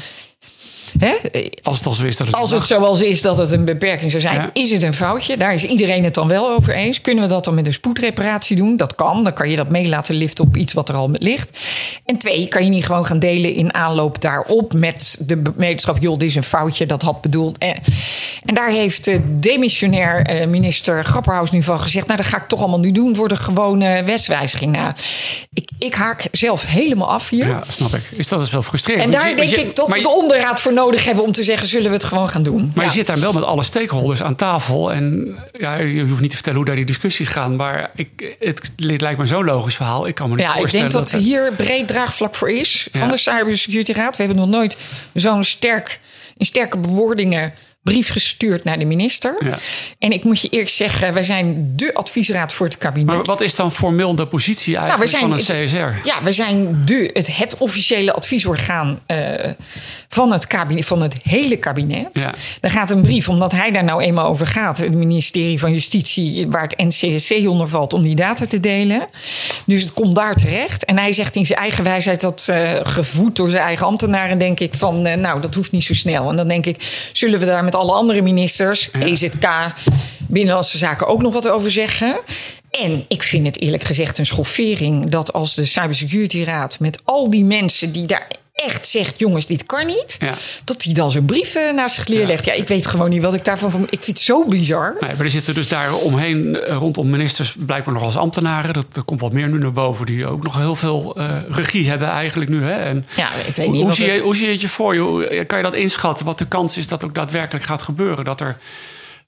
hè, 1.00 1.14
Als 1.64 1.78
het 1.78 1.88
al 1.88 1.94
zo 1.94 2.06
is 2.06 2.18
dat 2.18 2.28
het 2.28 2.36
als 2.36 2.52
niet 2.52 2.60
het 2.60 2.70
mag. 2.70 2.80
zoals 2.80 3.02
is 3.02 3.22
dat 3.22 3.38
het 3.38 3.52
een 3.52 3.66
beperking 3.66 4.12
zou 4.12 4.24
zijn, 4.24 4.36
Ja. 4.36 4.50
is 4.54 4.72
het 4.72 4.84
een 4.84 4.94
foutje. 4.94 5.38
Daar 5.38 5.54
is 5.54 5.64
iedereen 5.64 6.04
het 6.04 6.14
dan 6.14 6.28
wel 6.28 6.50
over 6.52 6.74
eens. 6.76 7.02
Kunnen 7.02 7.24
we 7.24 7.30
dat 7.30 7.44
dan 7.46 7.54
met 7.54 7.66
een 7.66 7.74
spoedreparatie 7.74 8.56
doen? 8.58 8.78
Dat 8.78 8.96
kan. 8.96 9.24
Dan 9.24 9.34
kan 9.34 9.50
je 9.50 9.56
dat 9.56 9.70
mee 9.70 9.88
laten 9.88 10.16
liften 10.16 10.44
op 10.46 10.58
iets 10.58 10.74
wat 10.74 10.90
er 10.90 10.96
al 10.96 11.10
ligt. 11.14 11.60
En 12.06 12.18
twee, 12.18 12.48
kan 12.48 12.64
je 12.64 12.70
niet 12.70 12.86
gewoon 12.86 13.06
gaan 13.06 13.20
delen 13.20 13.54
in 13.54 13.74
aanloop 13.74 14.22
daarop 14.22 14.74
met 14.74 15.18
de 15.20 15.42
wetenschap. 15.56 15.98
Joh, 16.02 16.18
dit 16.18 16.30
is 16.30 16.36
een 16.36 16.44
foutje, 16.44 16.86
dat 16.86 17.02
had 17.02 17.22
bedoeld. 17.22 17.58
En, 17.58 17.76
en 18.46 18.56
daar 18.56 18.70
heeft 18.70 19.04
de 19.04 19.40
demissionair 19.40 20.22
eh, 20.26 20.48
minister 20.48 21.04
Grapperhaus 21.06 21.52
nu 21.52 21.64
van 21.64 21.80
gezegd... 21.80 22.06
nou, 22.08 22.18
dat 22.18 22.28
ga 22.28 22.38
ik 22.38 22.48
toch 22.48 22.60
allemaal 22.60 22.80
nu 22.80 22.92
doen. 22.92 23.16
Wordt 23.16 23.32
een 23.34 23.38
gewone 23.40 24.04
wetswijziging. 24.04 24.72
Nou, 24.76 24.94
ik, 25.54 25.70
ik 25.80 25.94
haak 25.96 26.28
zelf 26.32 26.66
helemaal 26.66 27.10
af 27.12 27.30
hier. 27.30 27.48
Ja, 27.48 27.62
snap 27.70 27.94
ik. 27.96 28.02
Is 28.16 28.28
dat 28.28 28.40
dus 28.40 28.52
wel 28.52 28.62
frustrerend? 28.62 29.04
En 29.06 29.12
daar 29.12 29.30
je- 29.30 29.36
denk 29.36 29.50
je- 29.50 29.56
ik 29.60 29.76
dat 29.76 29.88
we 29.94 30.02
de 30.02 30.10
onderraad 30.10 30.62
voor 30.62 30.74
nodig 30.74 30.82
hebben 30.92 31.24
om 31.24 31.32
te 31.32 31.44
zeggen: 31.44 31.68
zullen 31.68 31.88
we 31.88 31.94
het 31.96 32.04
gewoon 32.04 32.30
gaan 32.30 32.44
doen? 32.44 32.72
Maar 32.76 32.84
Ja. 32.86 32.92
je 32.92 32.98
zit 32.98 33.08
daar 33.08 33.20
wel 33.20 33.34
met 33.34 33.44
alle 33.44 33.64
stakeholders 33.64 34.24
aan 34.24 34.36
tafel. 34.36 34.94
En 34.94 35.36
ja, 35.54 35.76
je 35.76 36.02
hoeft 36.06 36.22
niet 36.22 36.30
te 36.30 36.36
vertellen 36.36 36.58
hoe 36.58 36.68
daar 36.68 36.76
die 36.76 36.86
discussies 36.86 37.28
gaan. 37.28 37.56
Maar 37.56 37.92
ik, 37.96 38.36
het, 38.40 38.72
lijkt 38.78 39.20
me 39.20 39.26
zo'n 39.26 39.46
logisch 39.46 39.76
verhaal. 39.76 40.08
Ik 40.08 40.16
kan 40.16 40.30
me 40.30 40.36
niet 40.36 40.46
Ja, 40.46 40.52
ik 40.54 40.58
voorstellen 40.60 40.90
denk 40.90 41.04
dat 41.04 41.14
er- 41.14 41.20
hier 41.20 41.54
breed 41.54 41.88
draagvlak 41.88 42.36
voor 42.36 42.50
is 42.52 42.88
van 42.92 43.02
Ja. 43.02 43.08
de 43.08 43.18
Cybersecurity 43.18 43.92
Raad. 43.92 44.18
We 44.18 44.24
hebben 44.24 44.42
nog 44.42 44.50
nooit 44.56 44.78
zo'n 45.14 45.44
sterk, 45.44 46.00
in 46.38 46.46
sterke 46.46 46.78
bewoordingen 46.78 47.54
brief 47.84 48.10
gestuurd 48.12 48.64
naar 48.64 48.80
de 48.80 48.86
minister. 48.86 49.36
Ja. 49.40 49.58
En 50.00 50.12
ik 50.12 50.24
moet 50.24 50.42
je 50.42 50.50
eerlijk 50.50 50.70
zeggen, 50.70 51.14
wij 51.14 51.24
zijn 51.24 51.74
de 51.76 51.94
adviesraad 51.94 52.54
voor 52.54 52.66
het 52.66 52.78
kabinet. 52.78 53.16
Maar 53.16 53.24
wat 53.24 53.42
is 53.42 53.56
dan 53.56 53.72
formeel 53.72 54.16
de 54.16 54.28
positie 54.28 54.74
Nou, 54.74 54.88
eigenlijk 54.88 55.18
van 55.18 55.32
een 55.32 55.38
het- 55.38 55.66
CSR? 55.72 56.08
Ja, 56.08 56.24
we 56.24 56.32
zijn 56.32 56.82
de, 56.86 57.10
het, 57.14 57.38
het 57.38 57.58
officiële 57.58 58.14
adviesorgaan 58.14 59.00
eh, 59.06 59.18
van, 60.08 60.32
het 60.32 60.48
kabinet, 60.48 60.86
van 60.86 61.02
het 61.02 61.16
hele 61.24 61.58
kabinet. 61.58 62.08
Ja. 62.12 62.34
Er 62.62 62.70
gaat 62.72 62.92
een 62.92 63.02
brief, 63.02 63.30
omdat 63.30 63.52
hij 63.52 63.72
daar 63.72 63.84
nou 63.84 64.02
eenmaal 64.04 64.28
over 64.28 64.48
gaat, 64.48 64.78
het 64.78 64.94
ministerie 64.94 65.60
van 65.60 65.72
Justitie, 65.72 66.48
waar 66.48 66.62
het 66.64 66.78
NCSC 66.78 67.48
onder 67.48 67.68
valt, 67.68 67.94
om 67.94 68.02
die 68.02 68.16
data 68.16 68.46
te 68.46 68.60
delen. 68.60 69.08
Dus 69.66 69.82
het 69.82 69.94
komt 69.94 70.16
daar 70.16 70.36
terecht. 70.36 70.86
En 70.86 70.98
hij 70.98 71.12
zegt 71.14 71.36
in 71.36 71.46
zijn 71.46 71.60
eigen 71.60 71.84
wijsheid, 71.84 72.22
dat 72.22 72.48
eh, 72.50 72.72
gevoed 72.84 73.36
door 73.36 73.50
zijn 73.50 73.64
eigen 73.64 73.86
ambtenaren, 73.86 74.38
denk 74.38 74.60
ik 74.60 74.74
van, 74.74 75.06
eh, 75.06 75.18
nou, 75.18 75.42
dat 75.42 75.54
hoeft 75.56 75.72
niet 75.72 75.84
zo 75.84 75.94
snel. 75.94 76.30
En 76.30 76.36
dan 76.36 76.48
denk 76.48 76.66
ik, 76.66 77.10
zullen 77.12 77.40
we 77.40 77.46
daar 77.46 77.64
met 77.64 77.73
alle 77.74 77.92
andere 77.92 78.22
ministers, 78.22 78.90
Ja. 78.94 79.00
EZK, 79.02 79.48
Binnenlandse 80.28 80.78
Zaken 80.78 81.08
ook 81.08 81.22
nog 81.22 81.34
wat 81.34 81.48
over 81.48 81.72
zeggen? 81.72 82.20
En 82.72 83.06
ik 83.08 83.24
vind 83.24 83.46
het 83.46 83.60
eerlijk 83.62 83.84
gezegd 83.84 84.18
een 84.18 84.26
schoffering 84.26 85.10
dat 85.10 85.34
als 85.34 85.56
de 85.56 85.66
Cybersecurity 85.66 86.44
Raad 86.44 86.80
met 86.80 87.02
al 87.04 87.30
die 87.30 87.46
mensen 87.46 87.92
die 87.92 88.06
daar 88.06 88.28
echt 88.54 88.88
zegt: 88.88 89.20
jongens, 89.20 89.46
dit 89.46 89.66
kan 89.66 89.86
niet, 89.86 90.18
Ja. 90.20 90.34
dat 90.64 90.82
die 90.82 90.94
dan 90.94 91.12
zijn 91.12 91.26
brieven 91.26 91.76
naast 91.76 91.96
zich 91.96 92.08
neerlegt. 92.08 92.46
Ja. 92.46 92.54
ik 92.54 92.68
weet 92.68 92.88
gewoon 92.88 93.10
niet 93.10 93.22
wat 93.22 93.34
ik 93.34 93.46
daarvan 93.46 93.72
van. 93.72 93.82
Ik 93.84 93.90
vind 93.90 94.06
het 94.06 94.20
zo 94.20 94.46
bizar. 94.46 94.96
Nee, 95.00 95.10
maar 95.16 95.26
er 95.26 95.32
zitten 95.32 95.54
dus 95.54 95.68
daar 95.68 95.94
omheen, 95.96 96.56
eh, 96.56 96.76
rondom 96.76 97.10
ministers, 97.10 97.56
blijkbaar 97.66 97.94
nog 97.94 98.04
als 98.04 98.18
ambtenaren. 98.18 98.74
Dat, 98.74 98.86
er 98.94 99.04
komt 99.04 99.22
wat 99.22 99.32
meer 99.32 99.48
nu 99.48 99.58
naar 99.58 99.72
boven, 99.74 100.06
die 100.06 100.26
ook 100.28 100.44
nog 100.44 100.58
heel 100.58 100.76
veel 100.76 101.16
eh, 101.18 101.36
regie 101.52 101.90
hebben 101.90 102.08
eigenlijk 102.08 102.50
nu. 102.50 102.64
Hè? 102.64 102.74
En 102.84 103.06
Ja, 103.16 103.30
ik 103.48 103.56
weet 103.56 103.66
hoe, 103.66 103.76
niet 103.76 103.84
hoe, 103.84 103.94
zie 103.94 104.06
je, 104.06 104.12
het- 104.12 104.22
hoe 104.22 104.36
zie 104.36 104.46
je 104.46 104.52
het 104.52 104.62
je 104.62 104.70
voor? 104.70 104.96
je? 104.96 105.46
Kan 105.46 105.58
je 105.58 105.64
dat 105.64 105.74
inschatten? 105.74 106.26
Wat 106.26 106.38
de 106.38 106.48
kans 106.48 106.78
is 106.78 106.88
dat 106.88 107.04
ook 107.04 107.16
daadwerkelijk 107.16 107.66
gaat 107.66 107.82
gebeuren? 107.82 108.26
Dat 108.26 108.42
er 108.42 108.58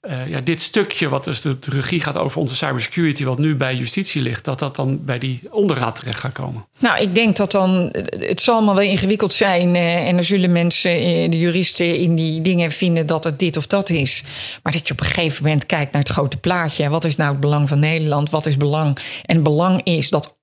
eh, 0.06 0.28
ja, 0.28 0.40
dit 0.40 0.62
stukje, 0.62 1.08
wat 1.08 1.24
dus 1.24 1.40
de, 1.40 1.56
regie 1.60 2.00
gaat 2.00 2.16
over 2.16 2.40
onze 2.40 2.56
cybersecurity, 2.56 3.24
wat 3.24 3.38
nu 3.38 3.56
bij 3.56 3.74
justitie 3.74 4.22
ligt, 4.22 4.44
dat 4.44 4.58
dat 4.58 4.76
dan 4.76 5.04
bij 5.04 5.18
die 5.18 5.40
onderraad 5.50 5.98
terecht 6.00 6.20
gaat 6.20 6.32
komen? 6.32 6.66
Nou, 6.78 7.00
ik 7.02 7.14
denk 7.14 7.36
dat 7.36 7.50
dan. 7.50 7.94
Het 8.18 8.40
zal 8.40 8.54
allemaal 8.56 8.74
wel 8.74 8.84
ingewikkeld 8.84 9.32
zijn. 9.32 9.74
eh, 9.74 10.08
en 10.08 10.16
er 10.16 10.24
zullen 10.24 10.52
mensen, 10.52 10.90
eh, 10.90 11.30
de 11.30 11.38
juristen, 11.38 11.96
in 11.98 12.14
die 12.16 12.42
dingen 12.42 12.70
vinden 12.72 13.06
dat 13.06 13.24
het 13.24 13.38
dit 13.38 13.56
of 13.56 13.66
dat 13.66 13.88
is. 13.90 14.22
Maar 14.62 14.72
dat 14.72 14.86
je 14.86 14.92
op 14.92 15.00
een 15.00 15.06
gegeven 15.06 15.44
moment 15.44 15.66
kijkt 15.66 15.92
naar 15.92 16.02
het 16.02 16.10
grote 16.12 16.36
plaatje. 16.36 16.88
Wat 16.88 17.04
is 17.04 17.16
nou 17.16 17.30
het 17.30 17.40
belang 17.40 17.68
van 17.68 17.78
Nederland? 17.78 18.30
Wat 18.30 18.46
is 18.46 18.56
belang? 18.56 18.98
En 19.24 19.42
belang 19.42 19.80
is 19.84 20.10
dat, 20.10 20.36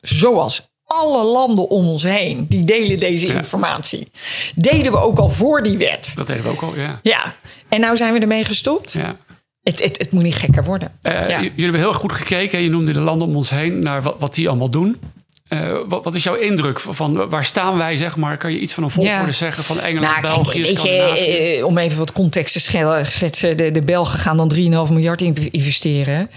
zoals 0.00 0.68
alle 0.84 1.24
landen 1.24 1.68
om 1.68 1.88
ons 1.88 2.02
heen, 2.02 2.46
die 2.48 2.64
delen 2.64 2.98
deze 2.98 3.26
Ja. 3.26 3.34
informatie. 3.34 4.08
Deden 4.54 4.92
we 4.92 4.98
ook 4.98 5.18
al 5.18 5.28
voor 5.28 5.62
die 5.62 5.76
wet. 5.78 6.12
Dat 6.16 6.26
deden 6.26 6.42
we 6.42 6.48
ook 6.48 6.62
al, 6.62 6.76
ja. 6.76 6.98
Ja, 7.02 7.34
en 7.70 7.80
nou 7.80 7.96
zijn 7.96 8.12
we 8.12 8.18
ermee 8.20 8.44
gestopt. 8.44 8.92
ja. 8.92 9.16
Het, 9.62 9.82
het, 9.82 9.98
het 9.98 10.10
moet 10.12 10.22
niet 10.22 10.34
gekker 10.34 10.64
worden. 10.64 10.92
Eh, 11.02 11.12
ja. 11.28 11.40
Jullie 11.40 11.52
hebben 11.62 11.80
heel 11.80 11.88
erg 11.88 11.98
goed 11.98 12.12
gekeken. 12.12 12.60
Je 12.60 12.70
noemde 12.70 12.92
de 12.92 13.00
landen 13.00 13.28
om 13.28 13.36
ons 13.36 13.50
heen 13.50 13.78
naar 13.78 14.02
wat, 14.02 14.16
wat 14.18 14.34
die 14.34 14.48
allemaal 14.48 14.70
doen. 14.70 14.96
Eh, 15.48 15.58
wat, 15.88 16.04
wat 16.04 16.14
is 16.14 16.22
jouw 16.22 16.34
indruk 16.34 16.80
van, 16.80 16.94
van 16.94 17.28
waar 17.28 17.44
staan 17.44 17.76
wij, 17.76 17.96
zeg 17.96 18.16
maar? 18.16 18.36
Kan 18.36 18.52
je 18.52 18.58
iets 18.58 18.74
van 18.74 18.82
een 18.82 18.90
volgorde 18.90 19.18
Ja. 19.26 19.32
zeggen 19.32 19.64
van 19.64 19.80
Engeland, 19.80 20.00
Nou, 20.12 20.20
kijk, 20.20 20.34
België, 20.34 20.58
je, 20.58 20.76
Scandinavië? 20.76 21.56
eh, 21.56 21.64
om 21.66 21.78
even 21.78 21.98
wat 21.98 22.12
context 22.12 22.52
te 22.52 22.60
schetsen. 23.04 23.56
De, 23.56 23.70
de 23.70 23.82
Belgen 23.82 24.18
gaan 24.18 24.36
dan 24.36 24.48
3,5 24.54 24.92
miljard 24.92 25.22
in 25.22 25.48
investeren. 25.50 26.30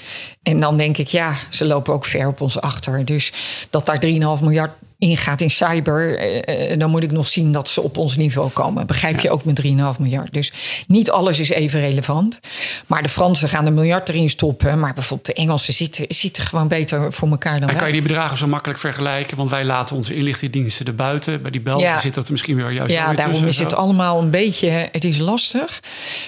En 0.44 0.60
dan 0.60 0.78
denk 0.78 0.98
ik, 0.98 1.08
ja, 1.08 1.34
ze 1.50 1.66
lopen 1.66 1.94
ook 1.94 2.06
ver 2.06 2.28
op 2.28 2.42
ons 2.42 2.60
achter. 2.62 3.06
Dus 3.06 3.32
dat 3.70 3.86
daar 3.86 4.00
3,5 4.00 4.44
miljard 4.44 4.72
ingaat 5.04 5.42
in 5.42 5.52
cyber... 5.52 6.18
eh, 6.18 6.72
eh, 6.72 6.80
dan 6.80 6.90
moet 6.90 7.04
ik 7.04 7.12
nog 7.12 7.28
zien 7.28 7.52
dat 7.52 7.68
ze 7.68 7.82
op 7.82 7.98
ons 7.98 8.18
niveau 8.18 8.50
komen. 8.50 8.88
Begrijp 8.88 9.20
je 9.20 9.30
ook 9.32 9.44
met 9.44 9.62
3,5 9.62 9.72
miljard. 10.00 10.34
Dus 10.34 10.54
niet 10.88 11.12
alles 11.12 11.40
is 11.40 11.50
even 11.50 11.80
relevant. 11.80 12.40
Maar 12.88 13.04
de 13.04 13.10
Fransen 13.10 13.50
gaan 13.50 13.66
een 13.66 13.74
miljard 13.74 14.10
erin 14.10 14.30
stoppen. 14.30 14.80
Maar 14.80 14.94
bijvoorbeeld 14.94 15.36
de 15.36 15.42
Engelsen 15.42 15.74
zitten, 15.74 16.06
zitten 16.08 16.44
gewoon 16.44 16.68
beter 16.68 17.14
voor 17.14 17.30
elkaar 17.30 17.54
dan 17.60 17.62
En 17.62 17.68
wij. 17.68 17.76
kan 17.78 17.88
je 17.88 17.94
die 17.94 18.02
bedragen 18.02 18.38
zo 18.38 18.48
makkelijk 18.48 18.80
vergelijken? 18.80 19.38
Want 19.38 19.50
wij 19.50 19.66
laten 19.66 19.96
onze 19.96 20.16
inlichtingendiensten 20.16 20.86
erbuiten. 20.86 21.42
Bij 21.42 21.52
die 21.52 21.62
Belgen 21.62 21.84
Ja. 21.84 22.00
zit 22.00 22.14
dat 22.14 22.26
er 22.26 22.32
misschien 22.32 22.56
weer 22.56 22.72
juist 22.72 22.94
Ja, 22.94 23.08
weer 23.08 23.16
daarom 23.16 23.44
is 23.44 23.60
het 23.60 23.74
allemaal 23.74 24.22
een 24.22 24.30
beetje. 24.30 24.90
Het 24.92 25.04
is 25.04 25.18
lastig. 25.18 25.80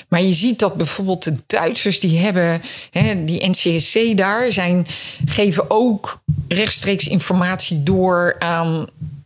Maar 0.07 0.21
je 0.21 0.33
ziet 0.33 0.59
dat 0.59 0.75
bijvoorbeeld 0.75 1.23
de 1.23 1.37
Duitsers 1.47 1.99
die 1.99 2.17
hebben. 2.19 2.61
Hè, 2.91 3.25
die 3.25 3.49
NCSC 3.49 4.17
daar 4.17 4.51
zijn, 4.51 4.87
geven 5.25 5.69
ook 5.71 6.19
rechtstreeks 6.47 7.07
informatie 7.07 7.83
door 7.83 8.35
aan 8.39 8.64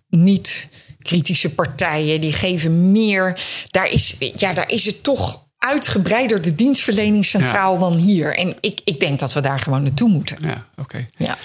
niet 0.09 0.69
kritische 1.01 1.49
partijen. 1.53 2.21
Die 2.21 2.33
geven 2.33 2.91
meer. 2.91 3.41
Daar 3.71 3.89
is, 3.91 4.15
ja, 4.37 4.53
daar 4.53 4.71
is 4.71 4.85
het 4.85 5.03
toch 5.03 5.47
uitgebreider 5.57 6.41
de 6.41 6.55
dienstverlening 6.55 7.25
centraal 7.25 7.79
dan 7.79 7.97
hier. 7.97 8.35
En 8.37 8.55
ik, 8.61 8.81
ik 8.83 8.99
denk 8.99 9.19
dat 9.19 9.33
we 9.33 9.41
daar 9.41 9.59
gewoon 9.59 9.83
naartoe 9.83 10.09
moeten. 10.09 10.37
Ja, 10.41 10.65
oké. 10.77 11.07
Ja. 11.17 11.37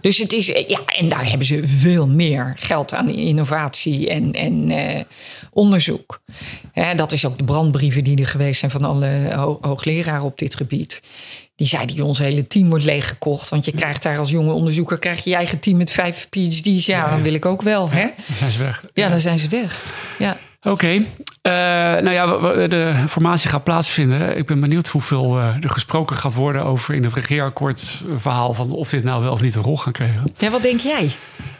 Dus 0.00 0.18
het 0.18 0.32
is, 0.32 0.46
ja, 0.46 0.80
en 0.86 1.08
daar 1.08 1.28
hebben 1.28 1.46
ze 1.46 1.66
veel 1.66 2.06
meer 2.08 2.54
geld 2.58 2.94
aan 2.94 3.08
innovatie 3.08 4.08
en, 4.08 4.32
en 4.32 4.70
eh, 4.70 5.00
onderzoek. 5.50 6.20
Dat 6.96 7.12
is 7.12 7.24
ook 7.26 7.38
de 7.38 7.44
brandbrieven 7.44 8.04
die 8.04 8.18
er 8.20 8.26
geweest 8.26 8.58
zijn 8.60 8.70
van 8.70 8.84
alle 8.84 9.32
ho- 9.34 9.58
hoogleraren 9.60 10.22
op 10.24 10.38
dit 10.38 10.54
gebied. 10.54 11.00
Die 11.56 11.66
zeiden, 11.66 12.04
ons 12.04 12.18
hele 12.18 12.46
team 12.46 12.68
wordt 12.68 12.84
leeggekocht. 12.84 13.48
Want 13.48 13.64
je 13.64 13.72
krijgt 13.72 14.02
daar 14.02 14.18
als 14.18 14.30
jonge 14.30 14.52
onderzoeker 14.52 14.98
krijg 14.98 15.24
je 15.24 15.30
je 15.30 15.36
eigen 15.36 15.58
team 15.58 15.76
met 15.76 15.90
vijf 15.90 16.26
PhD's. 16.30 16.86
Ja, 16.86 17.10
dan 17.10 17.22
wil 17.22 17.34
ik 17.34 17.46
ook 17.46 17.62
wel. 17.62 17.90
Hè? 17.90 18.02
Dan 18.26 18.36
zijn 18.36 18.50
ze 18.50 18.62
weg. 18.62 18.84
Ja, 18.94 19.08
dan 19.08 19.20
zijn 19.20 19.38
ze 19.38 19.48
weg. 19.48 19.94
Ja. 20.18 20.36
Oké. 20.62 21.04
Eh, 21.42 21.52
nou 21.52 22.10
ja, 22.10 22.26
de 22.66 22.94
formatie 23.08 23.50
gaat 23.50 23.64
plaatsvinden. 23.64 24.36
Ik 24.36 24.46
ben 24.46 24.60
benieuwd 24.60 24.88
hoeveel 24.88 25.38
eh, 25.38 25.54
er 25.60 25.70
gesproken 25.70 26.16
gaat 26.16 26.34
worden 26.34 26.64
over 26.64 26.94
in 26.94 27.02
het 27.04 27.14
regeerakkoord 27.14 28.02
eh, 28.08 28.14
verhaal 28.18 28.54
van 28.54 28.70
of 28.70 28.88
dit 28.88 29.04
nou 29.04 29.22
wel 29.22 29.32
of 29.32 29.40
niet 29.40 29.54
een 29.54 29.62
rol 29.62 29.76
gaat 29.76 29.92
krijgen. 29.92 30.32
ja, 30.36 30.50
wat 30.50 30.62
denk 30.62 30.80
jij? 30.80 31.10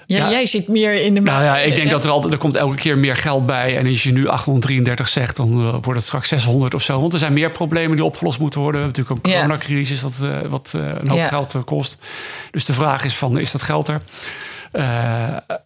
Ja, 0.07 0.17
Ja. 0.17 0.31
Jij 0.31 0.47
zit 0.47 0.69
meer 0.69 0.95
in 1.05 1.15
de... 1.15 1.21
Nou 1.21 1.45
ja, 1.45 1.59
ik 1.59 1.75
denk 1.77 1.87
Ja. 1.89 1.93
dat 1.95 2.05
er 2.05 2.11
altijd 2.11 2.33
er 2.33 2.39
komt 2.39 2.57
elke 2.57 2.75
keer 2.77 2.99
meer 2.99 3.17
geld 3.17 3.47
bij. 3.47 3.77
En 3.77 3.87
als 3.87 4.03
je 4.03 4.13
nu 4.13 4.29
833 4.29 5.09
zegt, 5.09 5.37
dan 5.37 5.49
eh, 5.61 5.71
wordt 5.73 5.87
het 5.99 6.05
straks 6.05 6.29
600 6.29 6.75
of 6.75 6.83
zo. 6.83 7.01
Want 7.01 7.13
er 7.13 7.19
zijn 7.19 7.33
meer 7.33 7.51
problemen 7.51 7.97
die 7.97 8.05
opgelost 8.05 8.39
moeten 8.39 8.61
worden. 8.61 8.81
We 8.81 8.87
hebben 8.87 9.05
natuurlijk 9.05 9.27
een 9.27 9.33
coronacrisis 9.33 10.01
dat 10.01 10.15
eh, 10.23 10.49
wat 10.51 10.73
eh, 10.77 10.81
een 11.01 11.09
hoop 11.09 11.27
geld 11.27 11.55
eh, 11.55 11.61
kost. 11.65 11.99
Dus 12.51 12.65
de 12.65 12.73
vraag 12.75 13.05
is 13.05 13.15
van, 13.17 13.39
is 13.39 13.51
dat 13.53 13.63
geld 13.63 13.89
er? 13.89 14.01
Eh, 14.73 14.83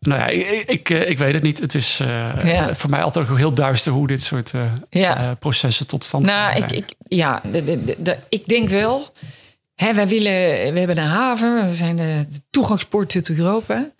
nou 0.00 0.20
ja, 0.20 0.26
ik, 0.26 0.62
ik, 0.66 0.90
eh, 0.90 1.08
ik 1.08 1.18
weet 1.18 1.34
het 1.34 1.42
niet. 1.42 1.58
Het 1.60 1.74
is 1.74 2.00
eh, 2.00 2.66
voor 2.76 2.90
mij 2.90 3.02
altijd 3.02 3.30
ook 3.30 3.36
heel 3.36 3.52
duister 3.54 3.92
hoe 3.92 4.06
dit 4.06 4.22
soort 4.22 4.52
eh, 4.90 5.10
eh, 5.10 5.30
processen 5.38 5.86
tot 5.86 6.04
stand 6.04 6.24
Nou, 6.24 6.52
komen. 6.52 6.68
ik, 6.68 6.76
ik, 6.76 6.94
ja, 7.08 7.40
de, 7.52 7.64
de, 7.64 7.84
de- 7.84 7.96
de- 7.98 8.16
ik 8.28 8.46
denk 8.48 8.68
wel. 8.68 9.12
Hè, 9.80 10.06
willen, 10.06 10.32
we 10.72 10.78
hebben 10.78 10.98
een 10.98 11.06
haven, 11.06 11.68
we 11.68 11.74
zijn 11.74 11.96
de, 11.96 12.26
de 12.28 12.40
toegangspoort 12.50 13.10
tot 13.10 13.28
Europa. 13.28 13.92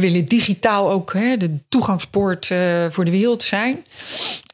We 0.00 0.06
willen 0.06 0.24
digitaal 0.24 0.90
ook 0.90 1.12
hè, 1.12 1.36
de 1.36 1.58
toegangspoort 1.68 2.50
eh, 2.50 2.86
voor 2.88 3.04
de 3.04 3.10
wereld 3.10 3.42
zijn. 3.42 3.84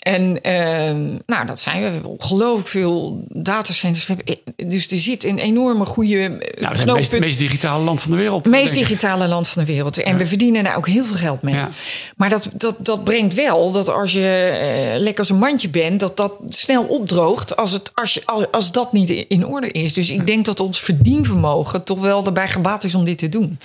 En 0.02 0.42
ehm, 0.42 1.18
nou, 1.26 1.46
dat 1.46 1.61
zijn 1.61 1.81
we. 1.81 1.87
We 1.87 1.92
hebben 1.92 2.11
ongelooflijk 2.11 2.68
veel 2.68 3.24
datacenters. 3.28 4.07
Hebben, 4.07 4.26
dus 4.57 4.88
er 4.88 4.98
zit 4.98 5.24
een 5.24 5.38
enorme 5.38 5.85
goede 5.85 6.18
eh, 6.18 6.28
nou, 6.28 6.40
we 6.40 6.59
zijn 6.59 6.88
het 6.88 7.20
meest, 7.20 7.38
digitale 7.38 7.85
land 7.85 8.00
van 8.00 8.11
de 8.11 8.16
wereld. 8.16 8.44
Het 8.44 8.52
meest 8.52 8.74
digitale 8.74 9.28
land 9.28 9.48
van 9.48 9.64
de 9.64 9.72
wereld. 9.72 9.98
En 9.98 10.16
we 10.16 10.26
verdienen 10.26 10.64
daar 10.64 10.76
ook 10.76 10.88
heel 10.88 11.05
veel 11.05 11.16
geld 11.16 11.42
mee. 11.42 11.55
Ja. 11.55 11.68
Maar 12.16 12.28
dat, 12.28 12.48
dat, 12.52 12.76
dat 12.78 13.05
brengt 13.05 13.35
wel 13.35 13.72
dat 13.72 13.88
als 13.88 14.12
je 14.12 14.59
eh, 14.61 15.00
lekker 15.00 15.18
als 15.18 15.31
een 15.31 15.38
mandje 15.38 15.68
bent, 15.68 16.00
dat 16.00 16.16
dat 16.16 16.33
snel 16.48 16.83
opdroogt 16.83 17.57
als, 17.57 17.72
het, 17.72 17.90
als, 17.94 18.14
je, 18.14 18.22
als, 18.24 18.50
als 18.50 18.72
dat 18.72 18.92
niet 18.92 19.09
in 19.09 19.46
orde 19.46 19.68
is. 19.70 19.92
Dus 19.94 20.11
ik 20.11 20.26
denk 20.26 20.44
dat 20.44 20.61
ons 20.61 20.81
verdienvermogen 20.81 21.85
toch 21.85 22.00
wel 22.00 22.24
erbij 22.24 22.48
gebaat 22.48 22.85
is 22.85 22.94
om 22.94 23.05
dit 23.05 23.18
te 23.18 23.28
doen. 23.28 23.59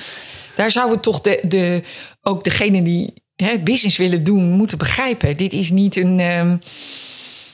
Daar 0.58 0.72
zouden 0.72 1.00
toch 1.00 1.22
de, 1.22 1.40
de, 1.48 1.82
ook 2.22 2.44
degenen 2.44 2.84
die 2.84 3.14
hè, 3.36 3.60
business 3.60 3.98
willen 3.98 4.24
doen, 4.24 4.44
moeten 4.44 4.78
begrijpen. 4.78 5.38
Dit 5.38 5.54
is 5.54 5.70
niet 5.72 5.96
een. 5.96 6.20
ehm, 6.20 6.58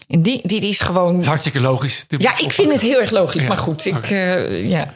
een 0.07 0.23
ding, 0.23 0.41
dit 0.47 0.63
is 0.63 0.79
gewoon. 0.81 1.19
Is 1.19 1.25
hartstikke 1.25 1.59
logisch. 1.61 2.03
Dit 2.07 2.21
Ja, 2.21 2.37
ik 2.39 2.51
vind 2.51 2.71
het 2.71 2.81
heel 2.81 3.01
erg 3.01 3.11
logisch. 3.11 3.41
Ja, 3.41 3.47
Maar 3.47 3.57
goed, 3.57 3.85
ik. 3.85 3.95
oké. 3.95 4.15
eh, 4.15 4.69
ja. 4.69 4.93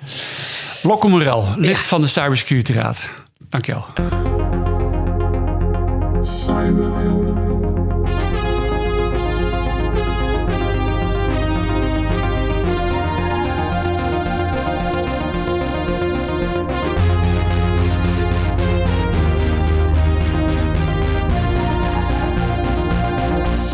Locke 0.82 1.08
Morel, 1.08 1.46
lid 1.56 1.70
Ja. 1.70 1.78
van 1.78 2.02
de 2.02 2.08
Cybersecurity 2.08 2.72
Raad. 2.74 3.10
Dankjewel. 3.50 3.86
Cyberhelden. 6.22 7.47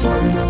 Sorry. 0.04 0.43